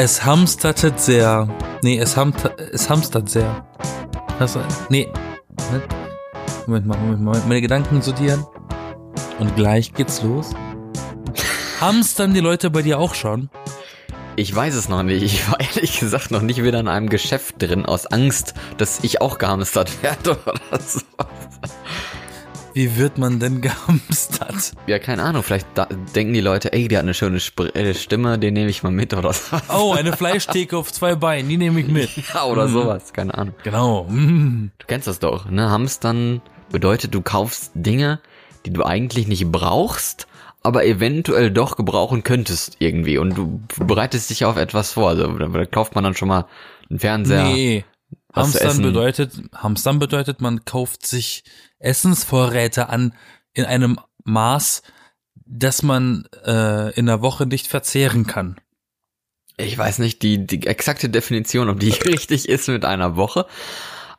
Es 0.00 0.24
hamstertet 0.24 1.00
sehr. 1.00 1.48
Nee, 1.82 1.98
es, 1.98 2.16
hamter, 2.16 2.54
es 2.72 2.88
hamstert 2.88 3.28
sehr. 3.28 3.66
Was, 4.38 4.56
nee. 4.90 5.08
Moment 6.68 6.86
mal, 6.86 6.96
Moment 6.98 7.20
mal. 7.20 7.42
Meine 7.48 7.60
Gedanken 7.60 8.00
sortieren. 8.00 8.46
Und 9.40 9.56
gleich 9.56 9.92
geht's 9.94 10.22
los. 10.22 10.50
Hamstern 11.80 12.32
die 12.32 12.38
Leute 12.38 12.70
bei 12.70 12.82
dir 12.82 13.00
auch 13.00 13.16
schon? 13.16 13.50
Ich 14.36 14.54
weiß 14.54 14.76
es 14.76 14.88
noch 14.88 15.02
nicht. 15.02 15.24
Ich 15.24 15.50
war 15.50 15.58
ehrlich 15.58 15.98
gesagt 15.98 16.30
noch 16.30 16.42
nicht 16.42 16.62
wieder 16.62 16.78
in 16.78 16.86
einem 16.86 17.08
Geschäft 17.08 17.56
drin, 17.60 17.84
aus 17.84 18.06
Angst, 18.06 18.54
dass 18.76 19.02
ich 19.02 19.20
auch 19.20 19.38
gehamstert 19.38 20.00
werde 20.04 20.38
oder 20.46 20.80
so. 20.80 21.00
Wie 22.74 22.96
wird 22.96 23.18
man 23.18 23.38
denn 23.40 23.60
gehamstert? 23.62 24.72
Ja, 24.86 24.98
keine 24.98 25.22
Ahnung. 25.22 25.42
Vielleicht 25.42 25.66
denken 26.14 26.32
die 26.32 26.40
Leute, 26.40 26.72
ey, 26.72 26.88
der 26.88 26.98
hat 26.98 27.04
eine 27.04 27.14
schöne 27.14 27.38
Sp 27.40 27.74
äh, 27.74 27.94
Stimme, 27.94 28.38
den 28.38 28.54
nehme 28.54 28.70
ich 28.70 28.82
mal 28.82 28.92
mit 28.92 29.14
oder 29.14 29.32
so. 29.32 29.56
Oh, 29.68 29.92
eine 29.92 30.12
Fleischtheke 30.12 30.76
auf 30.76 30.92
zwei 30.92 31.14
Beinen, 31.14 31.48
die 31.48 31.56
nehme 31.56 31.80
ich 31.80 31.88
mit. 31.88 32.10
Ja, 32.34 32.44
oder 32.44 32.68
mhm. 32.68 32.72
sowas, 32.72 33.12
keine 33.12 33.34
Ahnung. 33.34 33.54
Genau. 33.64 34.04
Mhm. 34.08 34.70
Du 34.78 34.86
kennst 34.86 35.06
das 35.06 35.18
doch, 35.18 35.50
ne? 35.50 35.70
Hamstern 35.70 36.42
bedeutet, 36.70 37.14
du 37.14 37.22
kaufst 37.22 37.72
Dinge, 37.74 38.20
die 38.66 38.72
du 38.72 38.84
eigentlich 38.84 39.26
nicht 39.28 39.50
brauchst, 39.50 40.26
aber 40.62 40.84
eventuell 40.84 41.50
doch 41.50 41.76
gebrauchen 41.76 42.22
könntest 42.22 42.76
irgendwie 42.80 43.18
und 43.18 43.36
du 43.36 43.62
bereitest 43.78 44.30
dich 44.30 44.44
auf 44.44 44.56
etwas 44.56 44.92
vor. 44.92 45.08
Also 45.10 45.26
da 45.26 45.64
kauft 45.64 45.94
man 45.94 46.04
dann 46.04 46.14
schon 46.14 46.28
mal 46.28 46.46
einen 46.90 46.98
Fernseher. 46.98 47.44
Nee. 47.44 47.84
Hamstern 48.32 48.82
bedeutet, 48.82 49.32
Hamstern 49.54 49.98
bedeutet, 49.98 50.40
man 50.40 50.64
kauft 50.64 51.06
sich 51.06 51.44
Essensvorräte 51.78 52.88
an 52.88 53.14
in 53.54 53.64
einem 53.64 53.98
Maß, 54.24 54.82
dass 55.34 55.82
man 55.82 56.28
äh, 56.44 56.92
in 56.94 57.06
der 57.06 57.22
Woche 57.22 57.46
nicht 57.46 57.66
verzehren 57.66 58.26
kann. 58.26 58.56
Ich 59.56 59.76
weiß 59.76 59.98
nicht 59.98 60.22
die, 60.22 60.46
die 60.46 60.66
exakte 60.66 61.08
Definition, 61.08 61.68
ob 61.68 61.80
die 61.80 61.90
richtig 61.90 62.48
ist 62.48 62.68
mit 62.68 62.84
einer 62.84 63.16
Woche. 63.16 63.46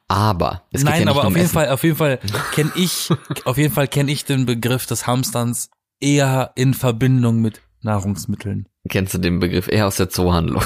Aber 0.07 0.63
es 0.71 0.83
Nein, 0.83 1.03
ja 1.03 1.11
aber 1.11 1.25
auf 1.25 1.29
jeden 1.29 1.45
Essen. 1.45 1.53
Fall, 1.53 1.69
auf 1.69 1.83
jeden 1.83 1.95
Fall 1.95 2.19
kenne 2.51 2.71
ich, 2.75 3.09
auf 3.45 3.57
jeden 3.57 3.73
Fall 3.73 3.87
kenne 3.87 4.11
ich 4.11 4.25
den 4.25 4.45
Begriff 4.45 4.87
des 4.87 5.05
Hamsterns 5.05 5.69
eher 5.99 6.51
in 6.55 6.73
Verbindung 6.73 7.41
mit 7.41 7.61
Nahrungsmitteln. 7.81 8.67
Kennst 8.89 9.13
du 9.13 9.19
den 9.19 9.39
Begriff 9.39 9.67
eher 9.67 9.87
aus 9.87 9.97
der 9.97 10.09
Zoohandlung? 10.09 10.63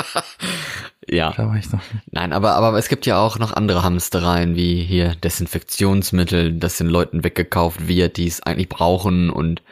ja. 1.10 1.32
Da 1.32 1.48
war 1.48 1.56
ich 1.56 1.70
noch 1.72 1.80
nicht. 1.92 2.04
Nein, 2.12 2.32
aber, 2.32 2.54
aber 2.54 2.78
es 2.78 2.88
gibt 2.88 3.06
ja 3.06 3.18
auch 3.18 3.38
noch 3.38 3.52
andere 3.52 3.82
Hamstereien, 3.82 4.56
wie 4.56 4.82
hier 4.84 5.14
Desinfektionsmittel, 5.16 6.54
das 6.54 6.78
den 6.78 6.88
Leuten 6.88 7.24
weggekauft 7.24 7.88
wird, 7.88 8.16
die 8.16 8.26
es 8.26 8.42
eigentlich 8.42 8.68
brauchen 8.68 9.30
und 9.30 9.62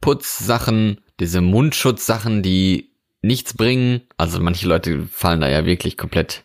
Putzsachen, 0.00 1.00
diese 1.20 1.40
Mundschutzsachen, 1.40 2.42
die 2.42 2.90
nichts 3.22 3.54
bringen. 3.54 4.02
Also 4.16 4.40
manche 4.40 4.68
Leute 4.68 5.06
fallen 5.10 5.40
da 5.40 5.48
ja 5.48 5.64
wirklich 5.64 5.96
komplett 5.96 6.44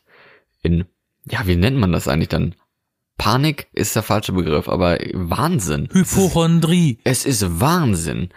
in, 0.62 0.86
ja, 1.30 1.46
wie 1.46 1.56
nennt 1.56 1.78
man 1.78 1.92
das 1.92 2.08
eigentlich 2.08 2.30
dann? 2.30 2.56
Panik 3.18 3.68
ist 3.74 3.96
der 3.96 4.04
falsche 4.04 4.34
Begriff, 4.34 4.68
aber 4.68 4.98
Wahnsinn. 5.14 5.90
Hypochondrie. 5.92 7.00
Es 7.04 7.26
ist 7.26 7.60
Wahnsinn. 7.60 8.30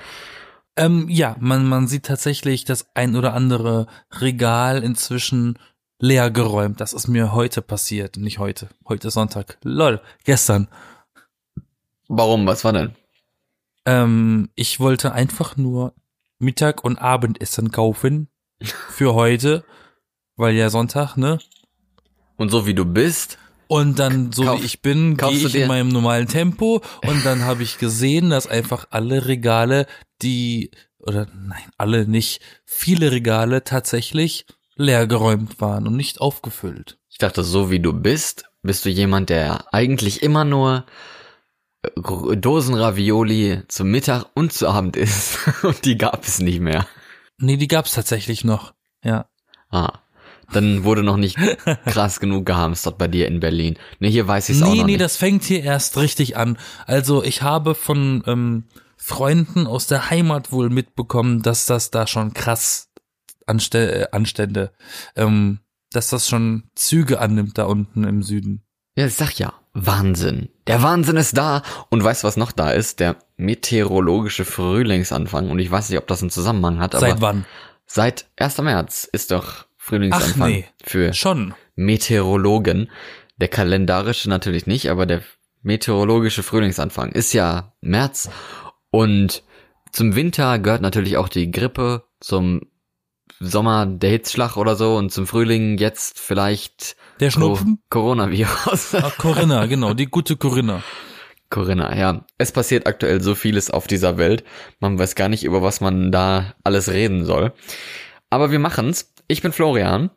Ähm, 0.76 1.06
ja, 1.08 1.36
man, 1.40 1.66
man 1.66 1.86
sieht 1.86 2.04
tatsächlich 2.04 2.64
das 2.64 2.88
ein 2.94 3.16
oder 3.16 3.32
andere 3.32 3.86
Regal 4.10 4.82
inzwischen 4.82 5.58
leer 5.98 6.30
geräumt. 6.30 6.80
Das 6.80 6.92
ist 6.92 7.08
mir 7.08 7.32
heute 7.32 7.62
passiert. 7.62 8.16
Nicht 8.16 8.38
heute. 8.38 8.68
Heute 8.88 9.08
ist 9.08 9.14
Sonntag. 9.14 9.58
Lol. 9.62 10.00
Gestern. 10.24 10.68
Warum? 12.08 12.46
Was 12.46 12.64
war 12.64 12.72
denn? 12.72 12.94
Ähm, 13.86 14.50
ich 14.54 14.80
wollte 14.80 15.12
einfach 15.12 15.56
nur 15.56 15.94
Mittag- 16.38 16.84
und 16.84 16.98
Abendessen 16.98 17.70
kaufen. 17.70 18.28
Für 18.62 19.14
heute. 19.14 19.64
Weil 20.36 20.54
ja 20.54 20.68
Sonntag, 20.68 21.16
ne? 21.16 21.38
Und 22.36 22.50
so 22.50 22.66
wie 22.66 22.74
du 22.74 22.84
bist, 22.84 23.38
und 23.66 23.98
dann, 23.98 24.32
so 24.32 24.44
Kauf, 24.44 24.60
wie 24.60 24.66
ich 24.66 24.82
bin, 24.82 25.16
gehe 25.16 25.30
ich 25.30 25.54
in 25.54 25.68
meinem 25.68 25.88
normalen 25.88 26.28
Tempo 26.28 26.82
und 27.06 27.24
dann 27.24 27.42
habe 27.42 27.62
ich 27.62 27.78
gesehen, 27.78 28.30
dass 28.30 28.46
einfach 28.46 28.86
alle 28.90 29.26
Regale, 29.26 29.86
die, 30.22 30.70
oder 30.98 31.26
nein, 31.34 31.62
alle 31.78 32.06
nicht, 32.06 32.40
viele 32.64 33.10
Regale 33.10 33.64
tatsächlich 33.64 34.46
leer 34.76 35.06
geräumt 35.06 35.60
waren 35.60 35.86
und 35.86 35.96
nicht 35.96 36.20
aufgefüllt. 36.20 36.98
Ich 37.08 37.18
dachte, 37.18 37.44
so 37.44 37.70
wie 37.70 37.80
du 37.80 37.92
bist, 37.92 38.44
bist 38.62 38.84
du 38.84 38.90
jemand, 38.90 39.30
der 39.30 39.72
eigentlich 39.72 40.22
immer 40.22 40.44
nur 40.44 40.84
äh, 41.82 42.36
Dosen 42.36 42.74
Ravioli 42.74 43.62
zum 43.68 43.90
Mittag 43.90 44.26
und 44.34 44.52
zu 44.52 44.68
Abend 44.68 44.96
isst 44.96 45.38
und 45.62 45.84
die 45.84 45.96
gab 45.96 46.24
es 46.24 46.40
nicht 46.40 46.60
mehr. 46.60 46.86
Nee, 47.38 47.56
die 47.56 47.68
gab's 47.68 47.92
tatsächlich 47.92 48.44
noch, 48.44 48.74
ja. 49.02 49.26
Ah. 49.70 50.00
Dann 50.52 50.84
wurde 50.84 51.02
noch 51.02 51.16
nicht 51.16 51.36
krass 51.86 52.20
genug 52.20 52.44
gehamstert 52.44 52.98
bei 52.98 53.08
dir 53.08 53.26
in 53.28 53.40
Berlin. 53.40 53.78
Nee, 53.98 54.10
hier 54.10 54.28
weiß 54.28 54.50
ich 54.50 54.56
es 54.56 54.60
nee, 54.60 54.66
auch 54.66 54.68
noch 54.68 54.74
nee, 54.74 54.78
nicht. 54.78 54.86
Nee, 54.86 54.92
nee, 54.92 54.98
das 54.98 55.16
fängt 55.16 55.44
hier 55.44 55.62
erst 55.62 55.96
richtig 55.96 56.36
an. 56.36 56.58
Also 56.86 57.24
ich 57.24 57.42
habe 57.42 57.74
von 57.74 58.22
ähm, 58.26 58.64
Freunden 58.96 59.66
aus 59.66 59.86
der 59.86 60.10
Heimat 60.10 60.52
wohl 60.52 60.68
mitbekommen, 60.70 61.42
dass 61.42 61.66
das 61.66 61.90
da 61.90 62.06
schon 62.06 62.34
krass 62.34 62.90
Anste 63.46 64.02
äh, 64.02 64.06
Anstände, 64.12 64.72
ähm, 65.16 65.60
dass 65.92 66.10
das 66.10 66.28
schon 66.28 66.64
Züge 66.74 67.20
annimmt 67.20 67.58
da 67.58 67.64
unten 67.64 68.04
im 68.04 68.22
Süden. 68.22 68.64
Ja, 68.96 69.06
ich 69.06 69.14
sag 69.14 69.38
ja, 69.38 69.52
Wahnsinn. 69.72 70.48
Der 70.66 70.82
Wahnsinn 70.82 71.16
ist 71.16 71.36
da. 71.36 71.62
Und 71.90 72.02
weißt 72.02 72.22
du, 72.22 72.28
was 72.28 72.36
noch 72.36 72.52
da 72.52 72.70
ist? 72.70 73.00
Der 73.00 73.16
meteorologische 73.36 74.44
Frühlingsanfang. 74.44 75.50
Und 75.50 75.58
ich 75.58 75.70
weiß 75.70 75.90
nicht, 75.90 75.98
ob 75.98 76.06
das 76.06 76.20
einen 76.20 76.30
Zusammenhang 76.30 76.78
hat. 76.78 76.92
Seit 76.92 77.20
wann? 77.20 77.44
Seit 77.86 78.26
1. 78.36 78.58
März 78.58 79.08
ist 79.10 79.30
doch 79.30 79.66
Frühlingsanfang 79.76 80.42
Ach, 80.42 80.46
nee. 80.46 80.64
für 80.82 81.12
schon 81.12 81.54
Meteorologen. 81.74 82.90
Der 83.36 83.48
kalendarische 83.48 84.28
natürlich 84.30 84.66
nicht, 84.66 84.90
aber 84.90 85.06
der 85.06 85.22
meteorologische 85.62 86.42
Frühlingsanfang 86.42 87.10
ist 87.12 87.32
ja 87.32 87.74
März 87.80 88.30
und 88.90 89.42
zum 89.90 90.14
Winter 90.14 90.58
gehört 90.58 90.82
natürlich 90.82 91.16
auch 91.16 91.28
die 91.28 91.50
Grippe, 91.50 92.04
zum 92.20 92.62
Sommer 93.40 93.86
der 93.86 94.10
Hitzschlag 94.10 94.56
oder 94.56 94.76
so 94.76 94.96
und 94.96 95.10
zum 95.10 95.26
Frühling 95.26 95.78
jetzt 95.78 96.18
vielleicht 96.18 96.96
der 97.20 97.30
Schnupfen? 97.30 97.78
Co 97.90 98.00
Coronavirus. 98.00 98.94
Ach, 98.96 99.16
Corinna, 99.18 99.66
genau, 99.66 99.94
die 99.94 100.06
gute 100.06 100.36
Corinna. 100.36 100.82
Corinna, 101.50 101.96
ja. 101.96 102.24
Es 102.38 102.52
passiert 102.52 102.86
aktuell 102.86 103.20
so 103.20 103.34
vieles 103.34 103.70
auf 103.70 103.86
dieser 103.86 104.18
Welt. 104.18 104.44
Man 104.80 104.98
weiß 104.98 105.14
gar 105.14 105.28
nicht, 105.28 105.44
über 105.44 105.62
was 105.62 105.80
man 105.80 106.10
da 106.10 106.54
alles 106.64 106.90
reden 106.90 107.24
soll. 107.24 107.52
Aber 108.30 108.50
wir 108.50 108.58
machen's. 108.58 109.12
Ich 109.28 109.42
bin 109.42 109.52
Florian. 109.52 110.10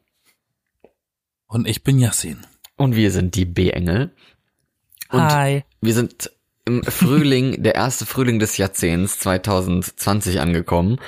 Und 1.47 1.67
ich 1.67 1.83
bin 1.83 1.99
Yassin. 1.99 2.45
Und 2.75 2.95
wir 2.95 3.11
sind 3.11 3.35
die 3.35 3.45
B-Engel. 3.45 4.15
Hi. 5.09 5.63
Wir 5.81 5.93
sind 5.93 6.31
im 6.65 6.83
Frühling, 6.83 7.63
der 7.63 7.75
erste 7.75 8.05
Frühling 8.05 8.39
des 8.39 8.57
Jahrzehnts 8.57 9.19
2020 9.19 10.39
angekommen. 10.39 10.99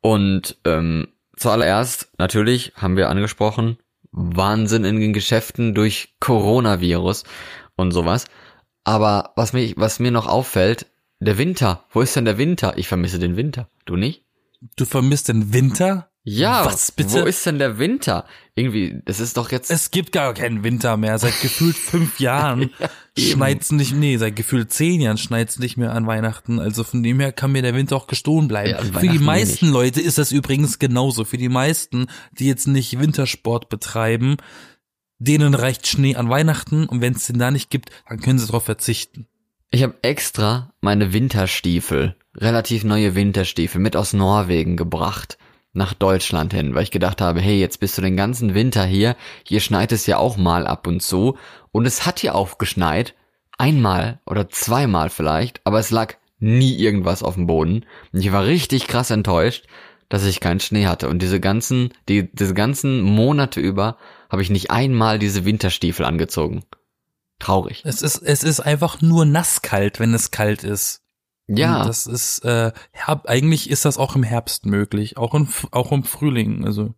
Und 0.00 0.58
ähm, 0.64 1.08
zuallererst, 1.38 2.10
natürlich, 2.18 2.72
haben 2.76 2.96
wir 2.96 3.08
angesprochen, 3.08 3.78
Wahnsinn 4.10 4.84
in 4.84 5.00
den 5.00 5.12
Geschäften 5.12 5.74
durch 5.74 6.14
Coronavirus 6.20 7.24
und 7.76 7.92
sowas. 7.92 8.26
Aber 8.84 9.32
was 9.36 9.52
mich, 9.52 9.74
was 9.76 10.00
mir 10.00 10.10
noch 10.10 10.26
auffällt, 10.26 10.86
der 11.20 11.38
Winter. 11.38 11.84
Wo 11.90 12.00
ist 12.00 12.14
denn 12.16 12.24
der 12.24 12.38
Winter? 12.38 12.78
Ich 12.78 12.88
vermisse 12.88 13.18
den 13.18 13.36
Winter. 13.36 13.68
Du 13.84 13.96
nicht? 13.96 14.24
Du 14.76 14.84
vermisst 14.84 15.28
den 15.28 15.52
Winter? 15.52 16.07
Ja, 16.28 16.66
was 16.66 16.92
bitte? 16.92 17.22
Wo 17.22 17.24
ist 17.24 17.46
denn 17.46 17.58
der 17.58 17.78
Winter? 17.78 18.26
Irgendwie, 18.54 19.00
es 19.06 19.18
ist 19.18 19.38
doch 19.38 19.50
jetzt. 19.50 19.70
Es 19.70 19.90
gibt 19.90 20.12
gar 20.12 20.34
keinen 20.34 20.62
Winter 20.62 20.98
mehr. 20.98 21.18
Seit 21.18 21.40
gefühlt 21.40 21.76
fünf 21.76 22.20
Jahren 22.20 22.70
ja, 22.78 22.88
schneit's 23.16 23.72
nicht, 23.72 23.94
nee, 23.94 24.16
seit 24.18 24.36
gefühlt 24.36 24.70
zehn 24.70 25.00
Jahren 25.00 25.16
schneit's 25.16 25.58
nicht 25.58 25.78
mehr 25.78 25.94
an 25.94 26.06
Weihnachten. 26.06 26.60
Also 26.60 26.84
von 26.84 27.02
dem 27.02 27.18
her 27.18 27.32
kann 27.32 27.52
mir 27.52 27.62
der 27.62 27.74
Winter 27.74 27.96
auch 27.96 28.06
gestohlen 28.06 28.46
bleiben. 28.46 28.92
Ja, 28.92 29.00
Für 29.00 29.08
die 29.08 29.18
meisten 29.18 29.70
Leute 29.70 30.02
ist 30.02 30.18
das 30.18 30.30
übrigens 30.30 30.78
genauso. 30.78 31.24
Für 31.24 31.38
die 31.38 31.48
meisten, 31.48 32.08
die 32.32 32.46
jetzt 32.46 32.68
nicht 32.68 33.00
Wintersport 33.00 33.70
betreiben, 33.70 34.36
denen 35.18 35.54
reicht 35.54 35.86
Schnee 35.86 36.16
an 36.16 36.28
Weihnachten 36.28 36.86
und 36.86 37.00
wenn 37.00 37.14
es 37.14 37.26
den 37.26 37.38
da 37.38 37.50
nicht 37.50 37.70
gibt, 37.70 37.90
dann 38.06 38.20
können 38.20 38.38
sie 38.38 38.46
darauf 38.46 38.64
verzichten. 38.64 39.26
Ich 39.70 39.82
habe 39.82 39.94
extra 40.02 40.72
meine 40.82 41.12
Winterstiefel, 41.14 42.16
relativ 42.36 42.84
neue 42.84 43.14
Winterstiefel 43.14 43.80
mit 43.80 43.96
aus 43.96 44.12
Norwegen 44.12 44.76
gebracht 44.76 45.38
nach 45.72 45.94
Deutschland 45.94 46.52
hin, 46.52 46.74
weil 46.74 46.82
ich 46.82 46.90
gedacht 46.90 47.20
habe, 47.20 47.40
hey, 47.40 47.58
jetzt 47.58 47.80
bist 47.80 47.96
du 47.98 48.02
den 48.02 48.16
ganzen 48.16 48.54
Winter 48.54 48.84
hier, 48.84 49.16
hier 49.44 49.60
schneit 49.60 49.92
es 49.92 50.06
ja 50.06 50.16
auch 50.16 50.36
mal 50.36 50.66
ab 50.66 50.86
und 50.86 51.00
zu 51.02 51.36
und 51.72 51.86
es 51.86 52.06
hat 52.06 52.20
hier 52.20 52.34
auch 52.34 52.58
geschneit, 52.58 53.14
einmal 53.58 54.20
oder 54.26 54.48
zweimal 54.48 55.10
vielleicht, 55.10 55.60
aber 55.64 55.78
es 55.78 55.90
lag 55.90 56.14
nie 56.38 56.76
irgendwas 56.76 57.22
auf 57.22 57.34
dem 57.34 57.46
Boden 57.46 57.84
und 58.12 58.20
ich 58.20 58.32
war 58.32 58.44
richtig 58.44 58.86
krass 58.86 59.10
enttäuscht, 59.10 59.66
dass 60.08 60.24
ich 60.24 60.40
keinen 60.40 60.60
Schnee 60.60 60.86
hatte 60.86 61.08
und 61.08 61.20
diese 61.20 61.40
ganzen, 61.40 61.92
die, 62.08 62.32
diese 62.32 62.54
ganzen 62.54 63.02
Monate 63.02 63.60
über 63.60 63.98
habe 64.30 64.42
ich 64.42 64.50
nicht 64.50 64.70
einmal 64.70 65.18
diese 65.18 65.44
Winterstiefel 65.44 66.04
angezogen. 66.04 66.64
Traurig. 67.38 67.82
Es 67.84 68.02
ist, 68.02 68.16
es 68.16 68.42
ist 68.42 68.60
einfach 68.60 69.00
nur 69.00 69.24
nasskalt, 69.24 70.00
wenn 70.00 70.12
es 70.12 70.30
kalt 70.30 70.64
ist. 70.64 71.02
Ja. 71.48 71.80
Und 71.80 71.88
das 71.88 72.06
ist, 72.06 72.44
äh, 72.44 72.72
ja, 72.94 73.22
eigentlich 73.24 73.70
ist 73.70 73.84
das 73.84 73.98
auch 73.98 74.14
im 74.14 74.22
Herbst 74.22 74.66
möglich, 74.66 75.16
auch 75.16 75.34
im, 75.34 75.48
auch 75.70 75.92
im 75.92 76.04
Frühling, 76.04 76.64
also. 76.64 76.94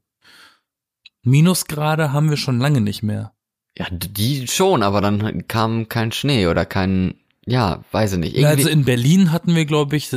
Minusgrade 1.23 2.13
haben 2.13 2.31
wir 2.31 2.37
schon 2.37 2.59
lange 2.59 2.81
nicht 2.81 3.03
mehr. 3.03 3.33
Ja, 3.79 3.87
die 3.91 4.49
schon, 4.49 4.83
aber 4.83 5.01
dann 5.01 5.47
kam 5.47 5.89
kein 5.89 6.13
Schnee 6.13 6.47
oder 6.49 6.65
kein, 6.67 7.15
ja, 7.47 7.85
weiß 7.93 8.15
ich 8.15 8.19
nicht. 8.19 8.37
Irgendwie 8.37 8.65
also 8.65 8.69
in 8.69 8.85
Berlin 8.85 9.31
hatten 9.31 9.55
wir, 9.55 9.65
glaube 9.67 9.97
ich, 9.97 10.11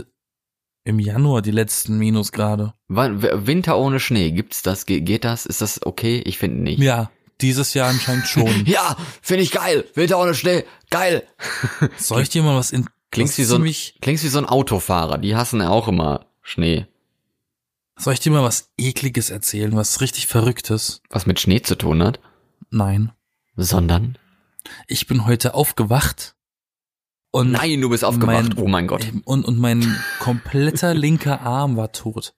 im 0.86 1.00
Januar 1.00 1.42
die 1.42 1.52
letzten 1.52 1.98
Minusgrade. 1.98 2.74
Winter 2.88 3.78
ohne 3.78 4.00
Schnee, 4.00 4.32
gibt's 4.32 4.64
das? 4.64 4.86
Geht 4.86 5.24
das? 5.24 5.46
Ist 5.46 5.62
das 5.62 5.86
okay? 5.86 6.22
Ich 6.26 6.38
finde 6.38 6.62
nicht. 6.62 6.80
Ja, 6.80 7.12
dieses 7.42 7.74
Jahr 7.74 7.90
anscheinend 7.90 8.28
schon. 8.28 8.64
ja, 8.66 8.98
finde 9.22 9.44
ich 9.44 9.52
geil. 9.52 9.86
Winter 9.94 10.20
ohne 10.20 10.34
Schnee, 10.34 10.66
geil. 10.90 11.24
Soll 11.98 12.24
ich 12.24 12.30
dir 12.30 12.44
mal 12.44 12.58
was 12.58 12.72
in 12.72 12.88
klingst 13.14 13.38
wie 13.38 13.44
so 13.44 13.56
ein, 13.56 13.74
klingst 14.02 14.24
wie 14.24 14.30
so 14.30 14.40
ein 14.40 14.46
Autofahrer, 14.46 15.18
die 15.18 15.36
hassen 15.36 15.62
ja 15.62 15.70
auch 15.70 15.88
immer 15.88 16.26
Schnee. 16.42 16.88
Soll 17.98 18.14
ich 18.14 18.20
dir 18.20 18.32
mal 18.32 18.44
was 18.44 18.72
ekliges 18.78 19.30
erzählen, 19.30 19.76
was 19.76 20.02
richtig 20.02 20.28
verrücktes? 20.28 21.02
Was 21.10 21.26
mit 21.26 21.40
Schnee 21.40 21.62
zu 21.62 21.76
tun 21.76 22.04
hat? 22.04 22.20
Nein. 22.70 23.12
Sondern? 23.56 24.18
Ich 24.88 25.08
bin 25.08 25.26
heute 25.26 25.54
aufgewacht 25.54 26.36
und 27.36 27.52
Nein, 27.52 27.82
du 27.82 27.90
bist 27.90 28.06
aufgewacht. 28.06 28.56
Mein, 28.56 28.58
oh 28.58 28.68
mein 28.68 28.86
Gott. 28.86 29.08
Und, 29.26 29.44
und 29.44 29.58
mein 29.58 29.96
kompletter 30.20 30.94
linker 30.94 31.42
Arm 31.42 31.78
war 31.78 31.92
tot. 31.92 32.36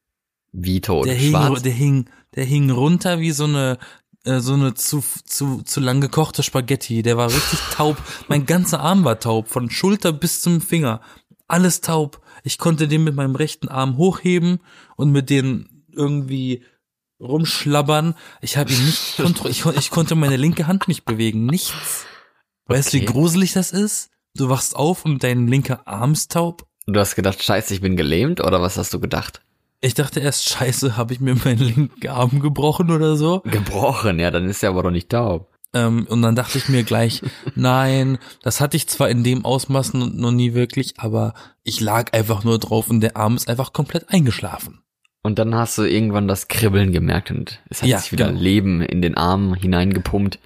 Wie 0.53 0.79
tot? 0.79 1.05
Der 1.05 1.15
hing, 1.15 1.33
der 1.33 1.71
hing, 1.73 2.09
der 2.33 2.45
hing 2.45 2.71
runter 2.71 3.19
wie 3.19 3.31
so 3.31 3.43
eine, 3.43 3.77
äh, 4.25 4.39
so 4.39 4.53
eine 4.53 4.73
zu, 4.73 5.03
zu, 5.23 5.61
zu 5.61 5.79
lang 5.79 6.01
gekochte 6.01 6.43
Spaghetti. 6.43 7.01
Der 7.01 7.17
war 7.17 7.27
richtig 7.27 7.59
taub. 7.71 7.97
Mein 8.27 8.45
ganzer 8.45 8.81
Arm 8.81 9.03
war 9.03 9.19
taub. 9.19 9.47
Von 9.47 9.69
Schulter 9.69 10.11
bis 10.11 10.41
zum 10.41 10.61
Finger. 10.61 11.01
Alles 11.47 11.81
taub. 11.81 12.21
Ich 12.43 12.57
konnte 12.57 12.87
den 12.87 13.03
mit 13.03 13.15
meinem 13.15 13.35
rechten 13.35 13.69
Arm 13.69 13.97
hochheben 13.97 14.59
und 14.95 15.11
mit 15.11 15.29
den 15.29 15.85
irgendwie 15.91 16.63
rumschlabbern. 17.19 18.15
Ich 18.41 18.57
habe 18.57 18.73
ihn 18.73 18.85
nicht 18.85 19.15
kontrolliert. 19.17 19.65
Ich, 19.65 19.77
ich, 19.77 19.89
konnte 19.91 20.15
meine 20.15 20.37
linke 20.37 20.67
Hand 20.67 20.87
nicht 20.87 21.05
bewegen. 21.05 21.45
Nichts. 21.45 22.05
Weißt 22.65 22.93
du, 22.93 22.97
okay. 22.97 23.07
wie 23.07 23.11
gruselig 23.11 23.53
das 23.53 23.71
ist? 23.71 24.09
Du 24.35 24.49
wachst 24.49 24.75
auf 24.75 25.05
und 25.05 25.23
dein 25.23 25.47
linker 25.47 25.87
Arm 25.87 26.13
ist 26.13 26.31
taub. 26.31 26.67
Du 26.87 26.99
hast 26.99 27.15
gedacht, 27.15 27.41
scheiße, 27.41 27.73
ich 27.73 27.81
bin 27.81 27.95
gelähmt 27.95 28.41
oder 28.41 28.61
was 28.61 28.77
hast 28.77 28.93
du 28.93 28.99
gedacht? 28.99 29.41
Ich 29.85 29.93
dachte 29.93 30.19
erst, 30.19 30.49
scheiße, 30.49 30.97
habe 30.97 31.13
ich 31.13 31.19
mir 31.19 31.35
meinen 31.35 31.59
linken 31.59 32.07
Arm 32.07 32.39
gebrochen 32.39 32.89
oder 32.89 33.15
so. 33.15 33.41
Gebrochen, 33.41 34.17
ja, 34.17 34.31
dann 34.31 34.49
ist 34.49 34.63
er 34.63 34.69
aber 34.69 34.81
doch 34.81 34.89
nicht 34.89 35.09
taub. 35.09 35.53
Ähm, 35.75 36.07
und 36.09 36.23
dann 36.23 36.35
dachte 36.35 36.57
ich 36.57 36.69
mir 36.69 36.83
gleich, 36.83 37.21
nein, 37.55 38.17
das 38.41 38.61
hatte 38.61 38.77
ich 38.77 38.87
zwar 38.87 39.09
in 39.09 39.23
dem 39.23 39.45
Ausmaß 39.45 39.93
noch 39.93 40.31
nie 40.31 40.55
wirklich, 40.55 40.95
aber 40.97 41.35
ich 41.63 41.81
lag 41.81 42.13
einfach 42.13 42.43
nur 42.43 42.57
drauf 42.57 42.89
und 42.89 43.01
der 43.01 43.15
Arm 43.15 43.35
ist 43.35 43.47
einfach 43.47 43.73
komplett 43.73 44.09
eingeschlafen. 44.09 44.81
Und 45.21 45.37
dann 45.37 45.53
hast 45.53 45.77
du 45.77 45.83
irgendwann 45.83 46.27
das 46.27 46.47
Kribbeln 46.47 46.91
gemerkt 46.91 47.29
und 47.29 47.61
es 47.69 47.83
hat 47.83 47.89
ja, 47.89 47.99
sich 47.99 48.11
wieder 48.11 48.29
genau. 48.29 48.39
Leben 48.39 48.81
in 48.81 49.03
den 49.03 49.15
Arm 49.17 49.53
hineingepumpt. 49.53 50.39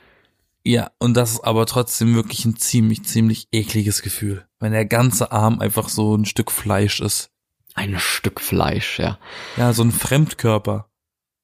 Ja, 0.65 0.91
und 0.99 1.15
das 1.15 1.31
ist 1.31 1.45
aber 1.45 1.65
trotzdem 1.65 2.13
wirklich 2.13 2.43
ein 2.43 2.57
ziemlich, 2.57 3.05
ziemlich 3.05 3.47
ekliges 3.53 4.01
Gefühl, 4.01 4.45
wenn 4.59 4.73
der 4.73 4.85
ganze 4.85 5.31
Arm 5.31 5.61
einfach 5.61 5.87
so 5.87 6.13
ein 6.13 6.25
Stück 6.25 6.51
Fleisch 6.51 6.99
ist. 6.99 7.31
Ein 7.75 7.99
Stück 7.99 8.41
Fleisch, 8.41 8.99
ja. 8.99 9.17
Ja, 9.57 9.73
so 9.73 9.83
ein 9.83 9.91
Fremdkörper. 9.91 10.89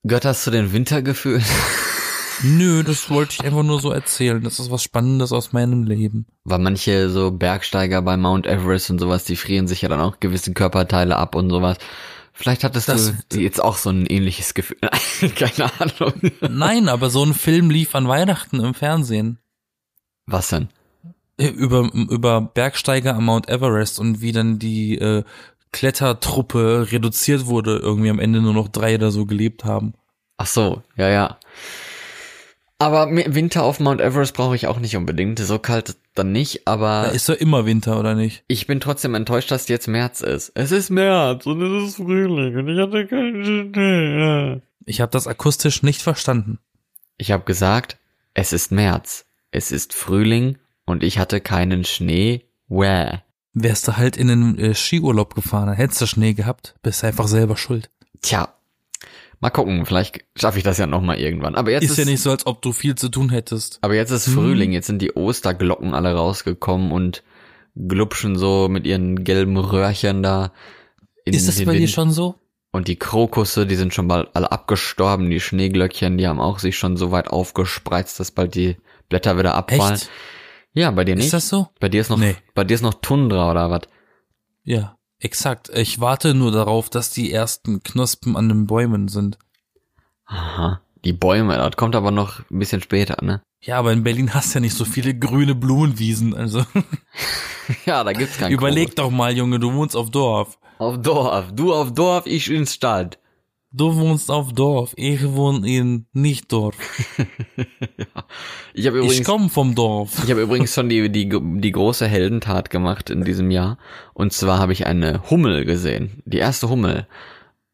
Gehört 0.04 0.26
das 0.26 0.44
zu 0.44 0.52
den 0.52 0.74
Wintergefühlen? 0.74 1.44
Nö, 2.44 2.84
das 2.84 3.10
wollte 3.10 3.34
ich 3.34 3.46
einfach 3.46 3.64
nur 3.64 3.80
so 3.80 3.92
erzählen. 3.92 4.44
Das 4.44 4.60
ist 4.60 4.70
was 4.70 4.84
Spannendes 4.84 5.32
aus 5.32 5.54
meinem 5.54 5.84
Leben. 5.84 6.26
Weil 6.44 6.60
manche 6.60 7.10
so 7.10 7.32
Bergsteiger 7.32 8.02
bei 8.02 8.18
Mount 8.18 8.46
Everest 8.46 8.90
und 8.90 9.00
sowas, 9.00 9.24
die 9.24 9.36
frieren 9.36 9.68
sich 9.68 9.82
ja 9.82 9.90
dann 9.90 10.02
auch 10.02 10.20
gewisse 10.20 10.54
Körperteile 10.54 11.16
ab 11.16 11.36
und 11.36 11.50
sowas. 11.50 11.78
Vielleicht 12.34 12.66
hattest 12.66 12.90
das, 12.90 13.14
du 13.30 13.40
jetzt 13.40 13.64
auch 13.64 13.78
so 13.78 13.90
ein 13.90 14.06
ähnliches 14.06 14.54
Gefühl. 14.54 14.78
Keine 15.36 15.72
Ahnung. 15.80 16.32
Nein, 16.42 16.90
aber 16.90 17.10
so 17.10 17.24
ein 17.24 17.34
Film 17.34 17.70
lief 17.70 17.96
an 17.96 18.10
Weihnachten 18.10 18.60
im 18.60 18.74
Fernsehen. 18.74 19.40
Was 20.26 20.50
denn? 20.50 20.68
Äh, 21.38 21.48
über, 21.48 21.90
über 21.94 22.42
Bergsteiger 22.42 23.16
am 23.16 23.26
Mount 23.26 23.48
Everest 23.48 24.00
und 24.00 24.20
wie 24.20 24.34
dann 24.34 24.60
die 24.60 24.98
äh, 24.98 25.24
Klettertruppe 25.76 26.88
reduziert 26.90 27.48
wurde, 27.48 27.80
irgendwie 27.80 28.10
am 28.10 28.20
Ende 28.20 28.40
nur 28.40 28.54
noch 28.54 28.70
drei 28.70 28.96
oder 28.96 29.12
so 29.12 29.26
gelebt 29.26 29.66
haben. 29.66 29.94
Ach 30.38 30.48
so, 30.48 30.84
ja, 30.96 31.10
ja. 31.10 31.38
Aber 32.80 33.10
Winter 33.12 33.64
auf 33.64 33.82
Mount 33.82 34.00
Everest 34.00 34.34
brauche 34.34 34.56
ich 34.56 34.68
auch 34.68 34.80
nicht 34.80 34.96
unbedingt. 34.96 35.38
So 35.38 35.60
kalt 35.60 35.98
dann 36.14 36.32
nicht, 36.32 36.66
aber. 36.66 37.04
Da 37.08 37.10
ist 37.10 37.28
doch 37.28 37.36
immer 37.36 37.66
Winter, 37.66 38.00
oder 38.00 38.16
nicht? 38.16 38.46
Ich 38.48 38.68
bin 38.68 38.80
trotzdem 38.80 39.16
enttäuscht, 39.16 39.52
dass 39.52 39.68
jetzt 39.68 39.90
März 39.90 40.22
ist. 40.22 40.54
Es 40.56 40.72
ist 40.72 40.92
März 40.92 41.46
und 41.46 41.62
es 41.62 41.90
ist 41.90 41.96
Frühling 41.98 42.56
und 42.56 42.70
ich 42.70 42.80
hatte 42.80 43.06
keinen 43.06 43.44
Schnee. 43.44 44.62
Ich 44.86 45.02
habe 45.02 45.12
das 45.12 45.28
akustisch 45.28 45.84
nicht 45.84 46.02
verstanden. 46.02 46.60
Ich 47.18 47.32
habe 47.32 47.44
gesagt, 47.44 47.98
es 48.34 48.54
ist 48.54 48.72
März. 48.72 49.26
Es 49.52 49.74
ist 49.74 49.94
Frühling 49.94 50.58
und 50.86 51.04
ich 51.04 51.20
hatte 51.20 51.42
keinen 51.42 51.84
Schnee. 51.84 52.46
Wäh. 52.70 53.25
Wärst 53.56 53.88
du 53.88 53.98
halt 53.98 54.18
in 54.18 54.28
den 54.28 54.60
äh, 54.60 54.76
Skiurlaub 54.76 55.34
gefahren, 55.34 55.68
dann 55.68 55.76
hättest 55.76 56.02
du 56.02 56.06
Schnee 56.06 56.34
gehabt, 56.34 56.76
bist 56.84 57.04
einfach 57.04 57.28
selber 57.28 57.58
schuld. 57.58 57.90
Tja, 58.22 58.56
Mal 59.40 59.50
gucken, 59.50 59.86
vielleicht 59.86 60.24
schaffe 60.36 60.58
ich 60.58 60.64
das 60.64 60.78
ja 60.78 60.88
noch 60.88 61.02
mal 61.02 61.18
irgendwann. 61.18 61.56
Aber 61.56 61.72
jetzt 61.72 61.84
ist, 61.84 61.92
ist 61.92 61.98
ja 61.98 62.06
nicht 62.06 62.22
so, 62.22 62.32
als 62.32 62.48
ob 62.48 62.62
du 62.62 62.72
viel 62.72 62.96
zu 62.96 63.10
tun 63.10 63.30
hättest. 63.30 63.80
Aber 63.82 63.96
jetzt 63.96 64.12
ist 64.12 64.28
hm. 64.28 64.34
Frühling, 64.34 64.72
jetzt 64.72 64.88
sind 64.88 65.02
die 65.02 65.12
Osterglocken 65.14 65.94
alle 65.94 66.14
rausgekommen 66.14 66.92
und 66.92 67.24
glupschen 67.76 68.38
so 68.38 68.70
mit 68.70 68.88
ihren 68.88 69.24
gelben 69.24 69.58
Röhrchen 69.58 70.24
da. 70.24 70.52
ist 71.26 71.48
das 71.48 71.60
bei 71.60 71.74
Wind. 71.74 71.82
dir 71.82 71.88
schon 71.88 72.12
so? 72.12 72.36
Und 72.72 72.88
die 72.88 72.96
Krokusse, 72.98 73.66
die 73.66 73.76
sind 73.76 73.94
schon 73.94 74.08
bald 74.08 74.30
alle 74.34 74.52
abgestorben. 74.52 75.30
Die 75.30 75.40
Schneeglöckchen, 75.40 76.18
die 76.18 76.28
haben 76.28 76.40
auch 76.40 76.60
sich 76.60 76.78
schon 76.78 76.98
so 76.98 77.12
weit 77.12 77.30
aufgespreizt, 77.30 78.20
dass 78.20 78.32
bald 78.32 78.56
die 78.56 78.78
Blätter 79.10 79.38
wieder 79.38 79.56
abfallen. 79.56 79.96
Echt? 79.96 80.10
Ja, 80.76 80.92
bei 80.92 81.06
dir 81.06 81.16
nicht. 81.16 81.26
Ist 81.26 81.34
das 81.34 81.50
so? 81.50 81.70
Bei 81.80 81.90
dir 81.90 82.02
ist 82.02 82.10
noch, 82.10 82.18
nee. 82.18 82.36
bei 82.54 82.64
dir 82.64 82.76
ist 82.76 82.82
noch 82.82 82.96
Tundra 82.96 83.50
oder 83.50 83.72
was? 83.72 83.82
Ja. 84.64 84.98
Exakt. 85.20 85.70
Ich 85.70 86.02
warte 86.02 86.34
nur 86.34 86.52
darauf, 86.52 86.90
dass 86.90 87.10
die 87.10 87.32
ersten 87.32 87.82
Knospen 87.82 88.36
an 88.36 88.50
den 88.50 88.68
Bäumen 88.68 89.08
sind. 89.08 89.40
Aha. 90.26 90.82
Die 91.06 91.14
Bäume, 91.14 91.56
das 91.58 91.78
kommt 91.78 91.96
aber 91.96 92.12
noch 92.12 92.40
ein 92.52 92.60
bisschen 92.60 92.82
später, 92.82 93.24
ne? 93.24 93.42
Ja, 93.62 93.80
aber 93.80 93.94
in 93.94 94.04
Berlin 94.04 94.34
hast 94.34 94.54
du 94.54 94.58
ja 94.58 94.62
nicht 94.62 94.76
so 94.76 94.86
viele 94.86 95.18
grüne 95.18 95.56
Blumenwiesen, 95.56 96.36
also. 96.36 96.66
ja, 97.86 98.04
da 98.04 98.12
gibt's 98.12 98.38
keinen 98.38 98.52
Überleg 98.52 98.90
Kohl. 98.90 98.96
doch 98.96 99.12
mal, 99.12 99.36
Junge, 99.36 99.60
du 99.60 99.74
wohnst 99.74 99.96
auf 99.96 100.12
Dorf. 100.12 100.60
Auf 100.78 101.02
Dorf. 101.02 101.52
Du 101.54 101.74
auf 101.74 101.94
Dorf, 101.94 102.26
ich 102.26 102.52
in 102.52 102.68
Stadt. 102.68 103.18
Du 103.78 103.94
wohnst 103.98 104.32
auf 104.32 104.54
Dorf, 104.54 104.94
ich 104.96 105.34
wohne 105.34 105.68
in 105.68 106.06
nicht 106.14 106.50
Dorf. 106.54 106.78
ja. 107.98 108.06
Ich, 108.74 108.86
übrigens, 108.86 109.20
ich 109.20 109.24
komme 109.26 109.50
vom 109.50 109.76
Dorf. 109.76 110.22
Ich 110.24 110.32
habe 110.32 110.42
übrigens 110.42 110.74
schon 110.74 110.90
die, 110.90 111.10
die, 111.10 111.30
die 111.30 111.72
große 111.72 112.08
Heldentat 112.08 112.70
gemacht 112.70 113.10
in 113.10 113.24
diesem 113.24 113.52
Jahr. 113.52 113.78
Und 114.14 114.34
zwar 114.34 114.60
habe 114.60 114.74
ich 114.74 114.86
eine 114.86 115.30
Hummel 115.30 115.64
gesehen. 115.64 116.22
Die 116.26 116.38
erste 116.38 116.70
Hummel. 116.70 117.08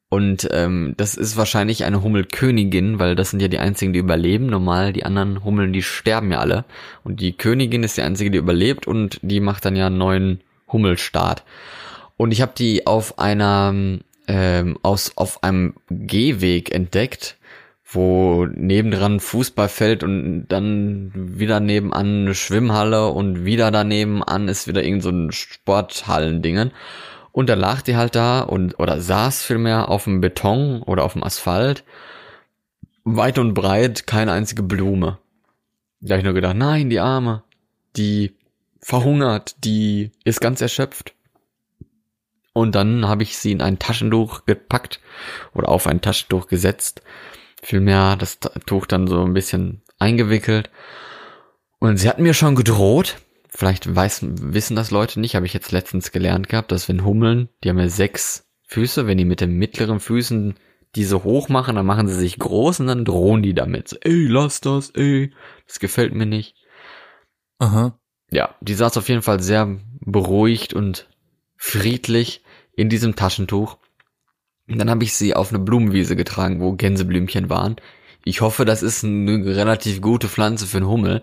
Und 0.10 0.48
ähm, 0.52 0.94
das 0.98 1.16
ist 1.16 1.38
wahrscheinlich 1.38 1.86
eine 1.86 2.04
Hummelkönigin, 2.04 3.00
weil 3.00 3.16
das 3.16 3.32
sind 3.32 3.42
ja 3.42 3.48
die 3.48 3.60
einzigen, 3.60 3.94
die 3.94 4.00
überleben. 4.00 4.48
Normal, 4.48 4.94
die 4.94 5.06
anderen 5.06 5.44
Hummeln, 5.44 5.74
die 5.74 5.84
sterben 5.84 6.32
ja 6.32 6.40
alle. 6.40 6.66
Und 7.04 7.20
die 7.20 7.34
Königin 7.34 7.84
ist 7.84 7.98
die 7.98 8.04
einzige, 8.04 8.32
die 8.32 8.40
überlebt 8.40 8.88
und 8.88 9.20
die 9.22 9.40
macht 9.40 9.66
dann 9.66 9.76
ja 9.76 9.88
einen 9.88 9.98
neuen 9.98 10.42
Hummelstart. 10.72 11.44
Und 12.18 12.32
ich 12.32 12.42
habe 12.42 12.54
die 12.56 12.86
auf 12.86 13.18
einer 13.20 14.00
ähm, 14.34 14.78
aus, 14.82 15.12
auf 15.18 15.44
einem 15.44 15.74
Gehweg 15.90 16.74
entdeckt, 16.74 17.38
wo 17.84 18.46
nebendran 18.46 19.20
Fußballfeld 19.20 20.06
und 20.06 20.48
dann 20.48 21.12
wieder 21.14 21.60
nebenan 21.60 22.22
eine 22.22 22.34
Schwimmhalle 22.34 23.08
und 23.08 23.44
wieder 23.44 23.72
daneben 23.72 24.24
an 24.24 24.48
ist 24.48 24.70
wieder 24.70 24.84
irgend 24.84 25.04
so 25.04 25.10
ein 25.10 25.34
Sporthallendingen. 25.34 26.72
Und 27.34 27.50
da 27.50 27.56
lag 27.56 27.82
die 27.82 27.98
halt 27.98 28.16
da 28.16 28.40
und, 28.40 28.80
oder 28.80 29.02
saß 29.02 29.44
vielmehr 29.44 29.90
auf 29.90 30.06
dem 30.06 30.22
Beton 30.22 30.82
oder 30.82 31.04
auf 31.04 31.14
dem 31.14 31.26
Asphalt. 31.26 31.84
Weit 33.04 33.38
und 33.38 33.54
breit 33.54 34.08
keine 34.08 34.32
einzige 34.32 34.64
Blume. 34.64 35.18
Da 36.00 36.14
hab 36.14 36.20
ich 36.20 36.26
nur 36.26 36.34
gedacht, 36.34 36.56
nein, 36.56 36.90
die 36.90 37.02
Arme, 37.02 37.44
die 37.98 38.34
verhungert, 38.80 39.58
die 39.66 40.12
ist 40.24 40.40
ganz 40.40 40.62
erschöpft. 40.62 41.16
Und 42.54 42.76
dann 42.76 43.08
habe 43.08 43.24
ich 43.24 43.38
sie 43.38 43.52
in 43.52 43.62
ein 43.62 43.80
Taschentuch 43.80 44.46
gepackt 44.46 45.00
oder 45.54 45.70
auf 45.70 45.88
ein 45.88 46.02
Taschentuch 46.02 46.48
gesetzt. 46.48 47.02
Vielmehr 47.62 48.16
das 48.18 48.40
Tuch 48.66 48.86
dann 48.86 49.08
so 49.08 49.24
ein 49.24 49.34
bisschen 49.34 49.84
eingewickelt. 50.00 50.70
Und 51.80 51.98
sie 51.98 52.10
hat 52.10 52.20
mir 52.20 52.34
schon 52.34 52.56
gedroht. 52.56 53.18
Vielleicht 53.50 53.94
weiß, 53.94 54.22
wissen 54.24 54.76
das 54.76 54.92
Leute 54.92 55.20
nicht, 55.20 55.36
habe 55.36 55.46
ich 55.46 55.54
jetzt 55.54 55.72
letztens 55.72 56.12
gelernt 56.12 56.50
gehabt, 56.50 56.72
dass 56.72 56.88
wenn 56.88 57.06
Hummeln, 57.06 57.50
die 57.64 57.70
haben 57.70 57.80
ja 57.80 57.90
sechs 57.90 58.48
Füße, 58.68 59.08
wenn 59.08 59.18
die 59.18 59.26
mit 59.26 59.42
den 59.42 59.58
mittleren 59.58 60.00
Füßen 60.00 60.56
diese 60.96 61.24
hoch 61.24 61.50
machen, 61.50 61.76
dann 61.76 61.86
machen 61.86 62.08
sie 62.08 62.16
sich 62.16 62.40
groß 62.40 62.82
und 62.82 62.88
dann 62.88 63.06
drohen 63.06 63.44
die 63.44 63.54
damit. 63.54 63.90
So, 63.90 63.98
ey, 64.02 64.28
lass 64.28 64.62
das, 64.62 64.92
ey, 64.92 65.34
das 65.68 65.80
gefällt 65.80 66.14
mir 66.14 66.26
nicht. 66.26 66.56
Aha. 67.60 68.00
Ja, 68.32 68.56
die 68.62 68.74
saß 68.74 68.98
auf 68.98 69.10
jeden 69.10 69.22
Fall 69.22 69.42
sehr 69.42 69.78
beruhigt 70.00 70.74
und 70.74 71.10
friedlich 71.62 72.42
in 72.76 72.90
diesem 72.90 73.16
Taschentuch. 73.16 73.78
Und 74.68 74.80
dann 74.80 74.90
habe 74.90 75.04
ich 75.04 75.14
sie 75.14 75.36
auf 75.36 75.50
eine 75.50 75.60
Blumenwiese 75.60 76.16
getragen, 76.16 76.60
wo 76.60 76.74
Gänseblümchen 76.74 77.52
waren. 77.52 77.76
Ich 78.26 78.42
hoffe, 78.42 78.66
das 78.66 78.82
ist 78.82 79.04
eine 79.04 79.46
relativ 79.46 80.02
gute 80.02 80.28
Pflanze 80.28 80.66
für 80.66 80.78
einen 80.78 80.88
Hummel. 80.88 81.22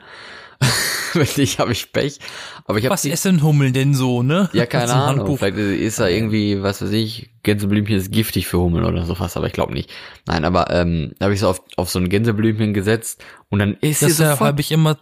Wenn 1.12 1.26
nicht, 1.36 1.58
habe 1.58 1.72
ich 1.72 1.90
Pech. 1.92 2.20
Aber 2.66 2.78
ich 2.78 2.84
habe 2.84 2.92
Was 2.92 3.04
essen 3.04 3.42
Hummeln 3.42 3.72
denn 3.72 3.94
so, 3.94 4.22
ne? 4.22 4.48
Ja, 4.52 4.66
keine 4.66 4.92
Ahnung. 4.92 5.20
Handbuch. 5.20 5.38
Vielleicht 5.38 5.56
ist 5.56 5.98
da 5.98 6.06
irgendwie, 6.06 6.62
was 6.62 6.82
weiß 6.82 6.92
ich, 6.92 7.30
Gänseblümchen 7.42 7.96
ist 7.96 8.12
giftig 8.12 8.46
für 8.46 8.58
Hummeln 8.58 8.84
oder 8.84 9.04
sowas, 9.06 9.36
aber 9.36 9.48
ich 9.48 9.52
glaube 9.52 9.72
nicht. 9.72 9.90
Nein, 10.26 10.44
aber 10.44 10.70
ähm, 10.70 11.14
da 11.18 11.24
habe 11.24 11.34
ich 11.34 11.40
so 11.40 11.48
auf, 11.48 11.62
auf 11.76 11.90
so 11.90 11.98
ein 11.98 12.08
Gänseblümchen 12.08 12.74
gesetzt 12.74 13.24
und 13.48 13.58
dann 13.58 13.74
ist 13.74 14.00
sie 14.00 14.06
Deshalb 14.06 14.38
habe 14.38 14.60
ich 14.60 14.70
immer, 14.70 14.98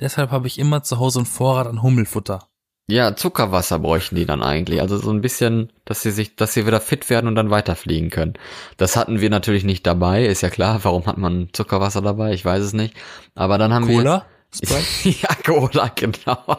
deshalb 0.00 0.32
habe 0.32 0.48
ich 0.48 0.58
immer 0.58 0.82
zu 0.82 0.98
Hause 0.98 1.20
einen 1.20 1.26
Vorrat 1.26 1.68
an 1.68 1.82
Hummelfutter. 1.82 2.48
Ja, 2.88 3.14
Zuckerwasser 3.16 3.78
bräuchten 3.78 4.16
die 4.16 4.26
dann 4.26 4.42
eigentlich. 4.42 4.80
Also 4.80 4.98
so 4.98 5.10
ein 5.10 5.20
bisschen, 5.20 5.72
dass 5.84 6.02
sie 6.02 6.10
sich, 6.10 6.36
dass 6.36 6.52
sie 6.52 6.66
wieder 6.66 6.80
fit 6.80 7.08
werden 7.10 7.26
und 7.28 7.36
dann 7.36 7.50
weiterfliegen 7.50 8.10
können. 8.10 8.34
Das 8.76 8.96
hatten 8.96 9.20
wir 9.20 9.30
natürlich 9.30 9.64
nicht 9.64 9.86
dabei, 9.86 10.24
ist 10.26 10.42
ja 10.42 10.50
klar. 10.50 10.80
Warum 10.82 11.06
hat 11.06 11.18
man 11.18 11.48
Zuckerwasser 11.52 12.02
dabei? 12.02 12.32
Ich 12.32 12.44
weiß 12.44 12.62
es 12.62 12.72
nicht. 12.72 12.94
Aber 13.34 13.58
dann 13.58 13.72
haben 13.72 13.88
wir 13.88 13.98
Cola? 13.98 14.26
Ja, 15.04 15.30
Cola, 15.46 15.90
genau. 15.94 16.58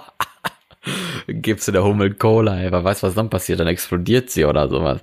Gibst 1.27 1.68
du 1.68 1.72
der 1.72 1.84
Hummel 1.84 2.15
Cola, 2.15 2.60
ey, 2.60 2.72
wer 2.72 2.84
weiß, 2.84 3.03
was 3.03 3.13
dann 3.13 3.30
passiert, 3.30 3.60
dann 3.60 3.68
explodiert 3.68 4.32
sie 4.32 4.46
oder 4.46 4.68
sowas. 4.68 5.00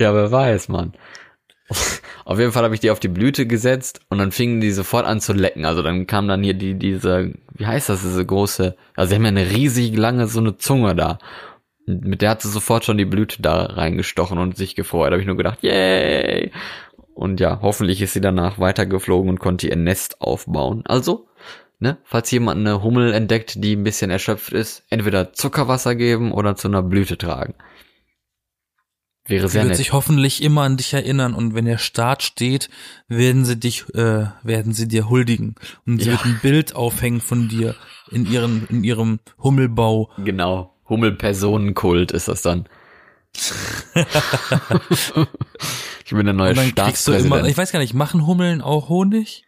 ja, 0.00 0.14
wer 0.14 0.30
weiß, 0.30 0.68
Mann. 0.68 0.94
Auf 2.24 2.38
jeden 2.38 2.52
Fall 2.52 2.64
habe 2.64 2.74
ich 2.74 2.80
die 2.80 2.90
auf 2.90 3.00
die 3.00 3.08
Blüte 3.08 3.46
gesetzt 3.46 4.00
und 4.08 4.18
dann 4.18 4.32
fingen 4.32 4.60
die 4.60 4.70
sofort 4.70 5.06
an 5.06 5.20
zu 5.20 5.32
lecken. 5.32 5.64
Also 5.64 5.82
dann 5.82 6.06
kam 6.06 6.28
dann 6.28 6.42
hier 6.42 6.54
die, 6.54 6.74
diese, 6.74 7.32
wie 7.54 7.66
heißt 7.66 7.88
das, 7.88 8.02
diese 8.02 8.24
große, 8.24 8.76
also 8.94 9.08
sie 9.08 9.14
haben 9.16 9.24
ja 9.24 9.28
eine 9.28 9.50
riesig 9.50 9.96
lange 9.96 10.26
so 10.26 10.40
eine 10.40 10.56
Zunge 10.56 10.94
da. 10.94 11.18
Und 11.86 12.04
Mit 12.04 12.22
der 12.22 12.30
hat 12.30 12.42
sie 12.42 12.50
sofort 12.50 12.84
schon 12.84 12.98
die 12.98 13.04
Blüte 13.04 13.42
da 13.42 13.64
reingestochen 13.64 14.38
und 14.38 14.56
sich 14.56 14.74
gefreut. 14.74 15.08
Da 15.08 15.12
habe 15.12 15.22
ich 15.22 15.26
nur 15.26 15.36
gedacht, 15.36 15.62
yay! 15.62 16.52
Und 17.14 17.40
ja, 17.40 17.60
hoffentlich 17.62 18.00
ist 18.00 18.12
sie 18.12 18.20
danach 18.20 18.58
weitergeflogen 18.58 19.28
und 19.28 19.40
konnte 19.40 19.68
ihr 19.68 19.76
Nest 19.76 20.20
aufbauen. 20.20 20.82
Also, 20.86 21.26
ne, 21.78 21.98
falls 22.04 22.30
jemand 22.30 22.60
eine 22.60 22.82
Hummel 22.82 23.12
entdeckt, 23.12 23.62
die 23.62 23.76
ein 23.76 23.84
bisschen 23.84 24.10
erschöpft 24.10 24.52
ist, 24.52 24.84
entweder 24.88 25.32
Zuckerwasser 25.32 25.96
geben 25.96 26.32
oder 26.32 26.56
zu 26.56 26.68
einer 26.68 26.82
Blüte 26.82 27.18
tragen. 27.18 27.54
Wäre 29.30 29.48
Sie 29.48 29.52
sehr 29.52 29.62
wird 29.62 29.70
nett. 29.70 29.76
sich 29.78 29.92
hoffentlich 29.92 30.42
immer 30.42 30.62
an 30.62 30.76
dich 30.76 30.92
erinnern 30.92 31.34
und 31.34 31.54
wenn 31.54 31.64
der 31.64 31.78
Start 31.78 32.22
steht, 32.22 32.68
werden 33.08 33.44
sie 33.44 33.56
dich, 33.56 33.84
äh, 33.94 34.26
werden 34.42 34.72
sie 34.74 34.88
dir 34.88 35.08
huldigen 35.08 35.54
und 35.86 36.00
sie 36.02 36.06
Ja. 36.10 36.12
wird 36.12 36.24
ein 36.26 36.38
Bild 36.42 36.74
aufhängen 36.76 37.20
von 37.20 37.48
dir 37.48 37.74
in 38.10 38.26
ihren, 38.30 38.66
in 38.68 38.82
ihrem 38.84 39.20
Hummelbau. 39.42 40.10
Genau. 40.18 40.74
Hummel-Personenkult 40.88 42.10
ist 42.12 42.26
das 42.28 42.42
dann. 42.42 42.68
ich 46.04 46.10
bin 46.10 46.24
der 46.26 46.34
neue 46.34 46.54
du 46.54 46.60
immer, 46.60 46.68
Staatspräsident. 46.70 47.46
ich 47.46 47.56
weiß 47.56 47.72
gar 47.72 47.78
nicht, 47.78 47.94
machen 47.94 48.26
Hummeln 48.26 48.60
auch 48.60 48.88
Honig? 48.88 49.44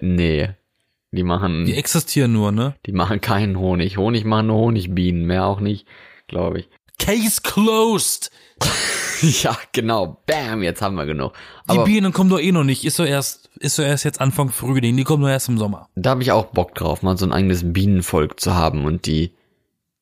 nee. 0.00 0.50
Die 1.14 1.24
machen, 1.24 1.66
Die 1.66 1.74
existieren 1.74 2.32
nur, 2.32 2.52
ne? 2.52 2.74
die 2.86 2.92
machen 2.92 3.20
keinen 3.20 3.58
Honig. 3.58 3.98
Honig 3.98 4.24
machen 4.24 4.46
nur 4.46 4.56
Honigbienen, 4.56 5.26
mehr 5.26 5.44
auch 5.44 5.60
nicht, 5.60 5.86
glaube 6.26 6.60
ich. 6.60 6.70
Case 6.98 7.42
closed! 7.42 8.30
ja, 9.42 9.56
genau. 9.72 10.22
Bam, 10.26 10.62
jetzt 10.62 10.82
haben 10.82 10.94
wir 10.96 11.06
genug. 11.06 11.32
Die 11.70 11.72
Aber 11.72 11.84
Bienen 11.84 12.12
kommen 12.12 12.30
doch 12.30 12.40
eh 12.40 12.52
noch 12.52 12.64
nicht. 12.64 12.84
Ist 12.84 12.96
so 12.96 13.04
erst, 13.04 13.50
ist 13.58 13.76
so 13.76 13.82
erst 13.82 14.04
jetzt 14.04 14.20
Anfang 14.20 14.50
Frühling. 14.50 14.96
Die 14.96 15.04
kommen 15.04 15.22
nur 15.22 15.30
erst 15.30 15.48
im 15.48 15.58
Sommer. 15.58 15.88
da 15.94 16.10
habe 16.10 16.22
ich 16.22 16.32
auch 16.32 16.46
Bock 16.46 16.74
drauf, 16.74 17.02
mal 17.02 17.16
so 17.16 17.24
ein 17.26 17.32
eigenes 17.32 17.72
Bienenvolk 17.72 18.40
zu 18.40 18.54
haben 18.54 18.84
und 18.84 19.06
die 19.06 19.32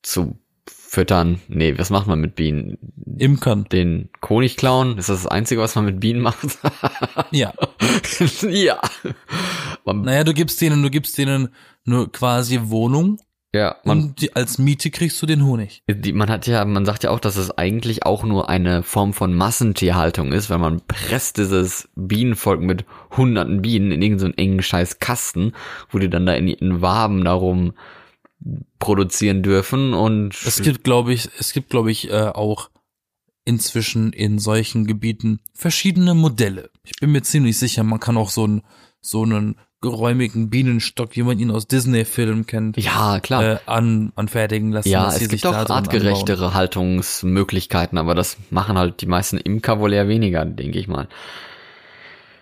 zu 0.03 0.39
füttern. 0.67 1.41
Nee, 1.49 1.79
was 1.79 1.91
macht 1.91 2.09
man 2.09 2.21
mit 2.21 2.35
Bienen? 2.35 2.77
Imkern. 3.19 3.65
Den 3.71 4.09
Honig 4.29 4.57
klauen? 4.57 4.99
Ist 4.99 5.09
das 5.09 5.23
das 5.23 5.31
Einzige, 5.31 5.61
was 5.61 5.77
man 5.77 5.85
mit 5.85 6.01
Bienen 6.01 6.21
macht? 6.21 6.39
Ja. 7.33 7.53
ja. 8.49 8.81
Man, 9.85 10.03
Naja, 10.03 10.25
du 10.25 10.35
gibst 10.35 10.61
denen, 10.61 10.83
du 10.83 10.91
gibst 10.91 11.17
denen 11.19 11.51
nur 11.85 12.11
quasi 12.11 12.59
Wohnung 12.65 13.21
ja, 13.53 13.77
man, 13.85 14.01
und 14.03 14.21
die, 14.21 14.37
als 14.37 14.59
Miete 14.59 14.91
kriegst 14.91 15.21
du 15.21 15.27
den 15.27 15.45
Honig. 15.45 15.83
die, 15.89 16.13
man 16.13 16.31
hat 16.31 16.47
ja, 16.47 16.65
man 16.65 16.85
sagt 16.87 17.03
ja 17.03 17.11
auch, 17.11 17.19
dass 17.19 17.37
es 17.37 17.51
eigentlich 17.51 18.05
auch 18.05 18.23
nur 18.23 18.49
eine 18.49 18.85
Form 18.85 19.13
von 19.13 19.35
Massentierhaltung 19.35 20.33
ist, 20.33 20.51
weil 20.51 20.59
man 20.59 20.81
presst 20.87 21.37
dieses 21.37 21.89
Bienenvolk 21.97 22.61
mit 22.61 22.85
hunderten 23.17 23.61
Bienen 23.61 23.91
in 23.91 24.03
irgendeinen 24.03 24.33
so 24.33 24.37
engen 24.37 24.63
scheiß 24.63 25.01
Kasten, 25.01 25.53
wo 25.91 25.99
die 25.99 26.09
dann 26.09 26.27
da 26.27 26.35
in, 26.35 26.47
in 26.47 26.81
Waben 26.81 27.25
darum 27.25 27.73
produzieren 28.79 29.43
dürfen 29.43 29.95
und 29.95 30.35
Es 30.45 30.63
gibt, 30.63 30.85
glaube 30.85 31.13
ich, 31.13 31.29
es 31.39 31.53
gibt, 31.53 31.71
glaube 31.71 31.91
ich, 31.91 32.09
äh, 32.11 32.29
auch 32.29 32.71
inzwischen 33.45 34.13
in 34.13 34.39
solchen 34.39 34.87
Gebieten 34.87 35.41
verschiedene 35.55 36.15
Modelle. 36.15 36.71
Ich 36.85 36.93
bin 37.01 37.13
mir 37.13 37.23
ziemlich 37.23 37.59
sicher, 37.59 37.83
man 37.83 38.01
kann 38.01 38.17
auch 38.17 38.31
so 38.31 38.45
einen, 38.45 38.63
so 39.01 39.23
einen 39.25 39.57
geräumigen 39.81 40.51
Bienenstock, 40.51 41.17
wie 41.17 41.23
man 41.23 41.39
ihn 41.39 41.51
aus 41.51 41.67
Disney-Filmen 41.67 42.47
kennt, 42.47 42.77
ja, 42.77 43.19
klar. 43.21 43.43
äh, 43.43 43.59
an, 43.67 44.13
anfertigen 44.15 44.73
lassen. 44.73 44.91
Ja, 44.91 45.09
es 45.09 45.29
gibt 45.29 45.47
auch 45.47 45.53
drin 45.53 45.61
anbauen. 45.61 45.77
artgerechtere 45.77 46.55
Haltungsmöglichkeiten, 46.55 47.97
aber 47.97 48.15
das 48.15 48.37
machen 48.51 48.77
halt 48.77 49.01
die 49.01 49.07
meisten 49.07 49.39
Imker 49.39 49.81
wohl 49.81 49.93
eher 49.93 50.09
weniger, 50.09 50.45
denke 50.45 50.79
ich 50.79 50.87
mal. 50.87 51.09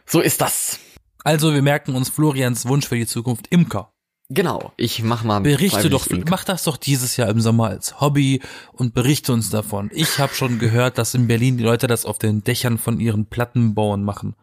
So 0.04 0.20
ist 0.20 0.40
das. 0.40 0.80
Also 1.22 1.52
wir 1.52 1.62
merken 1.62 1.94
uns 1.94 2.08
Florians 2.08 2.66
Wunsch 2.66 2.88
für 2.88 2.96
die 2.96 3.06
Zukunft 3.06 3.46
Imker. 3.50 3.92
Genau, 4.30 4.72
ich 4.76 5.02
mach 5.02 5.24
mal 5.24 5.40
Berichte 5.40 5.88
doch, 5.88 6.06
Imker. 6.06 6.30
mach 6.30 6.44
das 6.44 6.64
doch 6.64 6.76
dieses 6.76 7.16
Jahr 7.16 7.30
im 7.30 7.40
Sommer 7.40 7.68
als 7.68 8.00
Hobby 8.00 8.42
und 8.72 8.92
berichte 8.92 9.32
uns 9.32 9.48
davon. 9.48 9.90
Ich 9.94 10.18
habe 10.18 10.34
schon 10.34 10.58
gehört, 10.58 10.98
dass 10.98 11.14
in 11.14 11.28
Berlin 11.28 11.56
die 11.56 11.64
Leute 11.64 11.86
das 11.86 12.04
auf 12.04 12.18
den 12.18 12.44
Dächern 12.44 12.76
von 12.76 13.00
ihren 13.00 13.26
Plattenbauern 13.26 14.02
machen. 14.02 14.34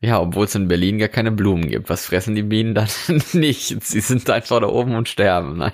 Ja, 0.00 0.20
obwohl 0.20 0.44
es 0.44 0.54
in 0.54 0.68
Berlin 0.68 0.98
gar 0.98 1.08
keine 1.08 1.32
Blumen 1.32 1.68
gibt. 1.68 1.90
Was 1.90 2.06
fressen 2.06 2.34
die 2.34 2.42
Bienen 2.42 2.74
dann 2.74 2.88
nicht? 3.32 3.82
Sie 3.84 4.00
sind 4.00 4.28
einfach 4.30 4.60
da 4.60 4.68
oben 4.68 4.94
und 4.94 5.08
sterben. 5.08 5.58
Nein. 5.58 5.72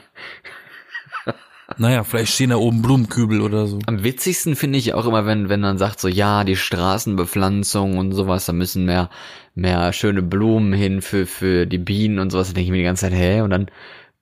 Naja, 1.79 2.05
vielleicht 2.05 2.35
stehen 2.35 2.51
da 2.51 2.57
oben 2.57 2.83
Blumenkübel 2.83 3.41
oder 3.41 3.67
so. 3.67 3.79
Am 3.87 4.05
witzigsten 4.05 4.55
finde 4.55 4.79
ich 4.79 4.93
auch 4.93 5.07
immer, 5.07 5.25
wenn, 5.25 5.49
wenn 5.49 5.61
man 5.61 5.79
sagt 5.79 5.99
so, 5.99 6.09
ja, 6.09 6.45
die 6.45 6.57
Straßenbepflanzung 6.57 7.97
und 7.97 8.13
sowas, 8.13 8.47
da 8.47 8.53
müssen 8.53 8.85
mehr, 8.85 9.09
mehr 9.55 9.93
schöne 9.93 10.23
Blumen 10.23 10.75
hin 10.75 11.01
für, 11.01 11.27
für 11.27 11.67
die 11.67 11.79
Bienen 11.79 12.19
und 12.19 12.31
sowas. 12.31 12.49
Da 12.49 12.55
denke 12.55 12.67
ich 12.67 12.71
mir 12.71 12.79
die 12.79 12.85
ganze 12.85 13.07
Zeit, 13.07 13.15
hä? 13.15 13.41
Und 13.41 13.51
dann, 13.51 13.71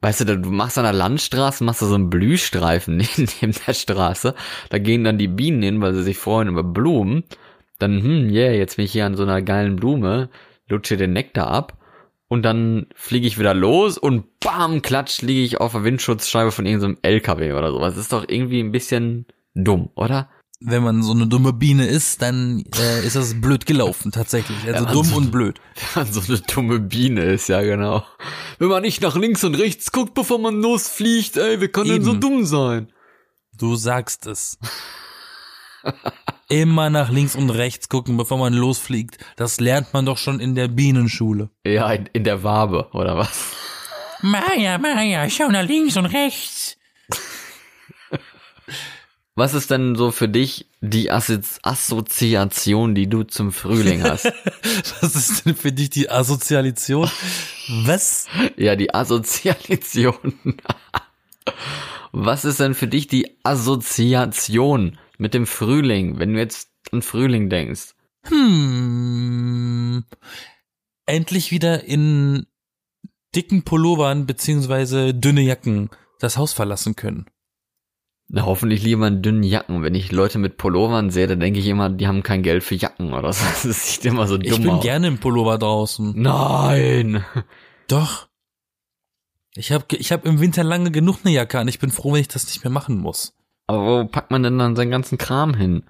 weißt 0.03 0.21
du, 0.21 0.39
du 0.39 0.51
machst 0.51 0.79
an 0.79 0.85
der 0.85 0.93
Landstraße, 0.93 1.65
machst 1.65 1.83
du 1.83 1.87
so 1.87 1.97
einen 1.97 2.11
Blühstreifen 2.11 2.97
neben 3.17 3.55
der 3.67 3.75
Straße. 3.75 4.35
Da 4.71 4.79
gehen 4.79 5.05
dann 5.05 5.19
die 5.19 5.29
Bienen 5.29 5.63
hin, 5.63 5.81
weil 5.81 5.95
sie 5.95 6.05
sich 6.05 6.19
freuen 6.19 6.49
über 6.49 6.63
Blumen. 6.63 7.25
Dann, 7.79 8.03
hm, 8.03 8.31
yeah, 8.31 8.53
jetzt 8.53 8.77
bin 8.77 8.85
ich 8.85 8.93
hier 8.93 9.07
an 9.07 9.17
so 9.17 9.23
einer 9.23 9.43
geilen 9.43 9.77
Blume, 9.77 10.31
lutsche 10.69 10.97
den 10.97 11.13
Nektar 11.13 11.49
ab. 11.49 11.79
Und 12.29 12.43
dann 12.45 12.87
fliege 12.95 13.27
ich 13.27 13.39
wieder 13.39 13.53
los 13.53 13.99
und 13.99 14.41
bam, 14.41 14.81
klatsch, 14.81 15.21
liege 15.21 15.43
ich 15.43 15.61
auf 15.61 15.73
der 15.73 15.85
Windschutzscheibe 15.85 16.51
von 16.51 16.65
irgendeinem 16.65 16.97
LKW 17.03 17.53
oder 17.53 17.71
sowas. 17.71 17.95
Das 17.95 18.05
ist 18.05 18.13
doch 18.13 18.25
irgendwie 18.27 18.61
ein 18.61 18.73
bisschen 18.73 19.27
dumm, 19.55 19.91
oder? 19.97 20.31
Wenn 20.59 20.83
man 20.83 21.03
so 21.03 21.13
eine 21.13 21.27
dumme 21.27 21.53
Biene 21.53 21.87
ist, 21.87 22.23
dann 22.23 22.65
äh, 22.79 23.05
ist 23.05 23.17
das 23.17 23.39
blöd 23.39 23.67
gelaufen 23.67 24.13
tatsächlich. 24.13 24.57
Also 24.67 24.87
dumm 24.87 24.99
also- 24.99 25.17
und 25.17 25.31
blöd. 25.31 25.61
Wenn 25.95 26.05
man 26.05 26.13
so 26.13 26.21
eine 26.27 26.41
dumme 26.41 26.79
Biene 26.79 27.25
ist, 27.25 27.49
ja 27.49 27.61
genau. 27.63 28.05
Wenn 28.59 28.69
man 28.69 28.83
nicht 28.83 29.03
nach 29.03 29.17
links 29.17 29.45
und 29.45 29.57
rechts 29.57 29.93
guckt, 29.93 30.15
bevor 30.15 30.39
man 30.39 30.63
losfliegt, 30.63 31.37
ey, 31.37 31.61
wer 31.61 31.69
kann 31.69 31.89
denn 31.89 32.03
so 32.03 32.13
Eben. 32.13 32.21
dumm 32.21 32.47
sein? 32.47 32.93
Du 33.59 33.77
sagst 33.77 34.27
es. 34.27 34.59
Immer 36.53 36.91
nach 36.91 37.09
links 37.09 37.35
und 37.35 37.49
rechts 37.49 37.89
gucken, 37.89 38.19
bevor 38.19 38.37
man 38.37 38.53
losfliegt. 38.53 39.17
Das 39.37 39.59
lernt 39.59 39.95
man 39.95 40.05
doch 40.05 40.19
schon 40.19 40.39
in 40.39 40.55
der 40.55 40.69
Bienenschule. 40.69 41.49
Ja, 41.65 41.91
in, 41.91 42.11
in 42.13 42.25
der 42.25 42.43
Wabe, 42.43 42.91
oder 42.93 43.17
was? 43.17 43.53
Maja, 44.21 44.77
Maja, 44.77 45.31
schau 45.31 45.49
nach 45.49 45.67
links 45.67 45.97
und 45.97 46.05
rechts. 46.05 46.77
Was 49.35 49.55
ist 49.55 49.71
denn 49.71 49.97
so 49.97 50.11
für 50.11 50.29
dich 50.29 50.67
die 50.83 51.11
Assozi 51.11 51.59
Assoziation, 51.63 52.95
die 52.95 53.07
du 53.07 53.23
zum 53.23 53.51
Frühling 53.51 54.03
hast? 54.03 54.27
Was 55.01 55.17
ist 55.17 55.47
denn 55.47 55.57
für 55.57 55.73
dich 55.73 55.89
die 55.89 56.11
Assoziation? 56.11 57.11
Was? 57.85 58.27
ja, 58.59 58.77
die 58.77 58.93
Assoziation. 58.93 60.35
Was 62.13 62.45
ist 62.45 62.61
denn 62.61 62.75
für 62.75 62.89
dich 62.89 63.07
die 63.07 63.35
Assoziation 63.43 64.99
mit 65.23 65.35
dem 65.35 65.47
Frühling, 65.47 66.19
wenn 66.19 66.35
du 66.35 66.39
jetzt 66.41 66.69
an 66.91 67.01
Frühling 67.01 67.49
denkst? 67.49 67.95
Hm. 68.27 70.05
Endlich 71.07 71.51
wieder 71.51 71.85
in 71.85 72.47
dicken 73.35 73.63
Pullovern 73.63 74.27
beziehungsweise 74.27 75.15
dünne 75.15 75.41
Jacken 75.43 75.89
das 76.19 76.37
Haus 76.37 76.53
verlassen 76.53 76.97
können. 76.97 77.27
Na, 78.29 78.47
hoffentlich 78.47 78.83
lieber 78.83 79.07
in 79.09 79.23
dünnen 79.23 79.43
Jacken. 79.43 79.83
Wenn 79.83 79.95
ich 79.95 80.11
Leute 80.11 80.39
mit 80.39 80.57
Pullovern 80.57 81.11
sehe, 81.11 81.27
dann 81.27 81.41
denke 81.41 81.61
ich 81.61 81.67
immer, 81.67 81.89
die 81.91 82.07
haben 82.07 82.23
kein 82.23 82.43
Geld 82.43 82.65
für 82.65 82.75
Jacken 82.75 83.13
oder 83.13 83.33
so. 83.33 83.45
Das 83.69 83.95
sieht 83.95 84.05
immer 84.05 84.27
so 84.27 84.39
dumm 84.39 84.53
Ich 84.53 84.61
bin 84.61 84.71
aus. 84.71 84.83
gerne 84.83 85.07
im 85.07 85.19
Pullover 85.19 85.59
draußen. 85.59 86.15
Nein! 86.17 87.25
Doch. 87.89 88.29
Ich 89.55 89.71
habe 89.71 89.85
ich 89.97 90.11
hab 90.13 90.25
im 90.25 90.41
Winter 90.41 90.65
lange 90.65 90.91
genug 90.91 91.19
eine 91.25 91.35
Jacke 91.35 91.59
an. 91.59 91.69
Ich 91.69 91.79
bin 91.79 91.91
froh, 91.91 92.13
wenn 92.13 92.23
ich 92.23 92.29
das 92.29 92.47
nicht 92.47 92.65
mehr 92.65 92.71
machen 92.73 92.97
muss. 92.99 93.35
Aber 93.67 93.87
wo 93.87 94.05
packt 94.07 94.31
man 94.31 94.43
denn 94.43 94.59
dann 94.59 94.77
seinen 94.77 94.91
ganzen 94.91 95.19
Kram 95.19 95.55
hin? 95.55 95.85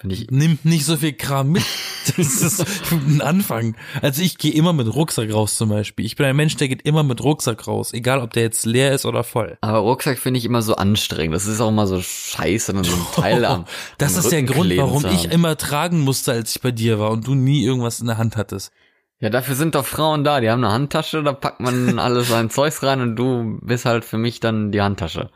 Finde 0.00 0.14
ich. 0.14 0.30
Nimmt 0.30 0.64
nicht 0.64 0.86
so 0.86 0.96
viel 0.96 1.12
Kram 1.12 1.52
mit. 1.52 1.64
Das 2.16 2.40
ist 2.40 2.64
ein 2.90 3.20
Anfang. 3.20 3.76
Also 4.00 4.22
ich 4.22 4.38
gehe 4.38 4.54
immer 4.54 4.72
mit 4.72 4.92
Rucksack 4.92 5.32
raus 5.32 5.56
zum 5.56 5.68
Beispiel. 5.68 6.06
Ich 6.06 6.16
bin 6.16 6.24
ein 6.24 6.34
Mensch, 6.34 6.56
der 6.56 6.66
geht 6.66 6.82
immer 6.82 7.02
mit 7.02 7.22
Rucksack 7.22 7.68
raus, 7.68 7.92
egal 7.92 8.20
ob 8.20 8.32
der 8.32 8.42
jetzt 8.44 8.64
leer 8.64 8.92
ist 8.94 9.04
oder 9.04 9.22
voll. 9.22 9.58
Aber 9.60 9.78
Rucksack 9.80 10.18
finde 10.18 10.38
ich 10.38 10.46
immer 10.46 10.62
so 10.62 10.74
anstrengend. 10.74 11.34
Das 11.34 11.46
ist 11.46 11.60
auch 11.60 11.68
immer 11.68 11.86
so 11.86 12.00
scheiße, 12.00 12.72
dann 12.72 12.84
so 12.84 12.96
ein 12.96 13.06
Teil 13.14 13.44
am. 13.44 13.66
Das 13.98 14.14
am 14.14 14.20
ist 14.20 14.32
der 14.32 14.40
Rücken 14.40 14.52
Grund, 14.52 14.66
kleben 14.66 14.82
warum 14.82 15.04
ich 15.04 15.30
immer 15.30 15.58
tragen 15.58 16.00
musste, 16.00 16.32
als 16.32 16.56
ich 16.56 16.62
bei 16.62 16.72
dir 16.72 16.98
war 16.98 17.10
und 17.10 17.26
du 17.26 17.34
nie 17.34 17.62
irgendwas 17.64 18.00
in 18.00 18.06
der 18.06 18.16
Hand 18.16 18.38
hattest. 18.38 18.72
Ja, 19.20 19.28
dafür 19.28 19.54
sind 19.54 19.74
doch 19.74 19.84
Frauen 19.84 20.24
da. 20.24 20.40
Die 20.40 20.48
haben 20.48 20.64
eine 20.64 20.72
Handtasche, 20.72 21.22
da 21.22 21.34
packt 21.34 21.60
man 21.60 21.98
alles 21.98 22.28
sein 22.28 22.48
Zeugs 22.48 22.82
rein 22.82 23.02
und 23.02 23.16
du 23.16 23.58
bist 23.60 23.84
halt 23.84 24.06
für 24.06 24.16
mich 24.16 24.40
dann 24.40 24.72
die 24.72 24.80
Handtasche. 24.80 25.30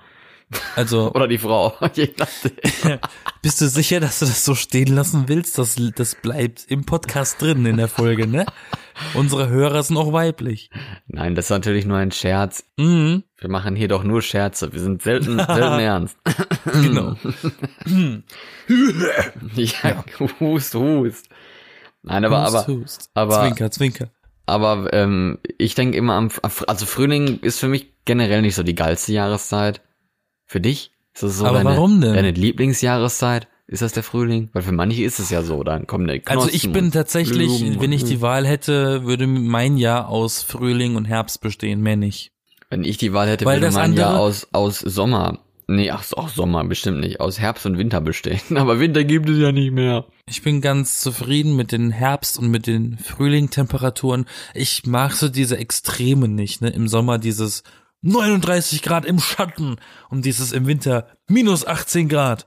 Also 0.76 1.10
Oder 1.14 1.28
die 1.28 1.38
Frau. 1.38 1.72
Je 1.94 2.10
nachdem. 2.18 2.98
bist 3.42 3.60
du 3.60 3.68
sicher, 3.68 4.00
dass 4.00 4.18
du 4.20 4.26
das 4.26 4.44
so 4.44 4.54
stehen 4.54 4.94
lassen 4.94 5.24
willst? 5.28 5.58
Das, 5.58 5.76
das 5.96 6.14
bleibt 6.14 6.64
im 6.68 6.84
Podcast 6.84 7.40
drin 7.42 7.64
in 7.66 7.76
der 7.76 7.88
Folge, 7.88 8.26
ne? 8.26 8.46
Unsere 9.14 9.48
Hörer 9.48 9.82
sind 9.82 9.96
auch 9.96 10.12
weiblich. 10.12 10.70
Nein, 11.08 11.34
das 11.34 11.46
ist 11.46 11.50
natürlich 11.50 11.84
nur 11.84 11.96
ein 11.98 12.12
Scherz. 12.12 12.64
Mhm. 12.76 13.24
Wir 13.38 13.50
machen 13.50 13.74
hier 13.74 13.88
doch 13.88 14.04
nur 14.04 14.22
Scherze. 14.22 14.72
Wir 14.72 14.80
sind 14.80 15.02
selten, 15.02 15.38
selten 15.38 15.78
ernst. 15.80 16.16
Genau. 16.64 17.16
ja, 19.56 20.04
hust, 20.40 20.74
hust. 20.74 21.28
Nein, 22.02 22.24
aber, 22.24 22.44
Hust, 22.44 22.54
aber, 22.56 22.66
hust. 22.68 23.10
aber- 23.14 23.40
Zwinker, 23.40 23.70
zwinker. 23.70 24.08
aber 24.46 24.92
ähm, 24.92 25.38
ich 25.58 25.74
denke 25.74 25.96
immer 25.96 26.14
am, 26.14 26.28
also 26.42 26.86
Frühling 26.86 27.40
ist 27.40 27.58
für 27.58 27.68
mich 27.68 27.92
generell 28.04 28.42
nicht 28.42 28.54
so 28.54 28.62
die 28.62 28.74
geilste 28.74 29.12
Jahreszeit. 29.12 29.80
Für 30.54 30.60
dich? 30.60 30.92
Ist 31.14 31.24
das 31.24 31.38
so 31.38 31.46
Aber 31.46 31.64
deine, 31.64 31.70
warum 31.70 32.00
denn? 32.00 32.14
deine 32.14 32.30
Lieblingsjahreszeit? 32.30 33.48
Ist 33.66 33.82
das 33.82 33.90
der 33.90 34.04
Frühling? 34.04 34.50
Weil 34.52 34.62
für 34.62 34.70
manche 34.70 35.02
ist 35.02 35.18
es 35.18 35.28
ja 35.30 35.42
so, 35.42 35.64
dann 35.64 35.88
kommen 35.88 36.06
die 36.06 36.24
Also 36.26 36.48
ich 36.48 36.70
bin 36.70 36.92
tatsächlich, 36.92 37.58
Blumen 37.58 37.80
wenn 37.80 37.90
ich 37.90 38.04
die 38.04 38.20
Wahl 38.20 38.46
hätte, 38.46 39.02
würde 39.02 39.26
mein 39.26 39.78
Jahr 39.78 40.08
aus 40.08 40.44
Frühling 40.44 40.94
und 40.94 41.06
Herbst 41.06 41.40
bestehen, 41.40 41.80
mehr 41.80 41.96
nicht. 41.96 42.30
Wenn 42.70 42.84
ich 42.84 42.98
die 42.98 43.12
Wahl 43.12 43.26
hätte, 43.26 43.46
Weil 43.46 43.62
würde 43.62 43.74
mein 43.74 43.94
Jahr 43.94 44.16
aus, 44.16 44.46
aus 44.52 44.78
Sommer, 44.78 45.40
nee, 45.66 45.90
ach, 45.90 46.04
auch 46.12 46.28
Sommer 46.28 46.62
bestimmt 46.62 47.00
nicht, 47.00 47.18
aus 47.18 47.40
Herbst 47.40 47.66
und 47.66 47.76
Winter 47.76 48.00
bestehen. 48.00 48.38
Aber 48.56 48.78
Winter 48.78 49.02
gibt 49.02 49.28
es 49.28 49.36
ja 49.40 49.50
nicht 49.50 49.72
mehr. 49.72 50.04
Ich 50.28 50.42
bin 50.42 50.60
ganz 50.60 51.00
zufrieden 51.00 51.56
mit 51.56 51.72
den 51.72 51.90
Herbst- 51.90 52.38
und 52.38 52.46
mit 52.46 52.68
den 52.68 52.96
Frühlingtemperaturen. 52.98 54.26
Ich 54.54 54.86
mag 54.86 55.14
so 55.14 55.28
diese 55.28 55.58
Extreme 55.58 56.28
nicht, 56.28 56.62
ne? 56.62 56.70
Im 56.70 56.86
Sommer 56.86 57.18
dieses 57.18 57.64
39 58.04 58.82
Grad 58.82 59.06
im 59.06 59.18
Schatten 59.18 59.76
und 60.10 60.24
dieses 60.24 60.52
im 60.52 60.66
Winter 60.66 61.08
minus 61.26 61.66
18 61.66 62.08
Grad. 62.08 62.46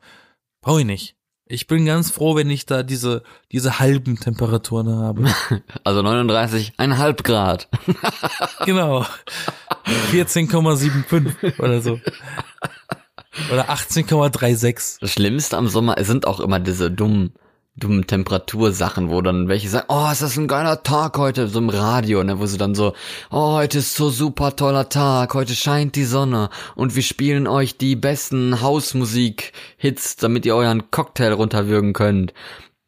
Brauche 0.62 0.82
ich 0.82 0.86
nicht. 0.86 1.16
Ich 1.50 1.66
bin 1.66 1.86
ganz 1.86 2.12
froh, 2.12 2.36
wenn 2.36 2.50
ich 2.50 2.66
da 2.66 2.84
diese, 2.84 3.24
diese 3.52 3.80
halben 3.80 4.20
Temperaturen 4.20 4.90
habe. 4.90 5.26
Also 5.84 6.02
39,5 6.02 7.24
Grad. 7.24 7.70
genau. 8.66 9.06
14,75 10.12 11.60
oder 11.60 11.82
so. 11.82 12.00
Oder 13.52 13.70
18,36. 13.70 15.00
Das 15.00 15.12
Schlimmste 15.14 15.58
am 15.58 15.70
Sommer 15.70 15.96
sind 16.04 16.28
auch 16.28 16.42
immer 16.42 16.60
diese 16.60 16.92
dummen, 16.92 17.34
dummen 17.78 18.08
Temperatursachen, 18.08 19.10
wo 19.10 19.22
dann 19.22 19.48
welche 19.48 19.70
sagen, 19.70 19.86
oh, 19.90 20.10
ist 20.12 20.24
das 20.24 20.36
ein 20.38 20.48
geiler 20.48 20.82
Tag 20.82 21.18
heute, 21.18 21.48
so 21.48 21.60
im 21.60 21.70
Radio, 21.70 22.24
ne, 22.24 22.40
wo 22.40 22.46
sie 22.48 22.58
dann 22.58 22.74
so, 22.74 22.94
oh, 23.30 23.54
heute 23.54 23.80
ist 23.80 23.96
so 23.96 24.10
super 24.10 24.56
toller 24.56 24.90
Tag, 24.90 25.34
heute 25.36 25.54
scheint 25.54 25.96
die 25.96 26.06
Sonne 26.06 26.50
und 26.76 26.96
wir 26.96 27.04
spielen 27.04 27.48
euch 27.48 27.78
die 27.78 27.96
besten 27.96 28.62
Hausmusik-Hits, 28.62 30.16
damit 30.16 30.46
ihr 30.46 30.56
euren 30.56 30.90
Cocktail 30.90 31.34
runterwürgen 31.34 31.94
könnt. 31.94 32.34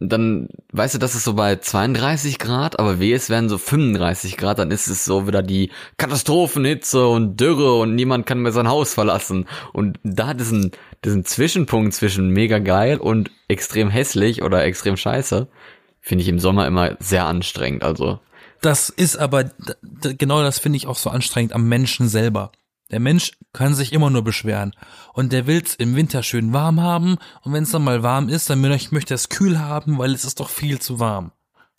Dann, 0.02 0.48
weißt 0.72 0.96
du, 0.96 0.98
das 0.98 1.14
ist 1.14 1.26
so 1.26 1.34
bei 1.34 1.58
32 1.58 2.40
Grad, 2.40 2.80
aber 2.80 3.00
weh, 3.00 3.12
es 3.14 3.30
wären 3.30 3.50
so 3.50 3.58
35 3.58 4.38
Grad, 4.38 4.60
dann 4.60 4.72
ist 4.72 4.88
es 4.88 5.04
so 5.04 5.28
wieder 5.28 5.44
die 5.44 5.72
Katastrophenhitze 5.98 7.06
und 7.06 7.38
Dürre 7.38 7.76
und 7.80 7.96
niemand 7.96 8.26
kann 8.26 8.42
mehr 8.42 8.54
sein 8.54 8.70
Haus 8.70 8.94
verlassen. 8.94 9.46
Und 9.74 10.00
da 10.04 10.34
diesen, 10.34 10.72
diesen 11.04 11.26
Zwischenpunkt 11.26 11.94
zwischen 11.94 12.30
mega 12.30 12.60
geil 12.60 12.98
und 12.98 13.30
extrem 13.50 13.90
hässlich 13.90 14.42
oder 14.42 14.64
extrem 14.64 14.96
scheiße, 14.96 15.50
finde 16.00 16.22
ich 16.22 16.30
im 16.30 16.40
Sommer 16.40 16.66
immer 16.66 16.96
sehr 17.00 17.26
anstrengend, 17.26 17.84
also. 17.84 18.20
Das 18.62 18.90
ist 18.90 19.18
aber, 19.18 19.52
genau 20.02 20.44
das 20.44 20.60
finde 20.60 20.78
ich 20.78 20.88
auch 20.88 20.98
so 20.98 21.10
anstrengend 21.10 21.54
am 21.54 21.68
Menschen 21.68 22.08
selber. 22.08 22.52
Der 22.92 23.00
Mensch 23.00 23.34
kann 23.54 23.74
sich 23.74 23.94
immer 23.94 24.10
nur 24.10 24.24
beschweren. 24.24 24.74
Und 25.14 25.32
der 25.32 25.48
will's 25.48 25.76
im 25.76 25.96
Winter 25.96 26.24
schön 26.24 26.54
warm 26.54 26.82
haben. 26.82 27.18
Und 27.44 27.54
wenn 27.54 27.64
es 27.64 27.72
dann 27.72 27.84
mal 27.84 28.04
warm 28.04 28.30
ist, 28.30 28.50
dann 28.50 28.62
möchte 28.62 29.14
er 29.14 29.16
es 29.16 29.30
kühl 29.30 29.60
haben, 29.60 29.98
weil 29.98 30.14
es 30.14 30.26
ist 30.26 30.40
doch 30.40 30.50
viel 30.50 30.80
zu 30.80 31.00
warm. 31.00 31.32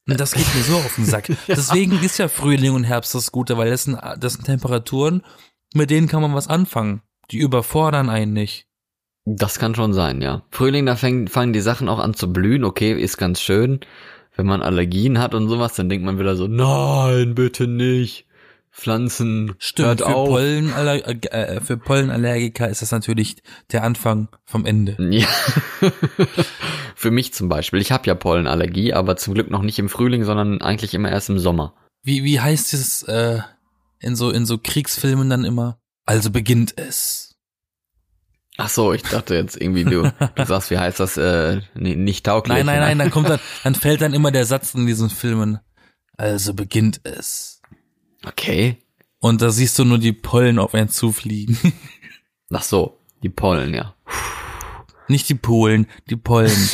Und 0.09 0.19
das 0.19 0.33
geht 0.33 0.55
mir 0.55 0.63
so 0.63 0.77
auf 0.77 0.95
den 0.97 1.05
Sack. 1.05 1.31
Deswegen 1.49 2.03
ist 2.03 2.19
ja 2.19 2.29
Frühling 2.29 2.75
und 2.75 2.85
Herbst 2.85 3.15
das 3.15 3.33
Gute, 3.33 3.57
weil 3.57 3.71
das 3.71 3.85
sind, 3.85 3.99
das 4.19 4.35
sind 4.35 4.45
Temperaturen, 4.45 5.23
mit 5.75 5.91
denen 5.91 6.09
kann 6.09 6.23
man 6.23 6.35
was 6.35 6.49
anfangen. 6.49 7.03
Die 7.31 7.39
überfordern 7.39 8.09
einen 8.09 8.33
nicht. 8.33 8.67
Das 9.25 9.59
kann 9.59 9.75
schon 9.75 9.93
sein, 9.93 10.23
ja. 10.23 10.43
Frühling, 10.51 10.87
da 10.87 10.97
fängen, 10.97 11.29
fangen 11.29 11.53
die 11.53 11.61
Sachen 11.61 11.89
auch 11.89 11.99
an 11.99 12.15
zu 12.15 12.33
blühen, 12.33 12.65
okay, 12.65 12.93
ist 12.93 13.19
ganz 13.19 13.41
schön. 13.41 13.81
Wenn 14.35 14.47
man 14.47 14.63
Allergien 14.63 15.19
hat 15.19 15.35
und 15.35 15.49
sowas, 15.49 15.75
dann 15.75 15.89
denkt 15.89 16.05
man 16.05 16.19
wieder 16.19 16.35
so, 16.35 16.49
nein, 16.49 17.35
bitte 17.35 17.67
nicht. 17.67 18.27
Pflanzen, 18.73 19.55
Stimmt, 19.59 19.89
hört 19.89 20.01
für, 20.01 20.07
auf. 20.07 20.29
Pollenaller 20.29 21.07
äh, 21.07 21.57
äh, 21.57 21.61
für 21.61 21.77
Pollenallergiker 21.77 22.69
ist 22.69 22.83
das 22.83 22.93
natürlich 22.93 23.37
der 23.73 23.83
Anfang 23.83 24.29
vom 24.45 24.65
Ende. 24.67 24.97
Ja. 25.11 25.27
Für 26.95 27.11
mich 27.11 27.33
zum 27.33 27.49
Beispiel. 27.49 27.81
Ich 27.81 27.93
habe 27.93 28.07
ja 28.07 28.15
Pollenallergie, 28.15 28.93
aber 28.93 29.17
zum 29.17 29.35
Glück 29.35 29.51
noch 29.51 29.63
nicht 29.63 29.79
im 29.79 29.89
Frühling, 29.89 30.25
sondern 30.25 30.61
eigentlich 30.61 30.93
immer 30.95 31.11
erst 31.11 31.31
im 31.31 31.39
Sommer. 31.39 31.75
Wie, 32.03 32.25
wie 32.25 32.41
heißt 32.41 32.75
es 32.75 33.03
äh, 33.05 33.41
in 34.01 34.17
so 34.17 34.31
in 34.31 34.47
so 34.47 34.59
Kriegsfilmen 34.59 35.29
dann 35.31 35.45
immer? 35.45 35.81
Also 36.05 36.31
beginnt 36.31 36.75
es. 36.77 37.37
Ach 38.57 38.69
so, 38.69 38.93
ich 38.93 39.03
dachte 39.03 39.35
jetzt 39.35 39.59
irgendwie, 39.61 39.85
du, 39.85 40.13
du 40.35 40.45
sagst, 40.45 40.71
wie 40.71 40.79
heißt 40.79 41.01
das, 41.01 41.17
äh, 41.17 41.63
nicht 41.75 42.27
tauglich. 42.27 42.59
Nein, 42.59 42.67
nein, 42.67 42.81
ne? 42.81 42.87
nein, 42.87 42.99
dann 42.99 43.11
kommt 43.11 43.31
dann, 43.31 43.41
dann 43.65 43.75
fällt 43.75 44.03
dann 44.03 44.13
immer 44.13 44.31
der 44.31 44.45
Satz 44.45 44.75
in 44.75 44.87
diesen 44.87 45.09
Filmen. 45.09 45.59
Also 46.19 46.53
beginnt 46.53 47.01
es. 47.05 47.60
Okay. 48.25 48.79
Und 49.19 49.43
da 49.43 49.51
siehst 49.51 49.79
du 49.79 49.85
nur 49.85 49.99
die 49.99 50.13
Pollen 50.13 50.59
auf 50.59 50.75
einen 50.75 50.89
zufliegen. 50.89 51.59
Ach 52.53 52.63
so, 52.63 52.99
die 53.23 53.29
Pollen, 53.29 53.75
ja. 53.75 53.95
Nicht 55.09 55.29
die 55.29 55.35
Polen, 55.35 55.87
die 56.09 56.17
Pollen. 56.17 56.51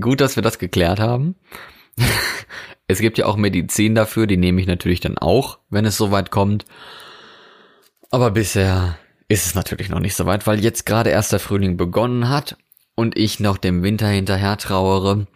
Gut, 0.00 0.20
dass 0.20 0.36
wir 0.36 0.42
das 0.42 0.58
geklärt 0.58 1.00
haben. 1.00 1.34
Es 2.86 3.00
gibt 3.00 3.18
ja 3.18 3.26
auch 3.26 3.36
Medizin 3.36 3.94
dafür, 3.94 4.26
die 4.26 4.36
nehme 4.36 4.60
ich 4.60 4.66
natürlich 4.66 5.00
dann 5.00 5.18
auch, 5.18 5.58
wenn 5.70 5.84
es 5.84 5.96
soweit 5.96 6.30
kommt. 6.30 6.64
Aber 8.10 8.30
bisher 8.30 8.98
ist 9.28 9.46
es 9.46 9.54
natürlich 9.54 9.88
noch 9.88 10.00
nicht 10.00 10.14
so 10.14 10.26
weit, 10.26 10.46
weil 10.46 10.60
jetzt 10.60 10.86
gerade 10.86 11.10
erst 11.10 11.32
der 11.32 11.40
Frühling 11.40 11.76
begonnen 11.76 12.28
hat 12.28 12.56
und 12.94 13.16
ich 13.16 13.40
noch 13.40 13.58
dem 13.58 13.82
Winter 13.82 14.08
hinterher 14.08 14.56
trauere. 14.56 15.26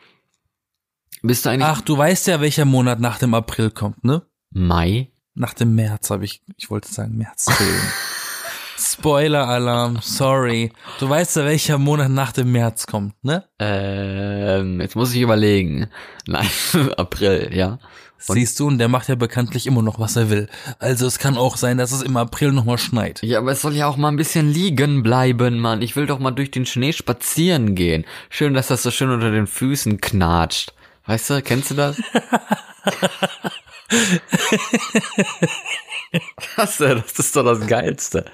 Bist 1.23 1.45
du 1.47 1.51
eigentlich 1.51 1.69
Ach, 1.69 1.81
du 1.81 1.97
weißt 1.97 2.27
ja, 2.27 2.41
welcher 2.41 2.65
Monat 2.65 2.99
nach 3.01 3.19
dem 3.19 3.35
April 3.35 3.71
kommt, 3.71 4.05
ne? 4.05 4.23
Mai? 4.51 5.11
Nach 5.35 5.55
dem 5.55 5.75
März 5.75 6.11
habe 6.11 6.25
ich, 6.25 6.43
ich 6.57 6.69
wollte 6.71 6.93
sagen 6.93 7.17
März. 7.17 7.47
Spoiler-Alarm, 8.77 9.99
sorry. 10.03 10.73
Du 10.99 11.09
weißt 11.09 11.37
ja, 11.37 11.45
welcher 11.45 11.79
Monat 11.79 12.11
nach 12.11 12.33
dem 12.33 12.53
März 12.53 12.87
kommt, 12.87 13.15
ne? 13.25 13.45
Ähm, 13.59 14.81
jetzt 14.81 14.97
muss 14.97 15.15
ich 15.15 15.21
überlegen. 15.21 15.87
Nein, 16.27 16.49
April, 16.97 17.51
ja. 17.53 17.79
Und- 18.29 18.35
Siehst 18.37 18.59
du, 18.61 18.69
und 18.69 18.79
der 18.79 18.89
macht 18.89 19.09
ja 19.09 19.15
bekanntlich 19.17 19.67
immer 19.67 19.83
noch, 19.83 19.99
was 19.99 20.17
er 20.17 20.31
will. 20.31 20.49
Also 20.79 21.07
es 21.07 21.19
kann 21.19 21.37
auch 21.37 21.57
sein, 21.57 21.79
dass 21.79 21.91
es 21.93 22.03
im 22.03 22.17
April 22.17 22.53
nochmal 22.53 22.79
schneit. 22.79 23.21
Ja, 23.23 23.39
aber 23.39 23.53
es 23.53 23.63
soll 23.63 23.75
ja 23.75 23.87
auch 23.87 23.97
mal 23.97 24.09
ein 24.09 24.17
bisschen 24.17 24.49
liegen 24.53 25.03
bleiben, 25.03 25.59
Mann. 25.59 25.83
Ich 25.83 25.97
will 25.97 26.07
doch 26.07 26.19
mal 26.21 26.31
durch 26.31 26.51
den 26.51 26.67
Schnee 26.67 26.93
spazieren 26.93 27.75
gehen. 27.75 28.05
Schön, 28.31 28.55
dass 28.55 28.69
das 28.69 28.83
so 28.85 28.91
schön 28.93 29.11
unter 29.11 29.31
den 29.33 29.47
Füßen 29.49 30.01
knatscht. 30.01 30.73
Weißt 31.07 31.31
du, 31.31 31.43
kennst 31.43 31.71
du 31.71 31.75
das? 31.75 31.97
Denn? 36.79 37.03
Das 37.03 37.19
ist 37.19 37.37
doch 37.37 37.45
das 37.45 37.67
Geilste. 37.67 38.25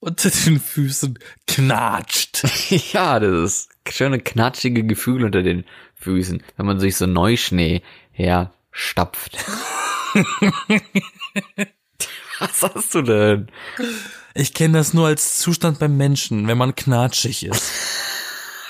Unter 0.00 0.30
den 0.30 0.58
Füßen 0.60 1.18
knatscht. 1.46 2.42
ja, 2.92 3.20
das 3.20 3.32
ist 3.32 3.70
schöne 3.88 4.18
knatschige 4.18 4.84
Gefühl 4.84 5.24
unter 5.24 5.42
den 5.42 5.64
Füßen, 5.94 6.42
wenn 6.56 6.66
man 6.66 6.80
sich 6.80 6.96
so 6.96 7.06
Neuschnee 7.06 7.82
herstapft. 8.10 9.36
Was 12.38 12.62
hast 12.62 12.94
du 12.94 13.02
denn? 13.02 13.48
Ich 14.34 14.54
kenne 14.54 14.78
das 14.78 14.94
nur 14.94 15.06
als 15.06 15.38
Zustand 15.38 15.78
beim 15.78 15.96
Menschen, 15.96 16.48
wenn 16.48 16.58
man 16.58 16.74
knatschig 16.74 17.44
ist. 17.46 17.72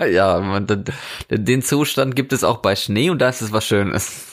Ja, 0.12 0.38
man, 0.40 0.66
den- 1.30 1.62
Zustand 1.62 2.16
gibt 2.16 2.32
es 2.32 2.44
auch 2.44 2.58
bei 2.58 2.76
Schnee 2.76 3.10
und 3.10 3.18
da 3.20 3.28
ist 3.28 3.40
es 3.42 3.52
was 3.52 3.66
Schönes. 3.66 4.26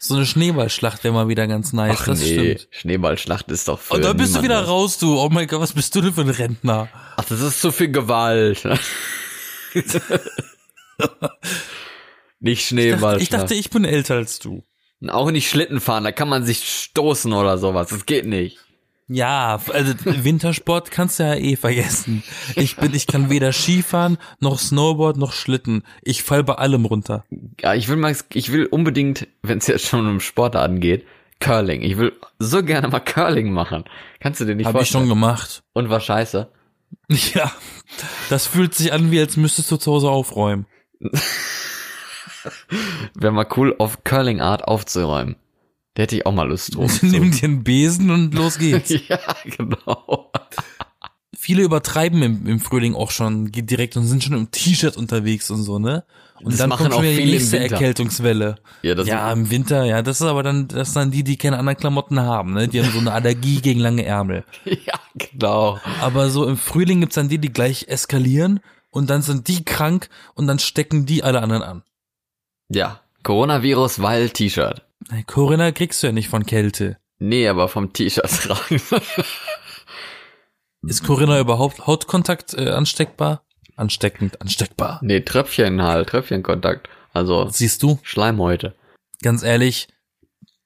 So 0.00 0.14
eine 0.14 0.26
Schneeballschlacht 0.26 1.02
wäre 1.02 1.12
mal 1.12 1.26
wieder 1.26 1.48
ganz 1.48 1.72
nice. 1.72 1.96
Ach 2.00 2.06
das 2.06 2.20
nee, 2.20 2.54
stimmt. 2.56 2.68
Schneeballschlacht 2.70 3.50
ist 3.50 3.66
doch 3.66 3.80
Und 3.90 4.04
dann 4.04 4.16
bist 4.16 4.36
du 4.36 4.42
wieder 4.42 4.60
raus, 4.62 4.96
du. 4.96 5.18
Oh 5.18 5.28
mein 5.28 5.48
Gott, 5.48 5.60
was 5.60 5.72
bist 5.72 5.92
du 5.94 6.00
denn 6.00 6.12
für 6.12 6.20
ein 6.20 6.30
Rentner? 6.30 6.88
Ach, 7.16 7.24
das 7.24 7.40
ist 7.40 7.60
zu 7.60 7.72
viel 7.72 7.90
Gewalt. 7.90 8.62
nicht 12.40 12.60
Ich 12.60 12.66
Schneeballschlacht. 12.68 13.12
dachte, 13.12 13.22
ich 13.22 13.28
dachte, 13.30 13.54
ich 13.54 13.70
bin 13.70 13.84
älter 13.84 14.14
als 14.14 14.38
du. 14.38 14.62
Auch 15.08 15.30
nicht 15.32 15.48
Schlitten 15.48 15.80
fahren, 15.80 16.04
da 16.04 16.12
kann 16.12 16.28
man 16.28 16.44
sich 16.44 16.64
stoßen 16.68 17.32
oder 17.32 17.58
sowas. 17.58 17.88
Das 17.88 18.06
geht 18.06 18.26
nicht. 18.26 18.58
Ja, 19.08 19.58
also 19.72 19.94
Wintersport 20.04 20.90
kannst 20.90 21.18
du 21.18 21.22
ja 21.24 21.34
eh 21.34 21.56
vergessen. 21.56 22.22
Ich 22.56 22.76
bin, 22.76 22.92
ich 22.94 23.06
kann 23.06 23.30
weder 23.30 23.52
Skifahren, 23.52 24.18
noch 24.38 24.58
Snowboard, 24.58 25.16
noch 25.16 25.32
Schlitten. 25.32 25.82
Ich 26.02 26.22
fall 26.22 26.44
bei 26.44 26.54
allem 26.56 26.84
runter. 26.84 27.24
Ja, 27.60 27.74
ich 27.74 27.88
will 27.88 27.96
mal, 27.96 28.14
ich 28.34 28.52
will 28.52 28.66
unbedingt, 28.66 29.26
wenn 29.42 29.58
es 29.58 29.66
jetzt 29.66 29.86
schon 29.86 30.06
um 30.06 30.20
Sport 30.20 30.56
angeht, 30.56 31.06
Curling. 31.40 31.80
Ich 31.82 31.96
will 31.96 32.12
so 32.38 32.62
gerne 32.62 32.88
mal 32.88 33.00
Curling 33.00 33.50
machen. 33.52 33.84
Kannst 34.20 34.40
du 34.40 34.44
dir 34.44 34.54
nicht 34.54 34.66
Habe 34.66 34.82
ich 34.82 34.88
schon 34.88 35.06
vorstellen? 35.06 35.20
gemacht. 35.20 35.62
Und 35.72 35.88
war 35.88 36.00
scheiße. 36.00 36.48
Ja, 37.34 37.50
das 38.30 38.46
fühlt 38.46 38.74
sich 38.74 38.92
an, 38.92 39.10
wie 39.10 39.20
als 39.20 39.36
müsstest 39.36 39.70
du 39.70 39.76
zu 39.76 39.92
Hause 39.92 40.10
aufräumen. 40.10 40.66
Wäre 43.14 43.32
mal 43.32 43.46
cool, 43.56 43.74
auf 43.78 44.04
Curling 44.04 44.40
Art 44.40 44.64
aufzuräumen. 44.64 45.36
Da 45.98 46.02
hätte 46.02 46.14
ich 46.14 46.26
auch 46.26 46.32
mal 46.32 46.48
Lust 46.48 46.76
drauf. 46.76 47.02
Nimm 47.02 47.32
dir 47.32 47.42
einen 47.42 47.64
Besen 47.64 48.12
und 48.12 48.32
los 48.32 48.58
geht's. 48.58 48.90
ja, 49.08 49.18
genau. 49.56 50.30
Viele 51.36 51.62
übertreiben 51.64 52.22
im, 52.22 52.46
im 52.46 52.60
Frühling 52.60 52.94
auch 52.94 53.10
schon 53.10 53.50
direkt 53.50 53.96
und 53.96 54.06
sind 54.06 54.22
schon 54.22 54.34
im 54.34 54.48
T-Shirt 54.52 54.96
unterwegs 54.96 55.50
und 55.50 55.64
so, 55.64 55.80
ne? 55.80 56.04
Und 56.40 56.52
Das 56.52 56.58
dann 56.58 56.68
machen 56.68 56.82
kommt 56.84 56.94
schon 56.94 57.00
auch 57.00 57.10
wieder 57.10 57.20
die 57.20 57.32
nächste. 57.32 57.58
Erkältungswelle. 57.58 58.60
Ja, 58.82 58.94
ja, 59.02 59.32
im 59.32 59.50
Winter, 59.50 59.82
ja, 59.86 60.02
das 60.02 60.20
ist 60.20 60.26
aber 60.28 60.44
dann, 60.44 60.68
das 60.68 60.92
sind 60.92 61.02
dann 61.02 61.10
die, 61.10 61.24
die 61.24 61.36
keine 61.36 61.58
anderen 61.58 61.76
Klamotten 61.76 62.20
haben, 62.20 62.52
ne? 62.54 62.68
Die 62.68 62.80
haben 62.80 62.92
so 62.92 63.00
eine 63.00 63.10
Allergie 63.10 63.60
gegen 63.60 63.80
lange 63.80 64.04
Ärmel. 64.04 64.44
ja, 64.64 65.00
genau. 65.16 65.80
Aber 66.00 66.30
so 66.30 66.46
im 66.46 66.56
Frühling 66.56 67.00
gibt's 67.00 67.16
dann 67.16 67.28
die, 67.28 67.38
die 67.38 67.52
gleich 67.52 67.88
eskalieren 67.88 68.60
und 68.90 69.10
dann 69.10 69.22
sind 69.22 69.48
die 69.48 69.64
krank 69.64 70.10
und 70.34 70.46
dann 70.46 70.60
stecken 70.60 71.06
die 71.06 71.24
alle 71.24 71.42
anderen 71.42 71.64
an. 71.64 71.82
Ja, 72.68 73.00
Coronavirus, 73.24 74.00
weil 74.00 74.30
T-Shirt. 74.30 74.84
Corinna 75.26 75.72
kriegst 75.72 76.02
du 76.02 76.08
ja 76.08 76.12
nicht 76.12 76.28
von 76.28 76.44
Kälte. 76.46 76.98
Nee, 77.18 77.48
aber 77.48 77.68
vom 77.68 77.92
T-Shirt 77.92 78.28
tragen. 78.30 78.80
Ist 80.82 81.04
Corinna 81.04 81.40
überhaupt 81.40 81.86
Hautkontakt 81.86 82.54
äh, 82.54 82.70
ansteckbar? 82.70 83.44
Ansteckend, 83.76 84.40
ansteckbar. 84.40 84.98
nee, 85.02 85.20
Tröpfchen 85.20 85.82
halt, 85.82 86.08
Tröpfchenkontakt. 86.08 86.88
Also 87.12 87.48
Siehst 87.48 87.82
du, 87.82 87.98
Schleimhäute. 88.02 88.74
ganz 89.22 89.42
ehrlich, 89.42 89.88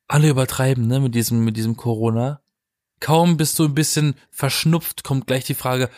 alle 0.09 0.29
übertreiben, 0.29 0.87
ne, 0.87 1.01
mit 1.01 1.14
diesem, 1.14 1.45
mit 1.45 1.57
diesem 1.57 1.77
Corona. 1.77 2.40
Kaum 3.01 3.37
bist 3.37 3.59
du 3.59 3.64
ein 3.64 3.75
bisschen 3.75 4.14
verschnupft, 4.31 5.05
kommt 5.05 5.27
gleich 5.27 5.45
die 5.45 5.55
Frage, 5.55 5.90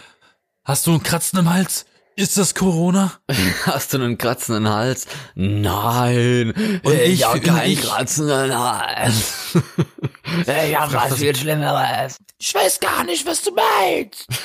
hast 0.65 0.87
du 0.87 0.93
einen 0.93 1.03
Kratzen 1.03 1.39
im 1.39 1.53
Hals? 1.53 1.87
Ist 2.17 2.39
das 2.39 2.55
Corona? 2.55 3.13
Hast 3.67 3.93
du 3.93 3.99
einen 3.99 4.17
kratzenden 4.19 4.69
Hals? 4.69 5.07
Nein. 5.35 6.53
Und 6.85 6.95
ich- 6.95 7.25
hab 7.25 7.35
und 7.35 7.43
keinen 7.45 7.73
ich- 7.73 7.83
kratzenden 7.83 8.57
Hals. 8.57 9.57
ich 10.47 10.79
hab 10.79 10.93
was 10.93 11.15
viel 11.17 11.35
Schlimmeres. 11.35 12.19
Ich 12.39 12.55
weiß 12.55 12.79
gar 12.81 13.05
nicht, 13.05 13.27
was 13.27 13.43
du 13.43 13.51
meinst. 13.53 14.27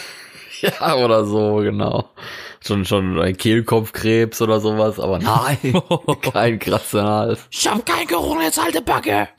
Ja, 0.61 0.95
oder 0.97 1.23
so, 1.25 1.55
genau. 1.63 2.09
Schon, 2.59 2.83
schon 2.83 3.17
ein 3.17 3.37
Kehlkopfkrebs 3.37 4.41
oder 4.41 4.59
sowas, 4.59 4.99
aber 4.99 5.17
nein. 5.19 5.57
kein 6.33 6.59
kratzenden 6.59 7.07
Hals. 7.07 7.39
Ich 7.49 7.65
hab 7.65 7.85
kein 7.85 8.05
Corona, 8.05 8.43
jetzt 8.43 8.61
halte 8.61 8.81
Backe. 8.81 9.29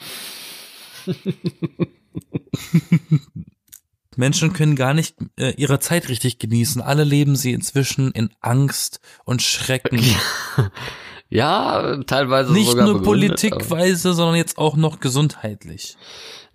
Menschen 4.21 4.53
können 4.53 4.77
gar 4.77 4.95
nicht 4.95 5.17
äh, 5.37 5.51
ihre 5.57 5.81
Zeit 5.81 6.09
richtig 6.09 6.39
genießen. 6.39 6.81
Alle 6.81 7.03
leben 7.03 7.35
sie 7.35 7.53
inzwischen 7.53 8.13
in 8.13 8.31
Angst 8.41 9.01
und 9.25 9.43
Schrecken. 9.43 10.01
Ja, 11.33 12.03
teilweise 12.09 12.53
Nicht 12.53 12.71
sogar 12.71 12.87
nur 12.87 13.03
politikweise, 13.03 14.15
sondern 14.15 14.35
jetzt 14.35 14.59
auch 14.59 14.75
noch 14.75 14.99
gesundheitlich. 14.99 15.97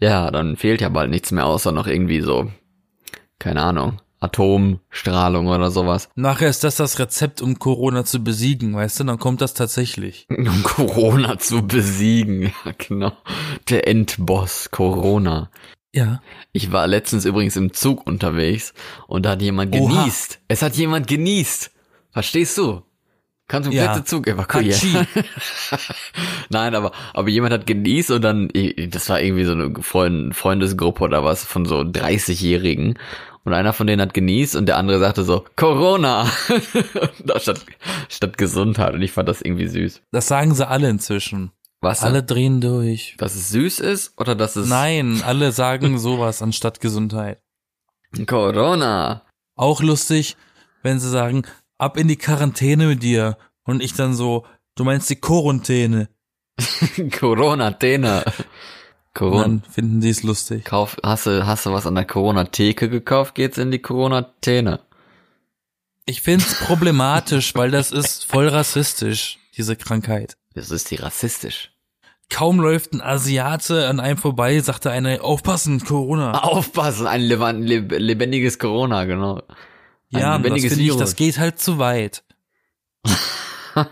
Ja, 0.01 0.30
dann 0.32 0.58
fehlt 0.58 0.82
ja 0.82 0.89
bald 0.89 1.10
nichts 1.10 1.32
mehr, 1.32 1.45
außer 1.45 1.71
noch 1.71 1.88
irgendwie 1.88 2.19
so, 2.19 2.51
keine 3.39 3.62
Ahnung, 3.63 4.01
Atomstrahlung 4.19 5.47
oder 5.47 5.71
sowas. 5.71 6.10
Nachher 6.15 6.49
ist 6.49 6.63
das 6.63 6.75
das 6.75 6.99
Rezept, 6.99 7.41
um 7.41 7.60
Corona 7.60 8.04
zu 8.04 8.23
besiegen, 8.23 8.75
weißt 8.75 8.99
du? 8.99 9.04
Dann 9.06 9.19
kommt 9.19 9.41
das 9.41 9.54
tatsächlich. 9.54 10.28
Um 10.38 10.63
Corona 10.63 11.38
zu 11.39 11.65
besiegen. 11.65 12.51
Ja, 12.65 12.73
genau. 12.78 13.13
Der 13.69 13.88
Endboss 13.88 14.71
Corona. 14.71 15.51
Ja. 15.95 16.21
Ich 16.51 16.73
war 16.73 16.88
letztens 16.88 17.23
übrigens 17.23 17.55
im 17.55 17.71
Zug 17.73 18.05
unterwegs 18.05 18.73
und 19.08 19.25
da 19.25 19.31
hat 19.31 19.41
jemand 19.41 19.73
Oha. 19.73 20.03
genießt. 20.03 20.41
Es 20.49 20.62
hat 20.62 20.75
jemand 20.75 21.08
genießt. 21.08 21.71
Verstehst 22.12 22.58
du? 22.58 22.81
Kannst 23.47 23.69
du 23.69 23.73
Ja. 23.73 23.86
komplette 23.86 24.05
Zug 24.05 24.27
evakuieren. 24.27 25.08
Nein, 26.49 26.75
aber, 26.75 26.91
aber 27.13 27.29
jemand 27.29 27.53
hat 27.53 27.65
genießt 27.65 28.12
und 28.12 28.21
dann, 28.23 28.49
das 28.89 29.08
war 29.08 29.21
irgendwie 29.21 29.45
so 29.45 29.53
eine 29.53 29.73
Freund, 29.81 30.36
Freundesgruppe 30.36 31.03
oder 31.03 31.23
was 31.23 31.45
von 31.45 31.65
so 31.65 31.79
30-Jährigen. 31.79 32.97
Und 33.45 33.53
einer 33.53 33.73
von 33.73 33.86
denen 33.88 34.01
hat 34.01 34.13
genießt 34.15 34.55
und 34.55 34.65
der 34.65 34.77
andere 34.77 34.99
sagte 34.99 35.23
so, 35.23 35.45
Corona! 35.55 36.25
statt, 37.38 37.63
statt 38.10 38.38
Gesundheit. 38.38 38.95
Und 38.95 39.01
ich 39.03 39.12
fand 39.12 39.29
das 39.29 39.41
irgendwie 39.41 39.67
süß. 39.67 40.01
Das 40.12 40.27
sagen 40.27 40.53
sie 40.55 40.67
alle 40.67 40.89
inzwischen. 40.89 41.51
Was? 41.86 42.02
Alle 42.02 42.24
drehen 42.24 42.62
durch. 42.62 43.13
Dass 43.19 43.36
es 43.36 43.50
süß 43.50 43.80
ist 43.80 44.13
oder 44.17 44.34
dass 44.34 44.56
es 44.56 44.67
Nein, 44.67 45.21
alle 45.26 45.52
sagen 45.52 46.00
sowas 46.00 46.41
anstatt 46.41 46.82
Gesundheit. 46.82 47.39
Corona? 48.26 49.21
Auch 49.56 49.84
lustig, 49.84 50.36
wenn 50.82 51.00
sie 51.00 51.12
sagen, 51.12 51.43
ab 51.78 51.98
in 51.98 52.08
die 52.08 52.15
Quarantäne 52.15 52.88
mit 52.88 53.04
dir. 53.04 53.38
Und 53.65 53.84
ich 53.84 53.93
dann 53.93 54.15
so, 54.15 54.48
du 54.74 54.84
meinst 54.84 55.12
die 55.12 55.15
Quarantäne. 55.15 56.10
Corona, 57.19 57.69
Tena. 57.69 58.24
Corona. 59.13 59.43
Dann 59.43 59.62
finden 59.62 60.02
die 60.02 60.10
es 60.10 60.24
lustig. 60.24 60.65
Kauf, 60.65 60.98
hast 61.04 61.28
du, 61.28 61.45
hast 61.45 61.67
du 61.67 61.71
was 61.71 61.86
an 61.86 61.93
der 61.93 62.06
Corona-Theke 62.06 62.89
gekauft? 62.89 63.36
Geht's 63.36 63.60
in 63.60 63.69
die 63.69 63.80
Corona-Tene. 63.80 64.80
Ich 66.08 66.21
find's 66.21 66.56
problematisch, 66.65 67.54
weil 67.54 67.69
das 67.69 67.91
ist 67.91 68.26
voll 68.26 68.48
rassistisch, 68.48 69.38
diese 69.56 69.76
Krankheit. 69.76 70.36
Das 70.56 70.71
ist 70.71 70.89
die 70.89 70.95
rassistisch. 70.95 71.74
Kaum 72.29 72.59
läuft 72.59 72.93
ein 72.93 73.01
Asiate 73.01 73.88
an 73.88 73.99
einem 73.99 74.17
vorbei, 74.17 74.59
sagte 74.59 74.91
einer, 74.91 75.23
aufpassen, 75.23 75.79
Corona. 75.83 76.43
Aufpassen, 76.43 77.07
ein 77.07 77.21
lebendiges 77.21 78.59
Corona, 78.59 79.05
genau. 79.05 79.41
Ein 80.11 80.19
ja, 80.19 80.19
das 80.19 80.38
lebendiges 80.38 80.73
finde 80.73 80.91
ich, 80.91 80.97
das 80.97 81.15
geht 81.15 81.38
halt 81.38 81.59
zu 81.59 81.77
weit. 81.77 82.23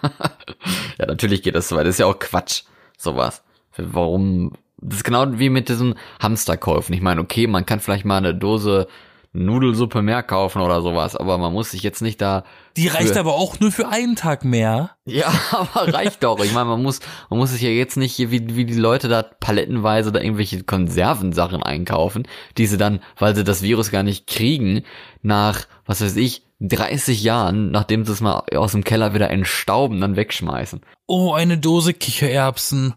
Ja, 0.97 1.07
natürlich 1.07 1.43
geht 1.43 1.55
das 1.55 1.67
so 1.67 1.75
weit. 1.75 1.85
Das 1.85 1.95
ist 1.95 1.99
ja 1.99 2.05
auch 2.05 2.19
Quatsch, 2.19 2.63
sowas. 2.97 3.43
Warum? 3.75 4.53
Das 4.77 4.97
ist 4.97 5.03
genau 5.03 5.39
wie 5.39 5.49
mit 5.49 5.69
diesen 5.69 5.95
Hamsterkäufen. 6.21 6.93
Ich 6.93 7.01
meine, 7.01 7.21
okay, 7.21 7.47
man 7.47 7.65
kann 7.65 7.79
vielleicht 7.79 8.05
mal 8.05 8.17
eine 8.17 8.35
Dose 8.35 8.87
Nudelsuppe 9.33 10.03
mehr 10.03 10.21
kaufen 10.21 10.61
oder 10.61 10.83
sowas, 10.83 11.15
aber 11.15 11.39
man 11.39 11.51
muss 11.51 11.71
sich 11.71 11.81
jetzt 11.81 12.03
nicht 12.03 12.21
da. 12.21 12.43
Die 12.77 12.87
reicht 12.87 13.17
aber 13.17 13.33
auch 13.33 13.59
nur 13.59 13.71
für 13.71 13.87
einen 13.87 14.15
Tag 14.15 14.45
mehr. 14.45 14.91
Ja, 15.05 15.33
aber 15.51 15.91
reicht 15.91 16.23
doch. 16.23 16.39
Ich 16.43 16.53
meine, 16.53 16.69
man 16.69 16.83
muss, 16.83 16.99
man 17.31 17.39
muss 17.39 17.51
sich 17.51 17.61
ja 17.61 17.69
jetzt 17.69 17.97
nicht 17.97 18.13
hier 18.13 18.29
wie, 18.29 18.55
wie 18.55 18.65
die 18.65 18.75
Leute 18.75 19.07
da 19.07 19.23
palettenweise 19.23 20.11
da 20.11 20.19
irgendwelche 20.19 20.63
Konservensachen 20.63 21.63
einkaufen, 21.63 22.27
die 22.59 22.67
sie 22.67 22.77
dann, 22.77 22.99
weil 23.17 23.35
sie 23.35 23.43
das 23.43 23.63
Virus 23.63 23.89
gar 23.89 24.03
nicht 24.03 24.27
kriegen, 24.27 24.83
nach, 25.23 25.65
was 25.87 26.01
weiß 26.01 26.15
ich, 26.17 26.43
30 26.59 27.23
Jahren, 27.23 27.71
nachdem 27.71 28.05
sie 28.05 28.11
es 28.11 28.21
mal 28.21 28.43
aus 28.55 28.73
dem 28.73 28.83
Keller 28.83 29.15
wieder 29.15 29.31
entstauben, 29.31 29.99
dann 29.99 30.15
wegschmeißen. 30.15 30.81
Oh, 31.07 31.33
eine 31.33 31.57
Dose 31.57 31.93
Kichererbsen. 31.93 32.93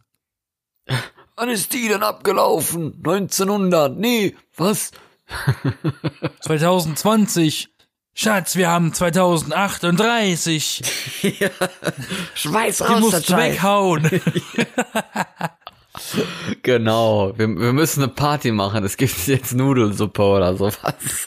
Wann 1.35 1.49
ist 1.49 1.73
die 1.73 1.89
denn 1.89 2.03
abgelaufen? 2.03 2.95
1900? 2.99 3.97
Nee, 3.97 4.37
was? 4.57 4.93
2020. 6.41 7.69
Schatz, 8.15 8.57
wir 8.57 8.71
haben 8.71 8.95
2038. 8.95 10.83
Schmeiß 12.35 12.79
Die 12.79 12.83
raus, 12.85 13.01
musst 13.01 13.31
das 13.31 13.37
weghauen. 13.37 14.09
Genau, 16.63 17.33
wir, 17.39 17.49
wir 17.49 17.73
müssen 17.73 18.03
eine 18.03 18.13
Party 18.13 18.53
machen. 18.53 18.85
Es 18.85 18.99
gibt 18.99 19.27
jetzt 19.27 19.55
Nudelsuppe 19.55 20.23
oder 20.23 20.55
sowas. 20.55 21.27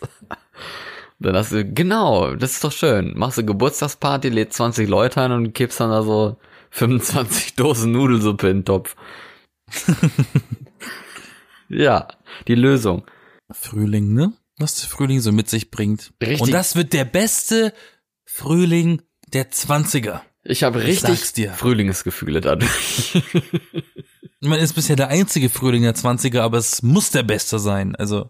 Dann 1.20 1.36
hast 1.36 1.52
du, 1.52 1.66
genau, 1.66 2.36
das 2.36 2.54
ist 2.54 2.64
doch 2.64 2.72
schön. 2.72 3.14
Machst 3.18 3.38
du 3.38 3.46
Geburtstagsparty, 3.46 4.30
lädst 4.30 4.58
20 4.58 4.88
Leute 4.88 5.22
ein 5.22 5.32
und 5.32 5.54
kippst 5.54 5.80
dann 5.80 5.90
da 5.90 6.04
so 6.04 6.38
25 6.72 7.56
Dosen 7.56 7.92
Nudelsuppe 7.92 8.50
in 8.50 8.60
den 8.60 8.66
Topf. 8.66 8.96
ja, 11.70 12.08
die 12.48 12.56
Lösung. 12.56 13.04
Frühling, 13.52 14.14
ne? 14.14 14.34
Was 14.58 14.76
der 14.76 14.90
Frühling 14.90 15.22
so 15.22 15.32
mit 15.32 15.50
sich 15.50 15.72
bringt. 15.72 16.12
Richtig. 16.22 16.42
Und 16.42 16.52
das 16.52 16.76
wird 16.76 16.94
der 16.94 17.06
beste 17.06 17.74
Frühling 18.26 19.02
der 19.28 19.52
20er. 19.52 20.22
Ich 20.44 20.64
habe 20.64 20.82
Ich 20.82 21.04
richtig 21.06 21.34
dir. 21.34 21.54
Frühlingsgefühle 21.54 22.42
dadurch. 22.42 23.22
Man 24.42 24.60
ist 24.60 24.74
bisher 24.74 24.96
der 24.96 25.10
einzige 25.10 25.50
Frühling 25.50 25.84
der 25.84 25.96
20er, 25.96 26.42
aber 26.42 26.58
es 26.58 26.82
muss 26.82 27.12
der 27.12 27.24
beste 27.24 27.60
sein. 27.60 27.96
Also, 27.96 28.30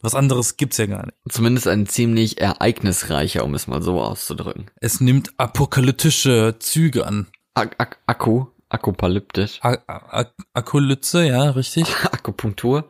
was 0.00 0.14
anderes 0.14 0.56
gibt's 0.56 0.78
ja 0.78 0.86
gar 0.86 1.04
nicht. 1.04 1.16
Zumindest 1.28 1.68
ein 1.68 1.86
ziemlich 1.86 2.40
ereignisreicher, 2.40 3.44
um 3.44 3.54
es 3.54 3.66
mal 3.66 3.82
so 3.82 4.00
auszudrücken. 4.00 4.70
Es 4.76 5.00
nimmt 5.00 5.32
apokalyptische 5.38 6.56
Züge 6.58 7.06
an. 7.06 7.26
Ak 7.54 7.74
Ak 7.78 7.98
Akku, 8.06 8.46
Akkupalyptisch, 8.70 9.58
A 9.62 9.76
A 9.86 10.26
Akolypse, 10.54 11.26
ja, 11.26 11.50
richtig. 11.50 11.84
Akupunktur. 12.12 12.88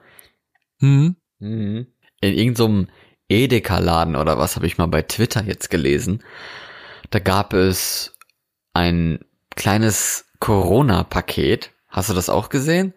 Hm. 0.80 1.16
Mhm. 1.40 1.86
In 2.20 2.34
irgendeinem 2.34 2.88
Edeka-Laden 3.28 4.16
oder 4.16 4.38
was 4.38 4.56
habe 4.56 4.66
ich 4.66 4.78
mal 4.78 4.86
bei 4.86 5.02
Twitter 5.02 5.44
jetzt 5.44 5.70
gelesen. 5.70 6.22
Da 7.10 7.18
gab 7.18 7.52
es 7.52 8.16
ein 8.74 9.20
kleines 9.56 10.26
Corona-Paket. 10.38 11.72
Hast 11.88 12.10
du 12.10 12.14
das 12.14 12.28
auch 12.28 12.48
gesehen? 12.48 12.94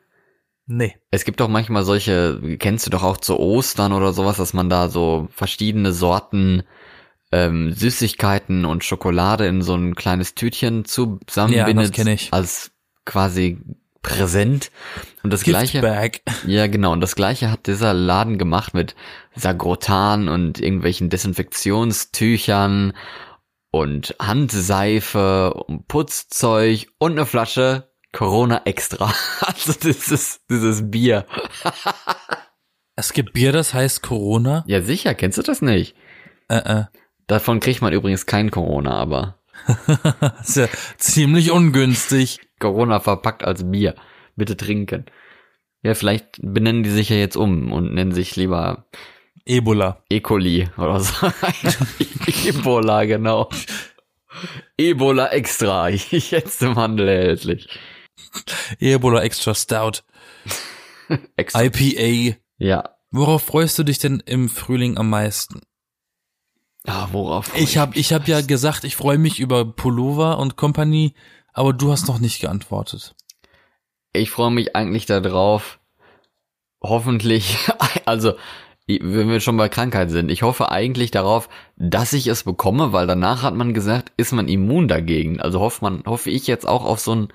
Nee. 0.66 0.96
Es 1.12 1.26
gibt 1.26 1.40
doch 1.40 1.50
manchmal 1.50 1.84
solche, 1.84 2.58
kennst 2.58 2.86
du 2.86 2.90
doch 2.90 3.04
auch 3.04 3.18
zu 3.18 3.38
Ostern 3.38 3.92
oder 3.92 4.14
sowas, 4.14 4.38
dass 4.38 4.54
man 4.54 4.70
da 4.70 4.88
so 4.90 5.28
verschiedene 5.32 5.92
Sorten 5.92 6.64
ähm, 7.32 7.74
Süßigkeiten 7.74 8.64
und 8.66 8.84
Schokolade 8.84 9.48
in 9.48 9.62
so 9.62 9.76
ein 9.76 9.96
kleines 9.96 10.36
Tütchen 10.36 10.86
zusammenbindet. 10.86 11.68
Ja, 11.68 11.74
das 11.74 11.92
kenn 11.92 12.08
ich. 12.08 12.32
Als 12.32 12.72
quasi 13.06 13.60
Präsent. 14.04 14.70
Und 15.24 15.34
das 15.34 15.44
gleiche. 15.44 15.82
Giftbag. 15.82 16.22
Ja, 16.46 16.68
genau. 16.68 16.92
Und 16.92 17.02
das 17.02 17.16
gleiche 17.16 17.50
hat 17.50 17.66
dieser 17.66 17.94
Laden 17.94 18.38
gemacht 18.38 18.74
mit 18.74 18.96
Sagrotan 19.36 20.30
und 20.30 20.60
irgendwelchen 20.60 21.10
Desinfektionstüchern 21.10 22.94
und 23.72 24.16
Handseife 24.22 25.54
und 25.54 25.88
Putzzeug 25.88 26.88
und 27.00 27.14
eine 27.14 27.26
Flasche 27.26 27.90
Corona 28.12 28.62
Extra. 28.66 29.12
Also 29.40 29.74
dieses, 29.74 30.42
dieses 30.50 30.92
Bier. 30.92 31.26
Es 32.96 33.14
gibt 33.14 33.34
Bier, 33.34 33.52
das 33.52 33.74
heißt 33.74 34.04
Corona. 34.04 34.64
Ja, 34.68 34.84
sicher, 34.84 35.16
kennst 35.16 35.40
du 35.40 35.42
das 35.42 35.64
nicht? 35.64 35.96
Äh, 36.48 36.58
äh. 36.58 36.84
Davon 37.26 37.60
kriegt 37.60 37.82
man 37.82 37.92
übrigens 37.92 38.28
kein 38.28 38.52
Corona, 38.52 38.92
aber 38.92 39.40
Das 40.20 40.50
ist 40.50 40.56
ja 40.58 40.68
ziemlich 40.98 41.52
ungünstig. 41.52 42.40
Corona 42.64 43.02
verpackt 43.02 43.44
als 43.44 43.70
Bier. 43.70 43.96
Bitte 44.36 44.56
trinken. 44.56 45.06
Ja, 45.84 45.94
vielleicht 45.96 46.40
benennen 46.42 46.84
die 46.84 46.90
sich 46.90 47.10
ja 47.10 47.18
jetzt 47.18 47.36
um 47.36 47.72
und 47.74 47.94
nennen 47.94 48.14
sich 48.14 48.38
lieber 48.38 48.86
Ebola. 49.46 50.02
E. 50.10 50.22
coli 50.22 50.70
oder 50.78 51.02
so. 51.02 51.14
Ebola, 52.48 53.04
genau. 53.04 53.50
Ebola 54.78 55.28
extra, 55.28 55.90
jetzt 55.90 56.62
im 56.64 56.76
Handel 56.76 57.08
erhältlich. 57.10 57.68
Ebola 58.80 59.22
Extra 59.22 59.54
Stout. 59.54 60.04
Extra. 61.36 61.64
IPA. 61.64 62.38
Ja. 62.58 62.96
Worauf 63.12 63.44
freust 63.44 63.78
du 63.78 63.84
dich 63.84 64.00
denn 64.00 64.24
im 64.26 64.50
Frühling 64.50 64.98
am 64.98 65.10
meisten? 65.10 65.62
Ah, 66.86 67.10
worauf? 67.12 67.52
Ich 67.56 67.78
habe 67.78 67.98
ich 67.98 68.12
hab 68.12 68.28
ja 68.28 68.42
gesagt, 68.42 68.84
ich 68.84 68.96
freue 68.96 69.18
mich 69.18 69.40
über 69.40 69.66
Pullover 69.66 70.40
und 70.40 70.56
Company, 70.56 71.14
aber 71.54 71.74
du 71.74 71.92
hast 71.92 72.08
noch 72.08 72.20
nicht 72.20 72.42
geantwortet. 72.42 73.16
Ich 74.12 74.30
freue 74.30 74.52
mich 74.52 74.76
eigentlich 74.76 75.06
darauf, 75.06 75.80
hoffentlich, 76.82 77.58
also 78.06 78.34
wenn 78.88 79.30
wir 79.30 79.40
schon 79.40 79.56
bei 79.56 79.70
Krankheit 79.70 80.10
sind, 80.10 80.30
ich 80.30 80.44
hoffe 80.44 80.70
eigentlich 80.70 81.10
darauf, 81.10 81.48
dass 81.78 82.12
ich 82.12 82.28
es 82.28 82.44
bekomme, 82.44 82.92
weil 82.92 83.08
danach 83.08 83.42
hat 83.42 83.56
man 83.56 83.74
gesagt, 83.74 84.12
ist 84.18 84.34
man 84.34 84.50
immun 84.50 84.90
dagegen. 84.90 85.40
Also 85.40 85.62
hofft 85.62 85.82
man, 85.82 86.04
hoffe 86.06 86.30
ich 86.30 86.48
jetzt 86.48 86.68
auch 86.68 86.84
auf 86.84 87.00
so 87.00 87.14
einen 87.14 87.28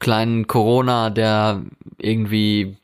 kleinen 0.00 0.48
Corona, 0.48 1.10
der 1.10 1.62
irgendwie, 1.98 2.76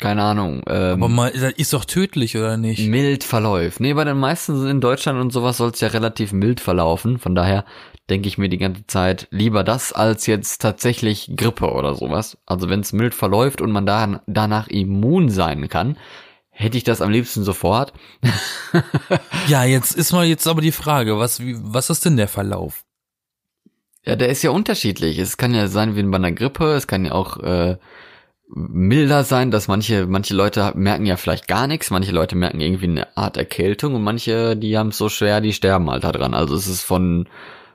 keine 0.00 0.22
Ahnung, 0.22 0.62
ähm, 0.66 1.02
Aber 1.02 1.08
mal, 1.08 1.28
ist 1.30 1.72
doch 1.72 1.86
tödlich, 1.86 2.36
oder 2.36 2.58
nicht? 2.58 2.86
mild 2.88 3.24
verläuft. 3.24 3.80
Nee, 3.80 3.94
bei 3.94 4.04
den 4.04 4.18
meisten 4.18 4.68
in 4.68 4.82
Deutschland 4.82 5.18
und 5.18 5.32
sowas 5.32 5.56
soll 5.56 5.70
es 5.70 5.80
ja 5.80 5.88
relativ 5.88 6.32
mild 6.32 6.60
verlaufen. 6.60 7.18
Von 7.18 7.34
daher 7.34 7.64
denke 8.10 8.28
ich 8.28 8.38
mir 8.38 8.48
die 8.48 8.58
ganze 8.58 8.86
Zeit 8.86 9.28
lieber 9.30 9.64
das 9.64 9.92
als 9.92 10.26
jetzt 10.26 10.62
tatsächlich 10.62 11.32
Grippe 11.36 11.72
oder 11.72 11.94
sowas. 11.94 12.38
Also 12.46 12.68
wenn 12.68 12.80
es 12.80 12.92
mild 12.92 13.14
verläuft 13.14 13.60
und 13.60 13.70
man 13.70 13.86
da, 13.86 14.22
danach 14.26 14.68
immun 14.68 15.28
sein 15.28 15.68
kann, 15.68 15.98
hätte 16.50 16.76
ich 16.76 16.84
das 16.84 17.00
am 17.00 17.10
liebsten 17.10 17.44
sofort. 17.44 17.92
Ja, 19.46 19.64
jetzt 19.64 19.92
ist 19.96 20.12
mal 20.12 20.26
jetzt 20.26 20.46
aber 20.46 20.60
die 20.60 20.72
Frage, 20.72 21.18
was, 21.18 21.40
wie, 21.40 21.56
was 21.58 21.88
ist 21.88 22.04
denn 22.04 22.18
der 22.18 22.28
Verlauf? 22.28 22.84
Ja, 24.04 24.14
der 24.14 24.28
ist 24.28 24.42
ja 24.42 24.50
unterschiedlich. 24.50 25.18
Es 25.18 25.38
kann 25.38 25.54
ja 25.54 25.68
sein 25.68 25.96
wie 25.96 26.02
bei 26.02 26.16
einer 26.16 26.32
Grippe, 26.32 26.74
es 26.74 26.86
kann 26.86 27.06
ja 27.06 27.12
auch 27.12 27.38
äh, 27.38 27.78
milder 28.48 29.24
sein, 29.24 29.50
dass 29.50 29.68
manche 29.68 30.06
manche 30.06 30.34
Leute 30.34 30.72
merken 30.74 31.06
ja 31.06 31.16
vielleicht 31.16 31.48
gar 31.48 31.66
nichts, 31.66 31.90
manche 31.90 32.12
Leute 32.12 32.36
merken 32.36 32.60
irgendwie 32.60 32.86
eine 32.86 33.16
Art 33.16 33.38
Erkältung 33.38 33.94
und 33.94 34.02
manche, 34.02 34.56
die 34.56 34.76
haben 34.76 34.88
es 34.88 34.98
so 34.98 35.08
schwer, 35.08 35.40
die 35.40 35.52
sterben 35.52 35.90
halt 35.90 36.04
da 36.04 36.12
dran. 36.12 36.34
Also 36.34 36.54
es 36.54 36.66
ist 36.66 36.82
von 36.82 37.28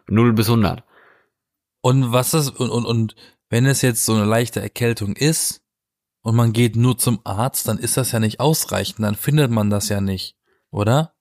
0 0.07 0.33
bis 0.33 0.47
100. 0.47 0.83
Und 1.81 2.11
was 2.11 2.33
ist, 2.33 2.49
und, 2.49 2.69
und, 2.69 2.85
und 2.85 3.15
wenn 3.49 3.65
es 3.65 3.81
jetzt 3.81 4.05
so 4.05 4.13
eine 4.13 4.25
leichte 4.25 4.61
Erkältung 4.61 5.15
ist 5.15 5.61
und 6.21 6.35
man 6.35 6.53
geht 6.53 6.75
nur 6.75 6.97
zum 6.97 7.19
Arzt, 7.23 7.67
dann 7.67 7.77
ist 7.77 7.97
das 7.97 8.11
ja 8.11 8.19
nicht 8.19 8.39
ausreichend, 8.39 8.99
dann 8.99 9.15
findet 9.15 9.51
man 9.51 9.69
das 9.69 9.89
ja 9.89 10.01
nicht, 10.01 10.35
oder? 10.71 11.13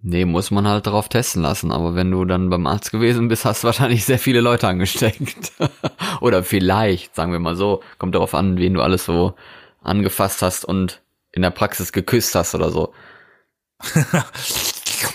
Nee, 0.00 0.24
muss 0.24 0.50
man 0.50 0.68
halt 0.68 0.86
darauf 0.86 1.08
testen 1.08 1.42
lassen. 1.42 1.72
Aber 1.72 1.96
wenn 1.96 2.10
du 2.10 2.24
dann 2.24 2.50
beim 2.50 2.66
Arzt 2.68 2.92
gewesen 2.92 3.26
bist, 3.26 3.44
hast 3.44 3.62
du 3.62 3.66
wahrscheinlich 3.66 4.04
sehr 4.04 4.20
viele 4.20 4.40
Leute 4.40 4.68
angesteckt. 4.68 5.52
Oder 6.20 6.44
vielleicht, 6.44 7.16
sagen 7.16 7.32
wir 7.32 7.40
mal 7.40 7.56
so, 7.56 7.82
kommt 7.98 8.14
darauf 8.14 8.32
an, 8.34 8.58
wen 8.58 8.74
du 8.74 8.80
alles 8.80 9.04
so 9.04 9.34
angefasst 9.82 10.40
hast 10.42 10.64
und 10.64 11.02
in 11.32 11.42
der 11.42 11.50
Praxis 11.50 11.92
geküsst 11.92 12.36
hast 12.36 12.54
oder 12.54 12.70
so. 12.70 12.92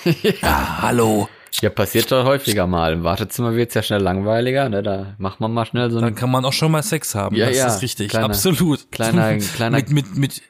Ja, 0.42 0.82
hallo. 0.82 1.30
Ja, 1.62 1.70
passiert 1.70 2.12
doch 2.12 2.26
häufiger 2.26 2.68
mal. 2.68 2.94
Im 2.94 3.04
Wartezimmer 3.04 3.56
wird's 3.56 3.74
ja 3.74 3.84
schnell 3.84 4.02
langweiliger, 4.02 4.70
ne? 4.70 4.82
Da 4.84 5.16
macht 5.18 5.40
man 5.40 5.54
mal 5.54 5.66
schnell 5.66 5.92
so 5.92 6.00
Dann 6.02 6.16
kann 6.16 6.32
man 6.32 6.44
auch 6.46 6.54
schon 6.54 6.72
mal 6.72 6.84
Sex 6.84 7.16
haben. 7.16 7.36
Ja, 7.36 7.48
das 7.48 7.58
ja, 7.58 7.68
ist 7.68 7.82
richtig. 7.82 8.10
kleiner- 8.10 8.26
Absolut. 8.26 8.92
kleiner- 8.92 9.38
kleiner- 9.56 9.78
mit, 9.78 9.90
mit, 9.92 10.18
mit, 10.18 10.42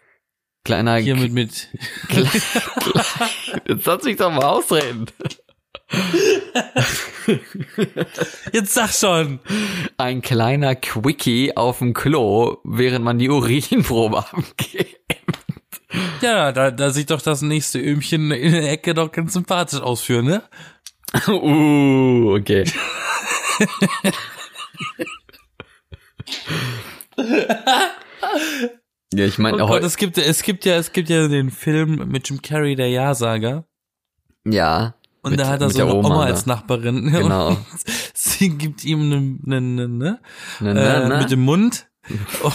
kleiner... 0.64 0.96
hier 0.98 1.16
mit, 1.16 1.34
mit. 1.34 1.70
Jetzt 3.68 3.86
lass 3.86 4.04
mich 4.04 4.18
doch 4.18 4.32
mal 4.32 4.44
ausreden. 4.46 5.06
Jetzt 8.52 8.74
sag 8.74 8.90
schon. 8.94 9.40
Ein 9.98 10.22
kleiner 10.22 10.76
Quickie 10.76 11.56
auf 11.56 11.80
dem 11.80 11.94
Klo, 11.94 12.58
während 12.64 13.04
man 13.06 13.20
die 13.20 13.30
Urinprobe 13.30 14.20
abgeht. 14.20 14.98
Ja, 16.22 16.52
da, 16.52 16.72
da 16.72 16.90
sieht 16.90 17.12
doch 17.12 17.22
das 17.22 17.42
nächste 17.42 17.80
Öhmchen 17.80 18.32
in 18.32 18.52
der 18.54 18.72
Ecke 18.72 18.94
doch 18.94 19.12
ganz 19.12 19.34
sympathisch 19.34 19.82
aus 19.82 20.02
für, 20.02 20.24
ne? 20.24 20.42
Uh, 21.28 22.34
okay. 22.36 22.64
ja, 29.14 29.26
ich 29.26 29.38
meine, 29.38 29.64
Oh 29.64 29.68
Gott, 29.68 29.84
es 29.84 29.98
gibt, 29.98 30.18
es 30.18 30.42
gibt 30.44 30.66
ja, 30.66 30.76
es 30.76 30.92
gibt 30.92 31.10
ja 31.10 31.28
den 31.28 31.52
Film 31.52 32.08
mit 32.10 32.28
Jim 32.30 32.42
Carrey, 32.42 32.76
der 32.76 32.90
Ja-Sager. 32.90 33.66
ja. 34.46 34.96
Und 35.26 35.32
mit- 35.32 35.40
da 35.40 35.48
hat 35.48 35.62
er 35.62 35.70
so 35.70 35.84
eine 35.84 35.94
Oma, 35.94 36.26
da. 36.26 36.32
als 36.32 36.46
Nachbarin. 36.48 37.06
Genau. 37.12 37.48
Und 37.52 37.58
sie 38.14 38.50
gibt 38.58 38.84
ihm 38.84 39.08
ne, 39.08 39.22
ne, 39.42 39.62
ne, 39.62 39.88
ne, 39.88 40.20
Ne, 40.60 40.70
äh, 40.72 40.74
ne, 40.74 41.08
ne? 41.08 41.18
mit 41.20 41.32
dem 41.32 41.40
Mund 41.46 41.88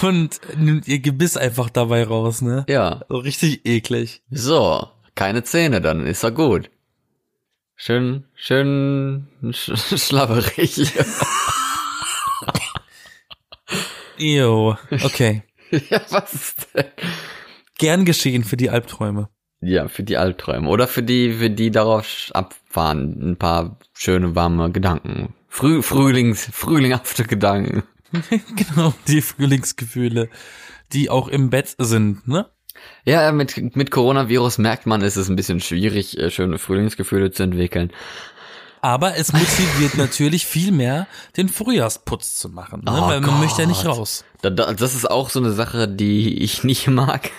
und 0.03 0.39
nimmt 0.55 0.87
ihr 0.87 0.99
Gebiss 0.99 1.39
einfach 1.39 1.71
dabei 1.71 2.05
raus, 2.05 2.43
ne? 2.43 2.67
Ja. 2.69 3.01
So 3.09 3.17
richtig 3.17 3.65
eklig. 3.65 4.21
So, 4.31 4.87
keine 5.15 5.45
Zähne, 5.45 5.81
dann 5.81 6.05
ist 6.07 6.23
er 6.25 6.31
gut. 6.31 6.69
Schön, 7.81 8.25
schön 8.35 9.29
sch 9.53 9.71
schlabberig. 9.97 10.93
Ew. 14.19 14.75
Okay. 14.91 15.45
ja, 15.71 16.01
was 16.11 16.35
ist 16.35 16.75
denn? 16.75 16.87
Gern 17.79 18.05
geschehen 18.05 18.43
für 18.43 18.57
die 18.57 18.69
Albträume. 18.69 19.29
Ja, 19.61 19.87
für 19.87 20.03
die 20.03 20.17
Albträume. 20.17 20.69
Oder 20.69 20.89
für 20.89 21.05
die, 21.05 21.35
für 21.35 21.51
die 21.51 21.71
darauf 21.71 22.33
abfahren. 22.33 23.31
Ein 23.31 23.37
paar 23.37 23.79
schöne, 23.95 24.35
warme 24.35 24.73
Gedanken. 24.73 25.35
Früh, 25.47 25.81
Frühlings, 25.81 26.51
frühlingshafte 26.53 27.23
Gedanken. 27.25 27.85
genau, 28.57 28.93
die 29.07 29.23
Frühlingsgefühle, 29.23 30.31
die 30.93 31.11
auch 31.11 31.29
im 31.29 31.49
Bett 31.49 31.77
sind, 31.79 32.27
ne? 32.27 32.51
Ja, 33.05 33.33
mit, 33.33 33.77
mit 33.77 33.91
Coronavirus 33.91 34.59
merkt 34.59 34.87
man, 34.87 35.03
es 35.03 35.17
ist 35.17 35.29
ein 35.29 35.37
bisschen 35.37 35.61
schwierig, 35.61 36.19
äh, 36.19 36.31
schöne 36.31 36.59
Frühlingsgefühle 36.59 37.31
zu 37.31 37.43
entwickeln. 37.43 37.93
Aber 38.81 39.17
es 39.17 39.33
motiviert 39.33 39.97
natürlich 39.97 40.47
viel 40.47 40.73
mehr, 40.73 41.07
den 41.37 41.49
Frühjahrsputz 41.49 42.37
zu 42.37 42.49
machen, 42.49 42.83
ne? 42.85 42.93
Oh 42.93 43.09
weil 43.09 43.21
man 43.21 43.41
möchte 43.41 43.63
ja 43.63 43.69
nicht 43.69 43.85
Gott. 43.85 43.99
raus. 43.99 44.25
Da, 44.43 44.51
da, 44.51 44.73
das 44.73 44.95
ist 44.95 45.11
auch 45.11 45.31
so 45.31 45.41
eine 45.41 45.53
Sache, 45.53 45.89
die 45.89 46.43
ich 46.43 46.63
nicht 46.65 46.87
mag, 46.87 47.31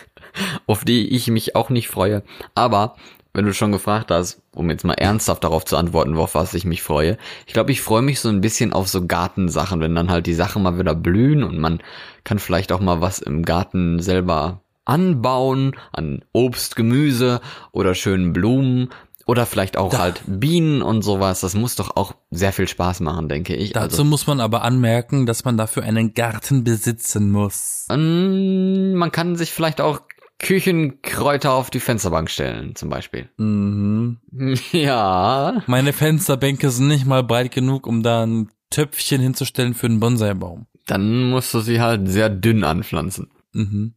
auf 0.68 0.84
die 0.84 1.08
ich 1.10 1.28
mich 1.28 1.56
auch 1.56 1.70
nicht 1.70 1.88
freue. 1.88 2.24
Aber 2.56 2.96
wenn 3.34 3.46
du 3.46 3.54
schon 3.54 3.72
gefragt 3.72 4.12
hast, 4.12 4.42
um 4.54 4.70
jetzt 4.70 4.84
mal 4.84 4.96
ernsthaft 4.96 5.44
darauf 5.44 5.64
zu 5.64 5.78
antworten, 5.78 6.18
auf 6.18 6.36
was 6.36 6.54
ich 6.56 6.66
mich 6.66 6.82
freue. 6.82 7.18
Ich 7.46 7.54
glaube, 7.54 7.72
ich 7.72 7.82
freue 7.82 8.02
mich 8.02 8.20
so 8.20 8.30
ein 8.30 8.42
bisschen 8.42 8.74
auf 8.74 8.88
so 8.88 9.06
Gartensachen, 9.06 9.80
wenn 9.82 9.96
dann 9.96 10.10
halt 10.10 10.26
die 10.26 10.34
Sachen 10.34 10.64
mal 10.64 10.80
wieder 10.80 10.96
blühen 10.96 11.44
und 11.44 11.60
man 11.60 11.80
kann 12.24 12.40
vielleicht 12.40 12.72
auch 12.72 12.80
mal 12.80 13.02
was 13.02 13.20
im 13.20 13.44
Garten 13.44 14.02
selber 14.02 14.62
anbauen, 14.86 15.76
an 15.92 16.24
Obst, 16.34 16.76
Gemüse 16.76 17.42
oder 17.72 17.96
schönen 17.96 18.34
Blumen 18.34 18.90
oder 19.26 19.46
vielleicht 19.46 19.78
auch 19.78 19.92
Da- 19.92 20.00
halt 20.00 20.22
Bienen 20.26 20.82
und 20.82 21.04
sowas. 21.04 21.42
Das 21.42 21.54
muss 21.54 21.76
doch 21.76 21.96
auch 21.96 22.16
sehr 22.32 22.52
viel 22.52 22.68
Spaß 22.68 23.00
machen, 23.02 23.30
denke 23.30 23.56
ich. 23.56 23.72
Dazu 23.74 23.84
Also, 23.86 24.04
muss 24.04 24.26
man 24.26 24.40
aber 24.40 24.64
anmerken, 24.64 25.26
dass 25.28 25.46
man 25.46 25.56
dafür 25.58 25.84
einen 25.84 26.14
Garten 26.16 26.64
besitzen 26.64 27.30
muss. 27.32 27.86
man 27.90 29.10
kann 29.12 29.36
sich 29.36 29.52
vielleicht 29.52 29.82
auch 29.82 30.02
Küchenkräuter 30.40 31.54
auf 31.54 31.70
die 31.70 31.80
Fensterbank 31.80 32.30
stellen, 32.30 32.76
zum 32.76 32.90
Beispiel. 32.90 33.30
Mhm. 33.38 34.18
Ja. 34.72 35.64
Meine 35.68 35.94
Fensterbänke 35.94 36.70
sind 36.72 36.88
nicht 36.88 37.06
mal 37.06 37.24
breit 37.24 37.52
genug, 37.52 37.86
um 37.88 38.04
da 38.04 38.26
ein 38.26 38.50
Töpfchen 38.70 39.22
hinzustellen 39.22 39.74
für 39.74 39.88
einen 39.88 40.00
Bonsaibaum. 40.00 40.66
Dann 40.88 41.30
musst 41.30 41.54
du 41.54 41.60
sie 41.60 41.82
halt 41.82 42.08
sehr 42.10 42.30
dünn 42.30 42.64
anpflanzen. 42.64 43.30
Mhm. 43.54 43.94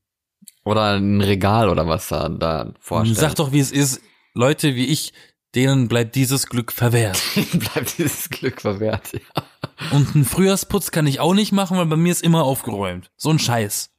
Oder 0.64 0.96
ein 0.96 1.20
Regal 1.20 1.68
oder 1.68 1.88
was 1.88 2.08
da, 2.08 2.28
da 2.28 2.72
vorstellen. 2.78 3.18
Sag 3.18 3.34
doch, 3.36 3.52
wie 3.52 3.60
es 3.60 3.72
ist. 3.72 4.00
Leute 4.34 4.74
wie 4.74 4.86
ich, 4.86 5.12
denen 5.54 5.88
bleibt 5.88 6.14
dieses 6.14 6.46
Glück 6.46 6.72
verwehrt. 6.72 7.20
Bleibt 7.52 7.98
dieses 7.98 8.30
Glück 8.30 8.60
verwehrt. 8.62 9.12
Ja. 9.12 9.42
Und 9.90 10.14
einen 10.14 10.24
Frühjahrsputz 10.24 10.90
kann 10.90 11.06
ich 11.06 11.20
auch 11.20 11.34
nicht 11.34 11.52
machen, 11.52 11.76
weil 11.76 11.86
bei 11.86 11.96
mir 11.96 12.12
ist 12.12 12.22
immer 12.22 12.44
aufgeräumt. 12.44 13.10
So 13.16 13.30
ein 13.30 13.38
Scheiß. 13.38 13.90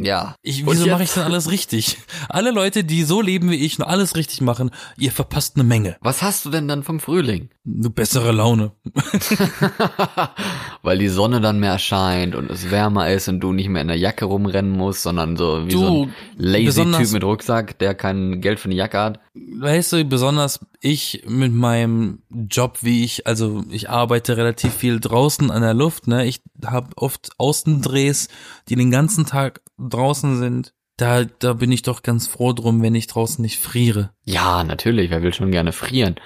Ja. 0.00 0.36
Ich, 0.42 0.64
wieso 0.64 0.86
mache 0.86 1.02
ich 1.02 1.12
denn 1.12 1.24
alles 1.24 1.50
richtig? 1.50 1.98
Alle 2.28 2.52
Leute, 2.52 2.84
die 2.84 3.02
so 3.02 3.20
leben 3.20 3.50
wie 3.50 3.56
ich 3.56 3.78
und 3.78 3.84
alles 3.84 4.14
richtig 4.14 4.40
machen, 4.40 4.70
ihr 4.96 5.10
verpasst 5.10 5.56
eine 5.56 5.64
Menge. 5.64 5.96
Was 6.00 6.22
hast 6.22 6.44
du 6.44 6.50
denn 6.50 6.68
dann 6.68 6.84
vom 6.84 7.00
Frühling? 7.00 7.50
Eine 7.66 7.90
bessere 7.90 8.30
Laune. 8.32 8.72
Weil 10.82 10.98
die 10.98 11.08
Sonne 11.08 11.40
dann 11.40 11.58
mehr 11.58 11.78
scheint 11.78 12.36
und 12.36 12.50
es 12.50 12.70
wärmer 12.70 13.10
ist 13.10 13.28
und 13.28 13.40
du 13.40 13.52
nicht 13.52 13.68
mehr 13.68 13.82
in 13.82 13.88
der 13.88 13.98
Jacke 13.98 14.24
rumrennen 14.24 14.72
musst, 14.72 15.02
sondern 15.02 15.36
so 15.36 15.66
wie 15.66 15.70
Du, 15.70 15.78
so 15.78 16.02
ein 16.04 16.14
lazy 16.36 16.84
Typ 16.84 17.12
mit 17.12 17.24
Rucksack, 17.24 17.78
der 17.78 17.94
kein 17.94 18.40
Geld 18.40 18.60
für 18.60 18.66
eine 18.66 18.76
Jacke 18.76 18.98
hat. 18.98 19.20
Weißt 19.34 19.92
du, 19.92 20.04
besonders 20.04 20.60
ich 20.80 21.24
mit 21.26 21.52
meinem 21.52 22.22
Job, 22.30 22.78
wie 22.82 23.04
ich, 23.04 23.26
also 23.26 23.64
ich 23.70 23.88
arbeite 23.88 24.36
relativ 24.36 24.74
viel 24.74 25.00
draußen 25.00 25.50
an 25.50 25.62
der 25.62 25.74
Luft, 25.74 26.08
ne? 26.08 26.26
Ich 26.26 26.42
habe 26.64 26.88
oft 26.96 27.30
Außendrehs, 27.38 28.28
die 28.68 28.76
den 28.76 28.90
ganzen 28.90 29.24
Tag 29.24 29.60
draußen 29.78 30.38
sind. 30.38 30.74
Da, 30.96 31.24
da 31.24 31.54
bin 31.54 31.72
ich 31.72 31.82
doch 31.82 32.02
ganz 32.02 32.26
froh 32.26 32.52
drum, 32.52 32.82
wenn 32.82 32.94
ich 32.94 33.06
draußen 33.06 33.40
nicht 33.42 33.58
friere. 33.58 34.10
Ja, 34.24 34.62
natürlich, 34.62 35.10
wer 35.10 35.22
will 35.22 35.32
schon 35.32 35.50
gerne 35.50 35.72
frieren? 35.72 36.16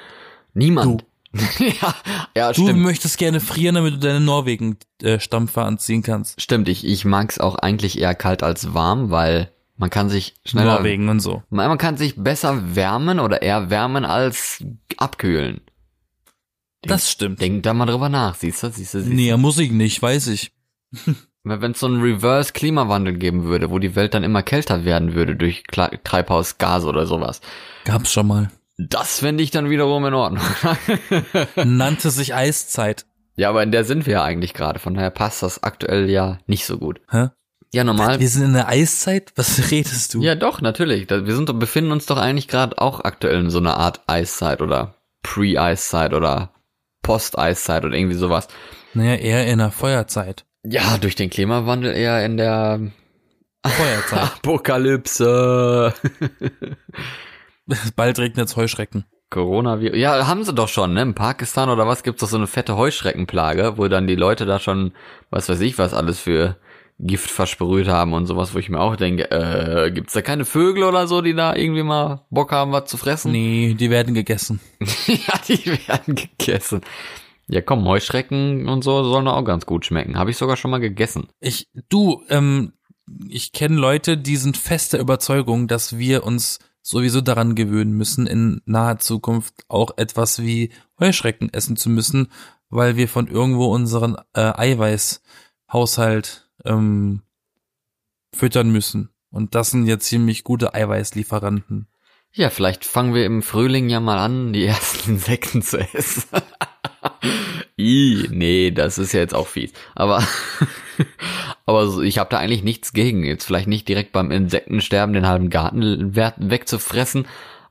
Niemand. 0.55 1.05
ja, 1.59 1.95
ja, 2.37 2.53
Du 2.53 2.65
stimmt. 2.65 2.81
möchtest 2.81 3.19
gerne 3.19 3.41
frieren, 3.41 3.75
damit 3.77 3.95
du 3.95 3.99
deine 3.99 4.21
Norwegen-Stampfer 4.21 5.65
anziehen 5.65 6.03
kannst. 6.03 6.41
Stimmt, 6.41 6.69
ich, 6.69 6.85
ich 6.85 7.05
mag's 7.05 7.39
auch 7.39 7.57
eigentlich 7.57 7.99
eher 8.01 8.15
kalt 8.15 8.43
als 8.43 8.75
warm, 8.75 9.11
weil 9.11 9.53
man 9.77 9.91
kann 9.91 10.09
sich 10.09 10.35
schneller, 10.45 10.77
Norwegen 10.77 11.09
und 11.11 11.21
so. 11.21 11.43
man 11.51 11.69
man 11.69 11.79
kann 11.79 11.97
sich 11.99 12.17
besser 12.17 12.75
wärmen 12.75 13.21
oder 13.21 13.43
eher 13.43 13.69
wärmen 13.71 14.05
als 14.05 14.65
abkühlen. 14.97 15.61
Das 16.83 17.11
stimmt. 17.11 17.41
Denk 17.41 17.63
da 17.65 17.75
mal 17.75 17.87
drüber 17.87 18.09
nach, 18.09 18.35
siehst 18.37 18.63
du, 18.63 18.71
siehst 18.71 18.95
du, 18.95 18.99
siehst 19.01 19.11
du. 19.13 19.15
Nee, 19.15 19.37
muss 19.37 19.59
ich 19.59 19.71
nicht, 19.73 20.01
weiß 20.01 20.29
ich. 20.29 20.53
Wenn 21.49 21.73
es 21.73 21.81
so 21.81 21.87
einen 21.87 22.01
Reverse-Klimawandel 22.03 23.15
geben 23.19 23.45
würde, 23.45 23.71
wo 23.71 23.79
die 23.79 23.95
Welt 23.95 24.15
dann 24.15 24.25
immer 24.25 24.43
kälter 24.43 24.85
werden 24.85 25.15
würde 25.15 25.37
durch 25.37 25.65
Kla 25.65 25.89
Treibhausgase 26.03 26.87
oder 26.89 27.07
sowas, 27.07 27.41
Gab's 27.85 28.13
schon 28.13 28.27
mal. 28.27 28.51
das 28.79 29.21
fände 29.21 29.43
ich 29.43 29.51
dann 29.53 29.71
wiederum 29.71 30.05
in 30.07 30.15
Ordnung. 30.15 30.43
Nannte 31.65 32.11
sich 32.11 32.35
Eiszeit. 32.35 33.07
ja, 33.37 33.49
aber 33.49 33.63
in 33.63 33.71
der 33.73 33.85
sind 33.85 34.07
wir 34.07 34.15
ja 34.15 34.23
eigentlich 34.25 34.55
gerade, 34.55 34.79
von 34.79 34.95
daher 34.95 35.11
passt 35.11 35.43
das 35.43 35.63
aktuell 35.63 36.11
ja 36.11 36.39
nicht 36.47 36.67
so 36.67 36.79
gut. 36.79 37.01
Hä? 37.11 37.29
Ja, 37.75 37.85
normal. 37.85 38.21
Wir 38.21 38.29
sind 38.29 38.45
in 38.45 38.53
der 38.55 38.69
Eiszeit? 38.69 39.33
Was 39.37 39.71
redest 39.71 40.15
du? 40.15 40.23
Ja, 40.23 40.35
doch, 40.35 40.61
natürlich. 40.61 41.11
Wir 41.11 41.35
sind, 41.35 41.59
befinden 41.59 41.93
uns 41.93 42.07
doch 42.07 42.17
eigentlich 42.17 42.49
gerade 42.49 42.79
auch 42.79 43.01
aktuell 43.05 43.41
in 43.41 43.51
so 43.51 43.59
einer 43.59 43.77
Art 43.77 44.01
Eiszeit 44.07 44.63
oder 44.63 44.95
Pre-Eiszeit 45.23 46.15
oder 46.15 46.51
Post-Eiszeit 47.03 47.85
oder 47.85 47.95
irgendwie 47.97 48.17
sowas. 48.17 48.49
Naja, 48.95 49.17
eher 49.17 49.47
in 49.47 49.59
der 49.59 49.71
Feuerzeit. 49.73 50.46
Ja, 50.69 50.99
durch 50.99 51.15
den 51.15 51.31
Klimawandel 51.31 51.95
eher 51.95 52.25
in 52.25 52.37
der 52.37 52.81
Feuerzeit. 53.65 54.19
Apokalypse. 54.37 55.95
Bald 57.97 58.19
regnet's 58.19 58.57
Heuschrecken. 58.57 59.05
Coronavirus. 59.31 59.99
Ja, 59.99 60.27
haben 60.27 60.45
sie 60.45 60.55
doch 60.55 60.69
schon, 60.69 60.95
ne? 60.95 61.03
In 61.03 61.15
Pakistan 61.15 61.69
oder 61.69 61.87
was 61.87 62.03
gibt's 62.03 62.21
doch 62.21 62.29
so 62.29 62.37
eine 62.37 62.47
fette 62.47 62.77
Heuschreckenplage, 62.77 63.77
wo 63.77 63.89
dann 63.89 64.07
die 64.07 64.15
Leute 64.15 64.47
da 64.47 64.61
schon, 64.61 64.93
was 65.31 65.49
weiß 65.49 65.61
ich, 65.61 65.79
was 65.79 65.95
alles 65.95 66.21
für 66.21 66.57
Gift 66.99 67.31
versprüht 67.31 67.89
haben 67.89 68.15
und 68.15 68.27
sowas, 68.27 68.55
wo 68.55 68.59
ich 68.59 68.71
mir 68.71 68.81
auch 68.81 68.97
denke, 68.97 69.31
äh, 69.31 69.91
gibt's 69.91 70.15
da 70.15 70.23
keine 70.23 70.45
Vögel 70.45 70.85
oder 70.85 71.07
so, 71.07 71.21
die 71.21 71.35
da 71.35 71.55
irgendwie 71.55 71.83
mal 71.83 72.25
Bock 72.31 72.53
haben, 72.53 72.73
was 72.73 72.87
zu 72.87 72.97
fressen? 72.97 73.33
Nee, 73.33 73.75
die 73.79 73.91
werden 73.91 74.15
gegessen. 74.15 74.61
ja, 75.07 75.35
die 75.47 75.67
werden 75.89 76.15
gegessen. 76.15 76.81
Ja, 77.49 77.61
komm, 77.61 77.87
Heuschrecken 77.87 78.69
und 78.69 78.83
so 78.83 79.05
sollen 79.05 79.29
auch 79.29 79.45
ganz 79.45 79.67
gut 79.67 79.87
schmecken. 79.87 80.19
Habe 80.19 80.31
ich 80.31 80.37
sogar 80.37 80.57
schon 80.57 80.71
mal 80.71 80.81
gegessen. 80.81 81.29
Ich, 81.41 81.69
du, 81.89 82.23
ähm, 82.29 82.73
ich 83.29 83.53
kenne 83.53 83.77
Leute, 83.77 84.19
die 84.19 84.37
sind 84.37 84.57
fest 84.57 84.93
der 84.93 85.01
Überzeugung, 85.01 85.69
dass 85.69 85.97
wir 85.97 86.25
uns 86.25 86.59
sowieso 86.83 87.21
daran 87.21 87.55
gewöhnen 87.55 87.93
müssen, 87.93 88.27
in 88.27 88.63
naher 88.65 88.99
Zukunft 88.99 89.55
auch 89.69 89.97
etwas 89.97 90.43
wie 90.43 90.73
Heuschrecken 90.99 91.53
essen 91.53 91.77
zu 91.77 91.89
müssen, 91.89 92.29
weil 92.69 92.97
wir 92.97 93.09
von 93.09 93.29
irgendwo 93.29 93.67
unseren 93.67 94.17
äh, 94.35 94.41
Eiweißhaushalt 94.41 96.51
ähm, 96.65 97.23
füttern 98.33 98.71
müssen. 98.71 99.11
Und 99.31 99.55
das 99.55 99.71
sind 99.71 99.87
jetzt 99.87 100.07
ziemlich 100.07 100.45
gute 100.45 100.75
Eiweißlieferanten. 100.75 101.89
Ja, 102.33 102.51
vielleicht 102.51 102.85
fangen 102.85 103.15
wir 103.15 103.25
im 103.25 103.43
Frühling 103.43 103.89
ja 103.89 103.99
mal 103.99 104.19
an, 104.19 104.53
die 104.53 104.65
ersten 104.65 105.11
Insekten 105.13 105.63
zu 105.63 105.79
essen. 105.79 106.25
I, 107.79 108.27
nee, 108.31 108.71
das 108.71 108.99
ist 108.99 109.13
ja 109.13 109.21
jetzt 109.21 109.35
auch 109.35 109.47
fies. 109.47 109.73
Aber, 109.95 110.23
aber 111.67 112.03
ich 112.03 112.19
habe 112.19 112.31
da 112.31 112.39
eigentlich 112.39 112.63
nichts 112.65 112.93
gegen. 112.93 113.25
Jetzt 113.25 113.45
vielleicht 113.45 113.69
nicht 113.69 113.89
direkt 113.89 114.13
beim 114.13 114.31
Insektensterben 114.31 115.13
den 115.13 115.27
halben 115.27 115.51
Garten 115.51 116.15
we- 116.17 116.35
wegzufressen, 116.39 117.27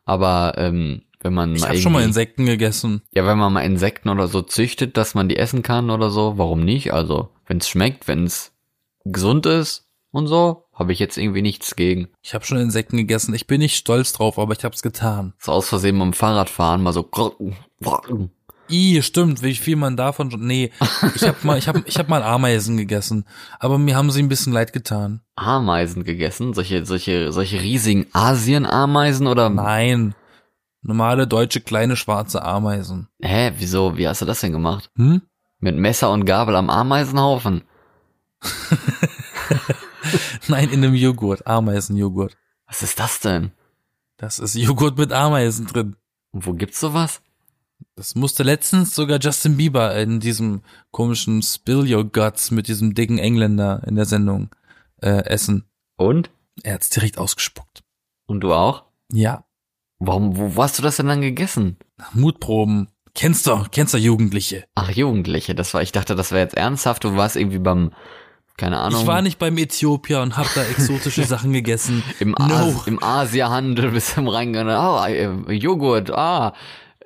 aber 0.06 0.54
ähm, 0.58 1.02
wenn 1.22 1.34
man 1.34 1.56
Ich 1.56 1.62
mal 1.62 1.70
habe 1.70 1.80
schon 1.80 1.92
mal 1.94 2.04
Insekten 2.04 2.46
gegessen. 2.46 3.02
ja, 3.14 3.26
wenn 3.26 3.38
man 3.38 3.52
mal 3.54 3.62
Insekten 3.62 4.10
oder 4.10 4.28
so 4.28 4.42
züchtet, 4.42 4.96
dass 4.98 5.16
man 5.16 5.28
die 5.30 5.38
essen 5.38 5.64
kann 5.64 5.90
oder 5.90 6.10
so, 6.12 6.38
warum 6.38 6.64
nicht? 6.64 6.94
Also, 6.94 7.30
wenn 7.48 7.58
es 7.58 7.68
schmeckt, 7.68 8.08
wenn 8.08 8.26
es 8.26 8.54
gesund 9.06 9.46
ist 9.48 9.88
und 10.12 10.28
so, 10.28 10.66
habe 10.74 10.94
ich 10.94 11.00
jetzt 11.00 11.18
irgendwie 11.18 11.42
nichts 11.42 11.76
gegen. 11.76 12.10
Ich 12.22 12.34
habe 12.36 12.46
schon 12.46 12.58
Insekten 12.60 12.98
gegessen. 12.98 13.34
Ich 13.34 13.48
bin 13.48 13.60
nicht 13.60 13.76
stolz 13.76 14.14
drauf, 14.14 14.38
aber 14.38 14.54
ich 14.54 14.64
habe 14.64 14.76
es 14.76 14.82
getan. 14.84 15.34
So 15.40 15.52
aus 15.54 15.70
Versehen 15.70 15.98
beim 15.98 16.14
Fahrradfahren 16.14 16.84
mal 16.84 16.94
so 16.94 17.04
I, 18.70 19.02
stimmt, 19.02 19.42
wie 19.44 19.56
viel 19.56 19.76
man 19.76 19.98
davon 19.98 20.32
schon. 20.32 20.46
Nee, 20.46 20.72
ich 21.16 21.24
habe 21.24 21.38
mal, 21.44 21.58
ich 21.58 21.68
habe, 21.68 21.84
ich 21.86 21.98
habe 21.98 22.10
mal 22.10 22.24
Ameisen 22.24 22.78
gegessen, 22.78 23.26
aber 23.60 23.78
mir 23.78 23.96
haben 23.96 24.12
sie 24.12 24.22
ein 24.24 24.30
bisschen 24.30 24.54
leid 24.54 24.74
getan. 24.74 25.22
Ameisen 25.36 26.04
gegessen, 26.04 26.54
solche 26.54 26.86
solche 26.86 27.32
solche 27.32 27.62
riesigen 27.62 28.08
Asienameisen 28.14 29.28
oder 29.28 29.50
Nein, 29.50 30.16
normale 30.82 31.28
deutsche 31.28 31.62
kleine 31.62 31.96
schwarze 31.96 32.44
Ameisen. 32.44 33.08
hä, 33.22 33.52
wieso, 33.58 33.98
wie 33.98 34.08
hast 34.08 34.22
du 34.22 34.26
das 34.26 34.42
denn 34.42 34.52
gemacht? 34.52 34.90
Hm? 34.96 35.22
Mit 35.60 35.76
Messer 35.78 36.12
und 36.12 36.26
Gabel 36.26 36.56
am 36.56 36.70
Ameisenhaufen? 36.70 37.64
Nein, 40.48 40.70
in 40.70 40.84
einem 40.84 40.96
Joghurt, 40.96 41.46
Ameisenjoghurt. 41.48 42.38
Was 42.68 42.84
ist 42.84 43.00
das 43.00 43.20
denn? 43.20 43.52
Das 44.18 44.40
ist 44.40 44.56
Joghurt 44.56 44.98
mit 44.98 45.12
Ameisen 45.12 45.68
drin. 45.68 45.96
Und 46.32 46.46
wo 46.46 46.54
gibt's 46.54 46.80
sowas? 46.80 47.22
Das 47.96 48.16
musste 48.16 48.44
letztens 48.44 48.94
sogar 48.94 49.20
Justin 49.22 49.58
Bieber 49.58 49.96
in 49.96 50.20
diesem 50.20 50.62
komischen 50.92 51.42
Spill 51.42 51.94
Your 51.94 52.04
Guts 52.04 52.52
mit 52.52 52.68
diesem 52.68 52.94
dicken 52.94 53.18
Engländer 53.18 53.84
in 53.86 53.96
der 53.96 54.06
Sendung 54.06 54.50
äh, 55.02 55.26
essen. 55.26 55.66
Und? 55.96 56.30
Er 56.64 56.76
hat's 56.76 56.90
direkt 56.90 57.18
ausgespuckt. 57.18 57.84
Und 58.28 58.42
du 58.42 58.54
auch? 58.54 58.84
Ja, 59.12 59.46
Warum, 60.00 60.56
wo, 60.56 60.62
hast 60.62 60.78
du 60.78 60.84
das 60.84 60.98
denn 60.98 61.08
dann 61.08 61.22
gegessen? 61.22 61.78
Mutproben. 62.14 62.90
Kennst 63.14 63.48
du, 63.48 63.64
kennst 63.72 63.94
du 63.94 63.98
Jugendliche? 63.98 64.66
Ach, 64.76 64.90
Jugendliche, 64.90 65.56
das 65.56 65.74
war, 65.74 65.82
ich 65.82 65.94
dachte, 65.94 66.16
das 66.16 66.32
wäre 66.32 66.42
jetzt 66.44 66.58
ernsthaft, 66.58 67.06
du 67.06 67.16
warst 67.16 67.38
irgendwie 67.38 67.60
beim, 67.60 67.92
keine 68.58 68.78
Ahnung. 68.78 69.02
Ich 69.02 69.08
war 69.08 69.22
nicht 69.22 69.40
beim 69.40 69.58
Äthiopier 69.58 70.22
und 70.22 70.36
hab 70.36 70.54
da 70.54 70.64
exotische 70.64 71.24
Sachen 71.26 71.54
gegessen. 71.54 72.04
Im, 72.20 72.36
No. 72.38 72.56
As 72.56 72.88
im 72.88 73.02
Asiahandel 73.02 73.92
bist 73.92 74.18
du 74.18 74.28
reingegangen, 74.28 74.76
oh, 74.78 75.06
äh, 75.06 75.54
Joghurt, 75.54 76.12
ah, 76.12 76.54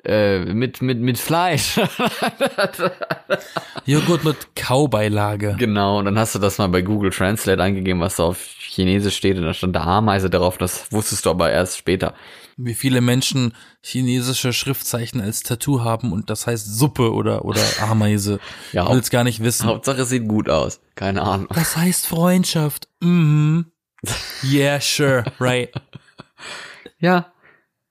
äh, 0.10 0.40
mit, 0.40 0.82
mit, 0.82 1.00
mit 1.00 1.20
Fleisch. 1.20 1.78
Joghurt 3.86 4.24
mit 4.24 4.56
Kaubeilage. 4.56 5.56
genau, 5.58 6.00
und 6.00 6.06
dann 6.06 6.18
hast 6.18 6.36
du 6.36 6.40
das 6.40 6.58
mal 6.58 6.68
bei 6.68 6.82
Google 6.82 7.12
Translate 7.12 7.62
eingegeben, 7.62 8.02
was 8.02 8.16
du 8.16 8.24
auf 8.24 8.40
Chinesisch 8.60 9.16
steht 9.16 9.38
und 9.38 9.44
da 9.44 9.54
stand 9.54 9.76
da 9.76 9.84
Ameise 9.84 10.30
drauf, 10.30 10.58
das 10.58 10.92
wusstest 10.92 11.26
du 11.26 11.30
aber 11.30 11.52
erst 11.52 11.78
später. 11.78 12.14
Wie 12.58 12.74
viele 12.74 13.02
Menschen 13.02 13.54
chinesische 13.82 14.52
Schriftzeichen 14.52 15.22
als 15.22 15.44
Tattoo 15.44 15.84
haben 15.84 16.12
und 16.12 16.30
das 16.30 16.48
heißt 16.48 16.78
Suppe 16.78 17.14
oder, 17.14 17.46
oder 17.46 17.62
Ameise. 17.82 18.40
Ja, 18.74 18.92
will 18.92 19.00
es 19.00 19.12
gar 19.12 19.24
nicht 19.24 19.42
wissen. 19.42 19.68
Hauptsache 19.68 20.02
es 20.02 20.10
sieht 20.10 20.28
gut 20.28 20.50
aus. 20.50 20.82
Keine 20.96 21.22
Ahnung. 21.22 21.48
Das 21.54 21.78
heißt 21.78 22.08
Freundschaft. 22.08 22.88
Mhm. 23.00 23.68
Yeah, 24.44 24.80
sure, 24.80 25.26
right. 25.40 25.70
Ja, 27.00 27.32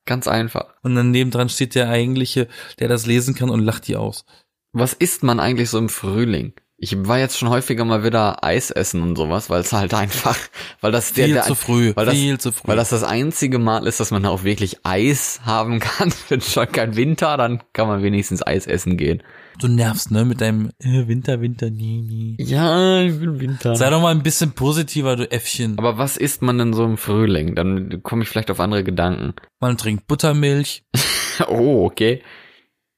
ganz 0.08 0.26
einfach. 0.26 0.74
Und 0.82 0.96
dann 0.96 1.12
nebendran 1.12 1.48
steht 1.48 1.76
der 1.76 1.88
eigentliche, 1.88 2.48
der 2.80 2.88
das 2.88 3.06
lesen 3.06 3.36
kann 3.36 3.50
und 3.50 3.60
lacht 3.60 3.86
die 3.86 3.94
aus. 3.94 4.24
Was 4.72 4.92
isst 4.92 5.22
man 5.22 5.38
eigentlich 5.38 5.70
so 5.70 5.78
im 5.78 5.88
Frühling? 5.88 6.54
Ich 6.80 7.08
war 7.08 7.18
jetzt 7.18 7.36
schon 7.36 7.48
häufiger 7.48 7.84
mal 7.84 8.04
wieder 8.04 8.44
Eis 8.44 8.70
essen 8.70 9.02
und 9.02 9.16
sowas, 9.16 9.50
weil 9.50 9.60
es 9.60 9.72
halt 9.72 9.94
einfach, 9.94 10.38
weil 10.80 10.92
das 10.92 11.10
Viel 11.10 11.26
der, 11.26 11.34
der 11.34 11.42
zu 11.44 11.54
früh, 11.56 11.92
weil 11.94 12.06
das, 12.06 12.14
viel 12.14 12.38
zu 12.38 12.52
früh. 12.52 12.68
weil 12.68 12.76
das 12.76 12.90
das 12.90 13.02
einzige 13.02 13.58
Mal 13.58 13.86
ist, 13.86 13.98
dass 13.98 14.12
man 14.12 14.24
auch 14.26 14.44
wirklich 14.44 14.84
Eis 14.84 15.40
haben 15.44 15.80
kann. 15.80 16.12
Wenn 16.28 16.40
schon 16.40 16.70
kein 16.70 16.96
Winter, 16.96 17.36
dann 17.36 17.62
kann 17.72 17.88
man 17.88 18.02
wenigstens 18.02 18.46
Eis 18.46 18.66
essen 18.66 18.96
gehen. 18.96 19.22
Du 19.58 19.68
nervst, 19.68 20.10
ne, 20.10 20.24
mit 20.24 20.40
deinem 20.40 20.70
äh, 20.78 21.06
Winter, 21.08 21.40
Winter, 21.40 21.70
nie, 21.70 22.00
nie. 22.02 22.36
Ja, 22.40 23.00
ich 23.02 23.20
will 23.20 23.40
Winter. 23.40 23.76
Sei 23.76 23.90
doch 23.90 24.00
mal 24.00 24.10
ein 24.14 24.22
bisschen 24.22 24.52
positiver, 24.52 25.16
du 25.16 25.30
Äffchen. 25.30 25.78
Aber 25.78 25.98
was 25.98 26.16
isst 26.16 26.42
man 26.42 26.58
denn 26.58 26.72
so 26.72 26.84
im 26.84 26.96
Frühling? 26.96 27.54
Dann 27.54 28.02
komme 28.02 28.22
ich 28.22 28.28
vielleicht 28.28 28.50
auf 28.50 28.60
andere 28.60 28.84
Gedanken. 28.84 29.34
Man 29.60 29.76
trinkt 29.76 30.06
Buttermilch 30.06 30.84
Oh, 31.48 31.84
okay. 31.86 32.22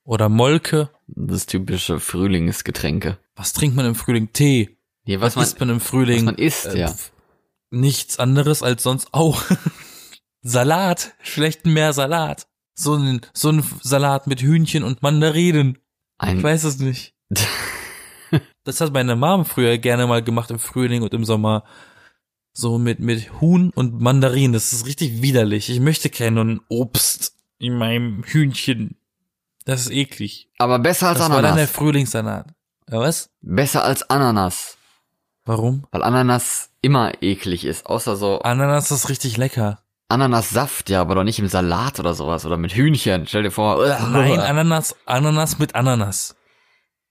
oder 0.04 0.28
Molke. 0.28 0.90
Das 1.08 1.46
typische 1.46 1.98
Frühlingsgetränke. 2.00 3.18
Was 3.36 3.52
trinkt 3.52 3.76
man 3.76 3.86
im 3.86 3.94
Frühling? 3.94 4.32
Tee. 4.32 4.76
Nee, 5.06 5.16
Was, 5.20 5.34
was 5.34 5.36
man, 5.36 5.44
isst 5.44 5.60
man 5.60 5.68
im 5.70 5.80
Frühling? 5.80 6.16
was 6.18 6.24
man 6.24 6.34
isst, 6.36 6.66
Äh, 6.66 6.78
ja. 6.80 6.94
Nichts 7.70 8.18
anderes 8.18 8.62
als 8.62 8.82
sonst 8.82 9.08
auch. 9.12 9.42
Salat. 10.42 11.14
Vielleicht 11.20 11.66
mehr 11.66 11.92
Salat. 11.92 12.46
So 12.74 12.94
ein, 12.94 13.20
so 13.34 13.50
ein 13.50 13.62
Salat 13.82 14.26
mit 14.26 14.40
Hühnchen 14.40 14.84
und 14.84 15.02
Mandarinen. 15.02 15.78
Ich 16.22 16.28
Ein, 16.28 16.42
weiß 16.42 16.64
es 16.64 16.78
nicht. 16.78 17.14
Das 18.62 18.80
hat 18.80 18.92
meine 18.92 19.16
Mom 19.16 19.44
früher 19.46 19.78
gerne 19.78 20.06
mal 20.06 20.22
gemacht 20.22 20.50
im 20.50 20.58
Frühling 20.58 21.02
und 21.02 21.14
im 21.14 21.24
Sommer. 21.24 21.64
So 22.52 22.78
mit, 22.78 23.00
mit 23.00 23.40
Huhn 23.40 23.70
und 23.74 24.00
Mandarinen. 24.00 24.52
Das 24.52 24.72
ist 24.72 24.86
richtig 24.86 25.22
widerlich. 25.22 25.70
Ich 25.70 25.80
möchte 25.80 26.10
keinen 26.10 26.60
Obst 26.68 27.34
in 27.58 27.76
meinem 27.76 28.22
Hühnchen. 28.22 28.96
Das 29.64 29.80
ist 29.80 29.90
eklig. 29.92 30.48
aber 30.58 30.78
besser 30.78 31.08
als 31.08 31.18
Das 31.18 31.28
war 31.30 31.36
dann 31.36 31.42
der 31.42 31.52
Ananas. 31.52 31.70
Frühlingssalat. 31.70 32.46
Ja, 32.88 33.00
was? 33.00 33.30
Besser 33.40 33.82
als 33.82 34.08
Ananas. 34.08 34.76
Warum? 35.44 35.86
Weil 35.90 36.02
Ananas 36.02 36.70
immer 36.82 37.22
eklig 37.22 37.64
ist. 37.64 37.86
Außer 37.86 38.16
so 38.16 38.40
Ananas 38.40 38.90
ist 38.90 39.08
richtig 39.08 39.38
lecker. 39.38 39.82
Ananassaft, 40.10 40.90
ja, 40.90 41.00
aber 41.00 41.14
doch 41.14 41.24
nicht 41.24 41.38
im 41.38 41.48
Salat 41.48 42.00
oder 42.00 42.14
sowas. 42.14 42.44
Oder 42.44 42.56
mit 42.56 42.74
Hühnchen. 42.74 43.26
Stell 43.26 43.44
dir 43.44 43.50
vor. 43.50 43.86
Nein, 44.10 44.40
Ananas, 44.40 44.96
Ananas 45.06 45.58
mit 45.58 45.74
Ananas. 45.74 46.36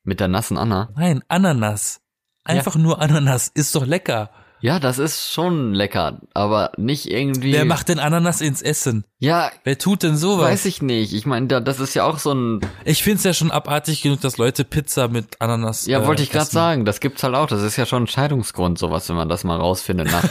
Mit 0.03 0.19
der 0.19 0.27
nassen 0.27 0.57
Anna. 0.57 0.89
Nein, 0.95 1.23
Ananas. 1.27 2.01
Einfach 2.43 2.75
nur 2.75 3.01
Ananas. 3.01 3.47
Ist 3.47 3.75
doch 3.75 3.85
lecker. 3.85 4.31
Ja, 4.61 4.79
das 4.79 4.99
ist 4.99 5.31
schon 5.31 5.73
lecker. 5.73 6.19
Aber 6.33 6.71
nicht 6.75 7.09
irgendwie. 7.09 7.53
Wer 7.53 7.63
macht 7.63 7.87
denn 7.87 7.97
Ananas 7.99 8.41
ins 8.41 8.61
Essen? 8.61 9.05
Ja, 9.19 9.51
Wer 9.63 9.77
tut 9.77 10.03
denn 10.03 10.17
sowas? 10.17 10.45
weiß 10.51 10.65
ich 10.65 10.81
nicht. 10.81 11.13
Ich 11.13 11.25
meine, 11.25 11.47
da- 11.47 11.59
das 11.61 11.79
ist 11.79 11.93
ja 11.93 12.03
auch 12.03 12.19
so 12.19 12.33
ein. 12.33 12.59
Ich 12.83 13.01
find's 13.03 13.23
ja 13.23 13.33
schon 13.33 13.51
abartig 13.51 14.01
genug, 14.01 14.19
dass 14.21 14.37
Leute 14.37 14.65
Pizza 14.65 15.07
mit 15.07 15.39
Ananas. 15.39 15.85
Ja, 15.85 16.01
äh, 16.01 16.07
wollte 16.07 16.23
ich 16.23 16.29
gerade 16.31 16.49
sagen. 16.49 16.83
Das 16.83 16.99
gibt's 16.99 17.23
halt 17.23 17.35
auch. 17.35 17.47
Das 17.47 17.61
ist 17.63 17.77
ja 17.77 17.85
schon 17.85 18.03
ein 18.03 18.07
Scheidungsgrund, 18.07 18.77
sowas, 18.79 19.07
wenn 19.07 19.15
man 19.15 19.29
das 19.29 19.43
mal 19.45 19.57
rausfindet 19.57 20.11
nach 20.11 20.23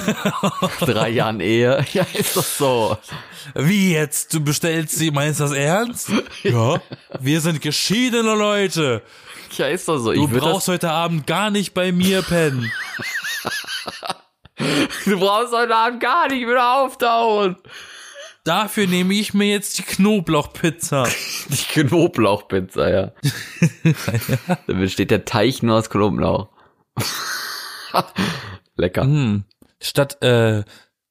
drei 0.81 1.09
Jahren 1.09 1.41
Ehe. 1.41 1.85
Ja, 1.95 2.05
ist 2.13 2.37
doch 2.37 2.45
so. 2.45 2.99
Wie 3.55 3.93
jetzt? 3.95 4.35
Du 4.35 4.41
bestellst 4.41 4.97
sie, 4.97 5.11
meinst 5.11 5.41
du 5.41 5.45
das 5.45 5.53
ernst? 5.55 6.11
Ja. 6.43 6.81
Wir 7.19 7.41
sind 7.41 7.63
geschiedene 7.63 8.35
Leute. 8.35 9.01
Ja, 9.57 9.67
ist 9.69 9.89
doch 9.89 9.97
so. 9.99 10.13
Du 10.13 10.25
ich 10.25 10.31
brauchst 10.31 10.69
heute 10.69 10.91
Abend 10.91 11.27
gar 11.27 11.51
nicht 11.51 11.73
bei 11.73 11.93
mir 11.93 12.21
pennen. 12.21 12.71
Du 15.05 15.19
brauchst 15.19 15.53
heute 15.53 15.75
Abend 15.75 16.01
gar 16.01 16.29
nicht 16.29 16.47
wieder 16.47 16.83
auftauchen. 16.83 17.57
Dafür 18.45 18.87
nehme 18.87 19.13
ich 19.13 19.35
mir 19.35 19.49
jetzt 19.49 19.79
die 19.79 19.83
Knoblauchpizza. 19.83 21.07
Die 21.49 21.83
Knoblauchpizza, 21.83 22.89
ja. 22.89 23.13
Da 24.67 24.73
besteht 24.73 25.11
der 25.11 25.27
Teich 25.27 25.63
nur 25.63 25.77
aus 25.77 25.91
Knoblauch. 25.91 26.49
Lecker. 28.77 29.03
Hm. 29.03 29.45
Statt, 29.83 30.23
äh, 30.23 30.65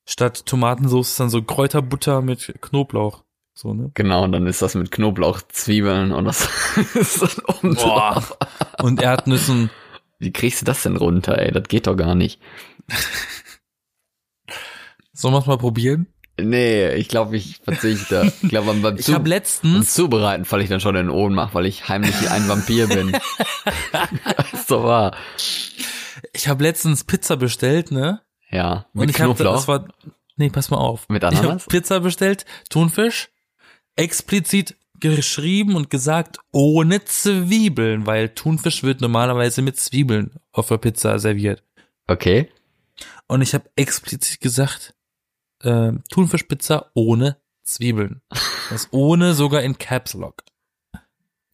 statt 0.06 0.48
Tomatensauce 0.48 1.10
ist 1.10 1.20
dann 1.20 1.30
so 1.30 1.44
Kräuterbutter 1.44 2.24
mit 2.24 2.56
Knoblauch. 2.60 3.24
So, 3.54 3.74
ne? 3.74 3.92
Genau, 3.94 4.24
und 4.24 4.32
dann 4.32 4.48
ist 4.48 4.62
das 4.62 4.74
mit 4.76 4.90
Knoblauch, 4.90 5.42
Zwiebeln 5.50 6.12
und 6.12 6.26
das 6.26 6.48
ist 6.96 7.22
dann 7.22 7.46
oben 7.46 7.76
Boah. 7.76 8.14
drauf. 8.14 8.38
Und 8.82 9.02
Erdnüssen. 9.02 9.70
Wie 10.20 10.32
kriegst 10.32 10.62
du 10.62 10.66
das 10.66 10.84
denn 10.84 10.98
runter, 10.98 11.38
ey? 11.40 11.52
Das 11.52 11.68
geht 11.68 11.88
doch 11.88 11.96
gar 11.96 12.16
nicht. 12.16 12.40
Sollen 15.14 15.34
wir 15.34 15.40
es 15.40 15.46
mal 15.46 15.58
probieren? 15.58 16.08
Nee, 16.40 16.94
ich 16.94 17.08
glaube, 17.08 17.36
ich 17.36 17.58
verzichte. 17.64 18.32
Ich 18.44 18.50
glaube, 18.50 18.72
beim, 18.76 18.98
Ich 18.98 19.06
Zu 19.06 19.14
habe 19.14 19.24
beim 19.24 19.30
letztens, 19.32 19.94
Zubereiten 19.96 20.46
falle 20.46 20.62
ich 20.64 20.70
dann 20.70 20.80
schon 20.80 20.96
in 20.96 21.10
Ohnmacht, 21.10 21.56
weil 21.56 21.66
ich 21.66 21.90
heimlich 21.90 22.14
wie 22.22 22.28
ein 22.28 22.48
Vampir 22.48 22.88
bin. 22.88 23.10
ist 24.54 24.70
doch 24.70 24.84
wahr. 24.84 25.16
ich 26.34 26.48
habe 26.48 26.62
letztens 26.64 27.04
Pizza 27.04 27.38
bestellt, 27.38 27.90
ne? 27.92 28.22
Ja, 28.52 28.86
Und 28.94 29.02
mit 29.02 29.10
ich 29.10 29.16
hab, 29.20 29.26
Knoblauch. 29.36 29.56
das 29.56 29.68
war, 29.68 29.88
nee, 30.36 30.50
pass 30.52 30.70
mal 30.70 30.78
auf. 30.78 31.10
Mit 31.10 31.24
Ich 31.24 31.28
Ananas? 31.30 31.64
habe 31.64 31.70
Pizza 31.70 32.00
bestellt, 32.02 32.46
Thunfisch, 32.70 33.30
explizit 33.96 34.76
geschrieben 35.00 35.76
und 35.76 35.90
gesagt 35.90 36.38
ohne 36.52 37.04
Zwiebeln, 37.06 38.06
weil 38.06 38.30
Thunfisch 38.30 38.84
wird 38.84 39.02
normalerweise 39.02 39.62
mit 39.62 39.80
Zwiebeln 39.80 40.32
auf 40.52 40.68
der 40.68 40.78
Pizza 40.78 41.20
serviert. 41.20 41.64
okay. 42.08 42.50
Und 43.28 43.42
ich 43.42 43.54
habe 43.54 43.70
explizit 43.76 44.40
gesagt, 44.42 44.96
äh, 45.62 45.92
Thunfischpizza 46.10 46.90
ohne 46.94 47.38
Zwiebeln. 47.64 48.22
Das 48.70 48.88
ohne 48.92 49.34
sogar 49.34 49.62
in 49.62 49.78
Caps 49.78 50.14
Lock. 50.14 50.44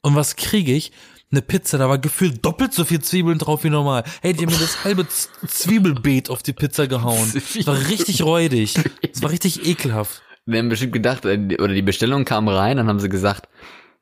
Und 0.02 0.16
was 0.16 0.36
kriege 0.36 0.74
ich? 0.74 0.91
Eine 1.32 1.41
Pizza, 1.41 1.80
da 1.80 1.89
war 1.89 1.98
gefühlt 1.98 2.46
doppelt 2.46 2.74
so 2.74 2.86
viel 2.86 3.02
Zwiebeln 3.02 3.39
drauf 3.39 3.64
wie 3.64 3.70
normal. 3.70 4.04
Hey, 4.22 4.34
die 4.34 4.46
haben 4.46 4.54
mir 4.54 4.60
das 4.60 4.84
halbe 4.84 5.08
Z 5.08 5.30
Zwiebelbeet 5.48 6.30
auf 6.30 6.44
die 6.44 6.54
Pizza 6.54 6.88
gehauen. 6.88 7.32
Das 7.56 7.68
war 7.68 7.78
richtig 7.89 8.22
räudig. 8.22 8.76
Das 9.02 9.22
war 9.22 9.32
richtig 9.32 9.66
ekelhaft. 9.66 10.22
Wir 10.46 10.60
haben 10.60 10.70
bestimmt 10.70 10.94
gedacht, 10.94 11.26
äh, 11.26 11.56
oder 11.60 11.74
die 11.74 11.82
Bestellung 11.82 12.26
kam 12.26 12.48
rein, 12.48 12.78
dann 12.78 12.88
haben 12.88 13.00
sie 13.00 13.10
gesagt, 13.10 13.48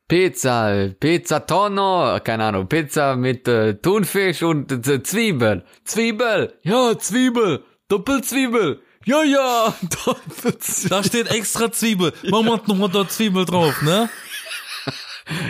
Pizza, 0.07 0.89
Pizza 0.99 1.45
Tonno, 1.45 2.19
keine 2.23 2.45
Ahnung, 2.45 2.67
Pizza 2.67 3.15
mit 3.15 3.47
äh, 3.47 3.75
Thunfisch 3.75 4.43
und 4.43 4.71
äh, 4.87 5.03
Zwiebel. 5.03 5.63
Zwiebel, 5.85 6.53
ja, 6.63 6.97
Zwiebel, 6.97 7.63
Doppelzwiebel, 7.87 8.81
ja, 9.05 9.23
ja, 9.23 9.73
Doppelzwiebel. 10.05 10.89
Da 10.89 11.03
steht 11.03 11.27
extra 11.31 11.71
Zwiebel. 11.71 12.11
Mama 12.29 12.53
hat 12.55 12.67
nochmal 12.67 12.89
da 12.89 13.07
Zwiebel 13.07 13.45
drauf, 13.45 13.81
ne? 13.83 14.09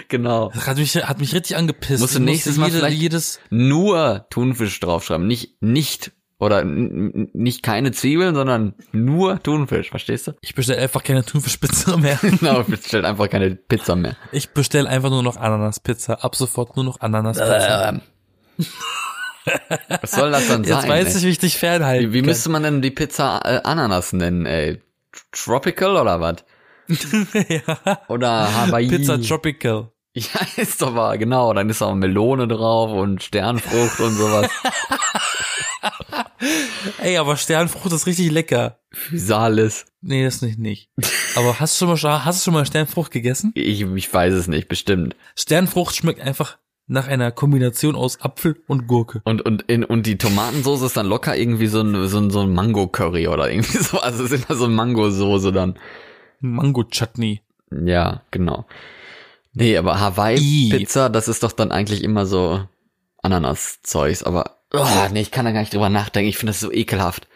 Genau. 0.09 0.51
Das 0.53 0.67
hat 0.67 0.77
mich, 0.77 0.95
hat 0.95 1.19
mich 1.19 1.33
richtig 1.33 1.55
angepisst. 1.55 2.01
Musst 2.01 2.15
du 2.15 2.19
nächstes 2.19 2.57
Mal 2.57 2.67
jede, 2.67 2.79
vielleicht- 2.79 3.01
jedes, 3.01 3.39
Nur 3.49 4.27
Thunfisch 4.29 4.79
draufschreiben, 4.79 5.25
nicht, 5.25 5.55
nicht, 5.61 6.11
oder 6.41 6.63
nicht 6.65 7.61
keine 7.61 7.91
Zwiebeln, 7.91 8.33
sondern 8.33 8.73
nur 8.91 9.41
Thunfisch, 9.43 9.91
verstehst 9.91 10.27
du? 10.27 10.31
ich 10.41 10.55
bestelle 10.55 10.81
einfach 10.81 11.03
keine 11.03 11.23
Thunfischpizza 11.23 11.95
mehr. 11.97 12.19
Genau, 12.41 12.63
bestellt 12.63 13.05
einfach 13.05 13.29
keine 13.29 13.51
Pizza 13.55 13.95
mehr. 13.95 14.15
Ich 14.31 14.49
bestelle 14.49 14.89
einfach 14.89 15.11
nur 15.11 15.21
noch 15.21 15.37
Ananaspizza. 15.37 16.15
Ab 16.15 16.35
sofort 16.35 16.75
nur 16.75 16.83
noch 16.83 16.99
Ananaspizza. 16.99 17.89
Ähm. 17.89 18.01
Was 20.01 20.11
soll 20.11 20.31
das 20.31 20.47
dann 20.47 20.63
Jetzt 20.63 20.81
sein? 20.81 20.89
weiß 20.89 21.13
ey? 21.13 21.17
ich, 21.19 21.23
wie 21.25 21.29
ich 21.29 21.39
dich 21.39 21.57
fernhalten 21.57 22.09
Wie, 22.09 22.13
wie 22.13 22.21
müsste 22.23 22.49
man 22.49 22.63
denn 22.63 22.81
die 22.81 22.91
Pizza 22.91 23.39
äh, 23.43 23.61
Ananas 23.63 24.11
nennen, 24.13 24.45
ey? 24.47 24.81
Tropical 25.31 25.95
oder 25.97 26.21
was? 26.21 26.37
ja. 27.49 27.99
Oder 28.07 28.53
Hawaii? 28.53 28.87
Pizza 28.87 29.21
Tropical. 29.21 29.91
Ja, 30.15 30.41
ist 30.57 30.81
doch 30.81 30.93
wahr, 30.93 31.17
genau. 31.17 31.53
Dann 31.53 31.69
ist 31.69 31.81
auch 31.81 31.95
Melone 31.95 32.47
drauf 32.47 32.91
und 32.91 33.23
Sternfrucht 33.23 33.99
und 34.01 34.13
sowas. 34.13 34.49
Ey, 37.01 37.17
aber 37.17 37.37
Sternfrucht 37.37 37.93
ist 37.93 38.07
richtig 38.07 38.31
lecker. 38.31 38.79
Physalis. 38.91 39.85
Nee, 40.01 40.25
das 40.25 40.41
nicht, 40.41 40.59
nicht. 40.59 40.89
Aber 41.35 41.59
hast 41.59 41.79
du 41.79 41.95
schon 41.95 42.09
mal, 42.11 42.25
hast 42.25 42.41
du 42.41 42.43
schon 42.45 42.53
mal 42.53 42.65
Sternfrucht 42.65 43.11
gegessen? 43.11 43.51
Ich, 43.55 43.81
ich 43.81 44.13
weiß 44.13 44.33
es 44.33 44.47
nicht, 44.47 44.67
bestimmt. 44.67 45.15
Sternfrucht 45.35 45.95
schmeckt 45.95 46.19
einfach 46.19 46.57
nach 46.87 47.07
einer 47.07 47.31
Kombination 47.31 47.95
aus 47.95 48.19
Apfel 48.21 48.61
und 48.67 48.87
Gurke. 48.87 49.21
Und, 49.23 49.41
und, 49.43 49.61
in, 49.63 49.85
und 49.85 50.05
die 50.07 50.17
Tomatensauce 50.17 50.81
ist 50.81 50.97
dann 50.97 51.05
locker 51.05 51.37
irgendwie 51.37 51.67
so 51.67 51.81
ein, 51.81 52.07
so 52.09 52.17
ein, 52.17 52.31
so 52.31 52.41
ein 52.41 52.53
Mango-Curry 52.53 53.29
oder 53.29 53.49
irgendwie 53.49 53.77
so. 53.81 53.99
Also 53.99 54.25
es 54.25 54.31
ist 54.31 54.49
immer 54.49 54.57
so 54.57 54.67
Mango-Soße 54.67 55.53
dann. 55.53 55.79
Mango-Chutney. 56.41 57.41
Ja, 57.71 58.23
genau. 58.31 58.65
Nee, 59.53 59.77
aber 59.77 59.99
Hawaii-Pizza, 59.99 61.09
das 61.09 61.27
ist 61.27 61.43
doch 61.43 61.51
dann 61.51 61.71
eigentlich 61.71 62.03
immer 62.03 62.25
so 62.25 62.65
Ananas-Zeugs. 63.21 64.23
Aber, 64.23 64.57
oh, 64.73 64.85
nee, 65.11 65.21
ich 65.21 65.31
kann 65.31 65.45
da 65.45 65.51
gar 65.51 65.59
nicht 65.61 65.73
drüber 65.73 65.89
nachdenken. 65.89 66.29
Ich 66.29 66.37
finde 66.37 66.51
das 66.51 66.59
so 66.59 66.71
ekelhaft. 66.71 67.27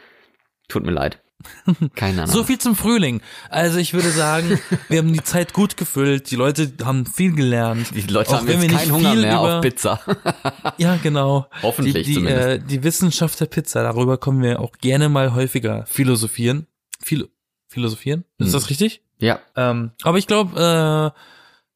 Tut 0.68 0.86
mir 0.86 0.92
leid. 0.92 1.22
Keine 1.96 2.24
Ahnung. 2.24 2.34
So 2.34 2.44
viel 2.44 2.58
zum 2.58 2.76
Frühling. 2.76 3.22
Also 3.50 3.78
ich 3.78 3.94
würde 3.94 4.10
sagen, 4.10 4.60
wir 4.90 5.00
haben 5.00 5.14
die 5.14 5.22
Zeit 5.24 5.54
gut 5.54 5.78
gefüllt. 5.78 6.32
Die 6.32 6.36
Leute 6.38 6.72
haben 6.84 7.06
viel 7.06 7.34
gelernt. 7.36 7.88
Die 7.94 8.02
Leute 8.02 8.30
Auch 8.32 8.34
haben 8.38 8.48
wenn 8.48 8.62
jetzt 8.62 8.72
wir 8.72 8.78
keinen 8.80 8.92
Hunger 8.94 9.12
viel 9.12 9.22
mehr 9.22 9.34
über- 9.34 9.56
auf 9.58 9.62
Pizza. 9.62 10.00
Ja, 10.78 10.98
genau. 11.04 11.48
Hoffentlich 11.62 11.94
die, 11.94 12.04
die, 12.04 12.14
zumindest. 12.16 12.48
äh, 12.48 12.60
die 12.60 12.84
Wissenschaft 12.84 13.40
der 13.40 13.46
Pizza, 13.46 13.84
darüber 13.84 14.18
können 14.18 14.42
wir 14.42 14.60
auch 14.60 14.72
gerne 14.80 15.10
mal 15.10 15.34
häufiger 15.36 15.86
philosophieren. 15.86 16.68
Philo 17.02 17.28
philosophieren? 17.68 18.24
Ist 18.40 18.48
Hm. 18.48 18.54
das 18.54 18.70
richtig? 18.70 19.02
ja, 19.20 19.40
Ähm, 19.56 19.92
aber 20.04 20.18
ich 20.18 20.28
glaube, 20.28 21.14
äh, 21.14 21.20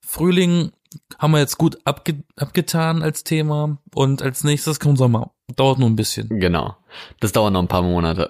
Frühling 0.10 0.72
haben 1.20 1.32
wir 1.32 1.40
jetzt 1.40 1.60
gut 1.60 1.78
abge 1.86 2.24
abgetan 2.36 3.04
als 3.04 3.24
Thema. 3.24 3.78
Und 3.94 4.24
als 4.24 4.44
nächstes 4.44 4.80
kommt 4.80 4.98
Sommer. 4.98 5.36
Dauert 5.56 5.78
nur 5.78 5.88
ein 5.88 5.96
bisschen. 5.96 6.28
genau. 6.40 6.78
Das 7.20 7.32
dauert 7.32 7.54
noch 7.54 7.62
ein 7.62 7.68
paar 7.68 7.84
Monate. 7.84 8.28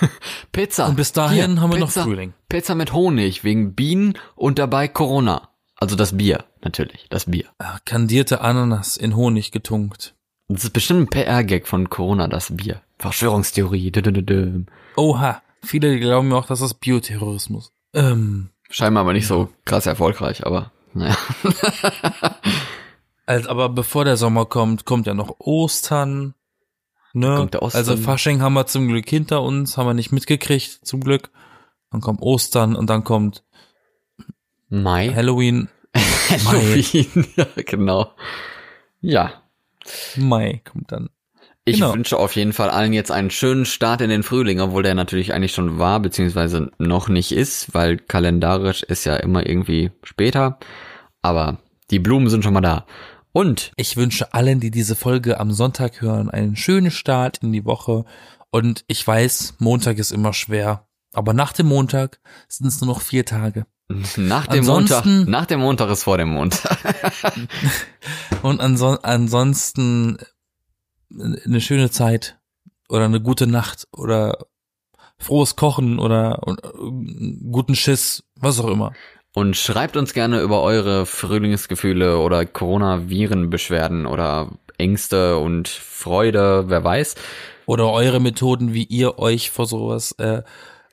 Pizza. 0.52 0.86
Und 0.86 0.94
bis 0.94 1.12
dahin 1.12 1.52
Hier, 1.54 1.60
haben 1.60 1.72
wir 1.72 1.80
Pizza, 1.84 2.00
noch 2.00 2.06
Frühling. 2.06 2.32
Pizza 2.48 2.76
mit 2.76 2.92
Honig 2.92 3.42
wegen 3.42 3.74
Bienen 3.74 4.14
und 4.36 4.60
dabei 4.60 4.86
Corona. 4.86 5.48
Also 5.74 5.96
das 5.96 6.16
Bier, 6.16 6.44
natürlich, 6.62 7.08
das 7.10 7.24
Bier. 7.24 7.46
Ah, 7.58 7.78
Kandierte 7.84 8.40
Ananas 8.40 8.96
in 8.96 9.16
Honig 9.16 9.50
getunkt. 9.50 10.14
Das 10.48 10.62
ist 10.62 10.72
bestimmt 10.72 11.00
ein 11.00 11.08
PR-Gag 11.08 11.66
von 11.66 11.90
Corona, 11.90 12.28
das 12.28 12.56
Bier. 12.56 12.82
Verschwörungstheorie. 12.98 13.90
Oha. 14.96 15.42
Viele 15.64 15.98
glauben 15.98 16.30
ja 16.30 16.36
auch, 16.36 16.46
das 16.46 16.60
ist 16.60 16.74
Bioterrorismus. 16.74 17.72
Ähm, 17.94 18.50
Scheinbar 18.70 19.02
aber 19.02 19.12
nicht 19.12 19.26
so 19.26 19.48
krass 19.64 19.86
erfolgreich, 19.86 20.46
aber 20.46 20.70
naja. 20.96 21.16
Also, 23.28 23.48
aber 23.48 23.68
bevor 23.68 24.04
der 24.04 24.16
Sommer 24.16 24.46
kommt, 24.46 24.84
kommt 24.84 25.08
ja 25.08 25.12
noch 25.14 25.40
Ostern. 25.40 26.34
Ne? 27.12 27.34
Kommt 27.34 27.54
der 27.54 27.62
Ostern. 27.62 27.80
Also 27.80 27.96
Fasching 27.96 28.40
haben 28.40 28.54
wir 28.54 28.66
zum 28.66 28.86
Glück 28.86 29.08
hinter 29.08 29.42
uns, 29.42 29.76
haben 29.76 29.86
wir 29.86 29.94
nicht 29.94 30.12
mitgekriegt, 30.12 30.86
zum 30.86 31.00
Glück. 31.02 31.30
Dann 31.90 32.00
kommt 32.00 32.22
Ostern 32.22 32.76
und 32.76 32.88
dann 32.88 33.02
kommt 33.02 33.42
Mai. 34.68 35.12
Halloween, 35.12 35.68
Halloween. 36.46 37.26
ja, 37.36 37.46
genau. 37.56 38.12
Ja. 39.00 39.42
Mai 40.16 40.60
kommt 40.64 40.92
dann. 40.92 41.10
Ich 41.64 41.80
Genau. 41.80 41.94
wünsche 41.94 42.18
auf 42.18 42.36
jeden 42.36 42.52
Fall 42.52 42.70
allen 42.70 42.92
jetzt 42.92 43.10
einen 43.10 43.30
schönen 43.30 43.64
Start 43.64 44.02
in 44.02 44.10
den 44.10 44.22
Frühling, 44.22 44.60
obwohl 44.60 44.84
der 44.84 44.94
natürlich 44.94 45.32
eigentlich 45.32 45.52
schon 45.52 45.80
war, 45.80 45.98
beziehungsweise 45.98 46.70
noch 46.78 47.08
nicht 47.08 47.32
ist, 47.32 47.74
weil 47.74 47.96
kalendarisch 47.96 48.84
ist 48.84 49.04
ja 49.04 49.16
immer 49.16 49.44
irgendwie 49.46 49.90
später. 50.04 50.60
Aber 51.26 51.58
die 51.90 51.98
Blumen 51.98 52.28
sind 52.30 52.44
schon 52.44 52.54
mal 52.54 52.60
da. 52.60 52.86
Und 53.32 53.72
Ich 53.76 53.96
wünsche 53.96 54.32
allen, 54.32 54.60
die 54.60 54.70
diese 54.70 54.94
Folge 54.94 55.40
am 55.40 55.50
Sonntag 55.52 56.00
hören, 56.00 56.30
einen 56.30 56.54
schönen 56.56 56.90
Start 56.92 57.38
in 57.42 57.52
die 57.52 57.64
Woche. 57.64 58.04
Und 58.50 58.84
ich 58.86 59.04
weiß, 59.06 59.54
Montag 59.58 59.98
ist 59.98 60.12
immer 60.12 60.32
schwer. 60.32 60.86
Aber 61.12 61.32
nach 61.34 61.52
dem 61.52 61.66
Montag 61.66 62.20
sind 62.48 62.66
es 62.68 62.80
nur 62.80 62.88
noch 62.94 63.00
vier 63.00 63.24
Tage. 63.24 63.66
nach 64.16 64.46
dem 64.46 64.60
Ansonsten- 64.60 65.16
Montag, 65.16 65.28
nach 65.28 65.46
dem 65.46 65.60
Montag 65.60 65.90
ist 65.90 66.04
vor 66.04 66.16
dem 66.18 66.28
Montag. 66.30 66.78
Und 68.42 68.60
anson 68.60 68.98
ansonsten 69.02 70.18
eine 71.10 71.60
schöne 71.60 71.90
Zeit 71.90 72.38
oder 72.88 73.04
eine 73.06 73.20
gute 73.20 73.46
Nacht 73.46 73.86
oder 73.92 74.38
frohes 75.18 75.56
Kochen 75.56 75.98
oder 75.98 76.40
äh, 76.46 76.52
guten 77.50 77.74
Schiss, 77.74 78.24
was 78.36 78.60
auch 78.60 78.68
immer. 78.68 78.92
Und 79.36 79.54
schreibt 79.54 79.98
uns 79.98 80.14
gerne 80.14 80.40
über 80.40 80.62
eure 80.62 81.04
Frühlingsgefühle 81.04 82.20
oder 82.20 82.46
Coronavirenbeschwerden 82.46 84.06
oder 84.06 84.50
Ängste 84.78 85.36
und 85.36 85.68
Freude, 85.68 86.64
wer 86.68 86.82
weiß. 86.82 87.16
Oder 87.66 87.90
eure 87.92 88.18
Methoden, 88.18 88.72
wie 88.72 88.84
ihr 88.84 89.18
euch 89.18 89.50
vor 89.50 89.66
sowas 89.66 90.12
äh, 90.12 90.42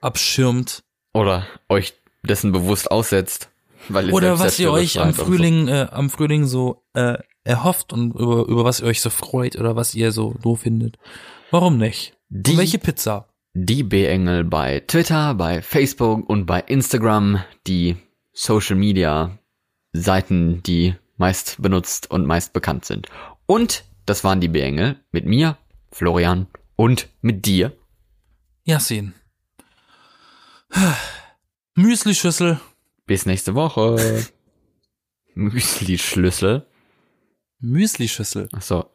abschirmt. 0.02 0.84
Oder 1.14 1.48
euch 1.70 1.94
dessen 2.28 2.52
bewusst 2.52 2.92
aussetzt. 2.92 3.50
Weil 3.88 4.08
ihr 4.10 4.14
Oder 4.14 4.40
was 4.40 4.60
ihr 4.60 4.72
euch 4.72 5.00
am 5.00 5.14
Frühling, 5.14 5.70
äh, 5.70 5.88
am 5.92 6.10
Frühling 6.10 6.46
so 6.46 6.84
äh, 6.96 7.18
erhofft 7.46 7.94
und 7.94 8.14
über, 8.14 8.46
über 8.46 8.66
was 8.66 8.82
ihr 8.82 8.88
euch 8.88 9.00
so 9.00 9.10
freut 9.10 9.58
oder 9.58 9.78
was 9.78 9.96
ihr 9.96 10.12
so 10.12 10.34
doof 10.42 10.62
findet. 10.62 10.98
Warum 11.50 11.78
nicht? 11.78 12.14
Die- 12.28 12.52
Und 12.52 12.58
welche 12.58 12.80
Pizza? 12.80 13.30
Die 13.54 13.84
B-Engel 13.84 14.44
bei 14.44 14.82
Twitter, 14.86 15.34
bei 15.36 15.62
Facebook 15.62 16.28
und 16.28 16.46
bei 16.46 16.60
Instagram, 16.60 17.42
die 17.68 17.96
Social 18.34 18.76
Media 18.76 19.38
Seiten, 19.94 20.64
die 20.64 20.96
meist 21.18 21.62
benutzt 21.62 22.10
und 22.10 22.26
meist 22.26 22.52
bekannt 22.52 22.86
sind. 22.86 23.08
Und 23.46 23.86
das 24.06 24.24
waren 24.24 24.42
die 24.42 24.48
B-Engel 24.48 25.00
mit 25.12 25.26
mir, 25.26 25.58
Florian 25.92 26.48
und 26.76 27.10
mit 27.22 27.46
dir. 27.46 27.78
Yasin. 28.64 29.14
Müsli-Schüssel. 31.76 32.60
Bis 33.06 33.26
nächste 33.26 33.54
Woche. 33.54 34.26
Müsli-Schlüssel. 35.36 36.66
Müsli-Schüssel. 37.60 38.50
Achso. 38.52 38.90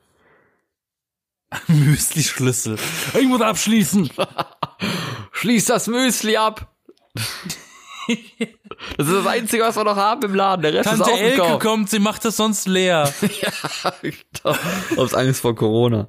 Müsli-Schlüssel. 1.69 2.79
Ich 3.19 3.27
muss 3.27 3.41
abschließen. 3.41 4.11
Schließ 5.33 5.67
das 5.67 5.87
Müsli 5.87 6.37
ab! 6.37 6.75
Das 8.97 9.07
ist 9.09 9.15
das 9.15 9.27
Einzige, 9.27 9.63
was 9.65 9.77
wir 9.77 9.85
noch 9.85 9.97
haben 9.97 10.23
im 10.23 10.35
Laden. 10.35 10.63
Der 10.63 10.73
Rest 10.73 10.89
Tante 10.89 11.11
ist 11.11 11.19
Elke 11.19 11.43
aufgekauft. 11.43 11.63
kommt, 11.65 11.91
sie 11.91 11.99
macht 11.99 12.25
das 12.25 12.37
sonst 12.37 12.67
leer. 12.69 13.13
Aus 14.97 15.15
Angst 15.15 15.41
vor 15.41 15.55
Corona. 15.55 16.07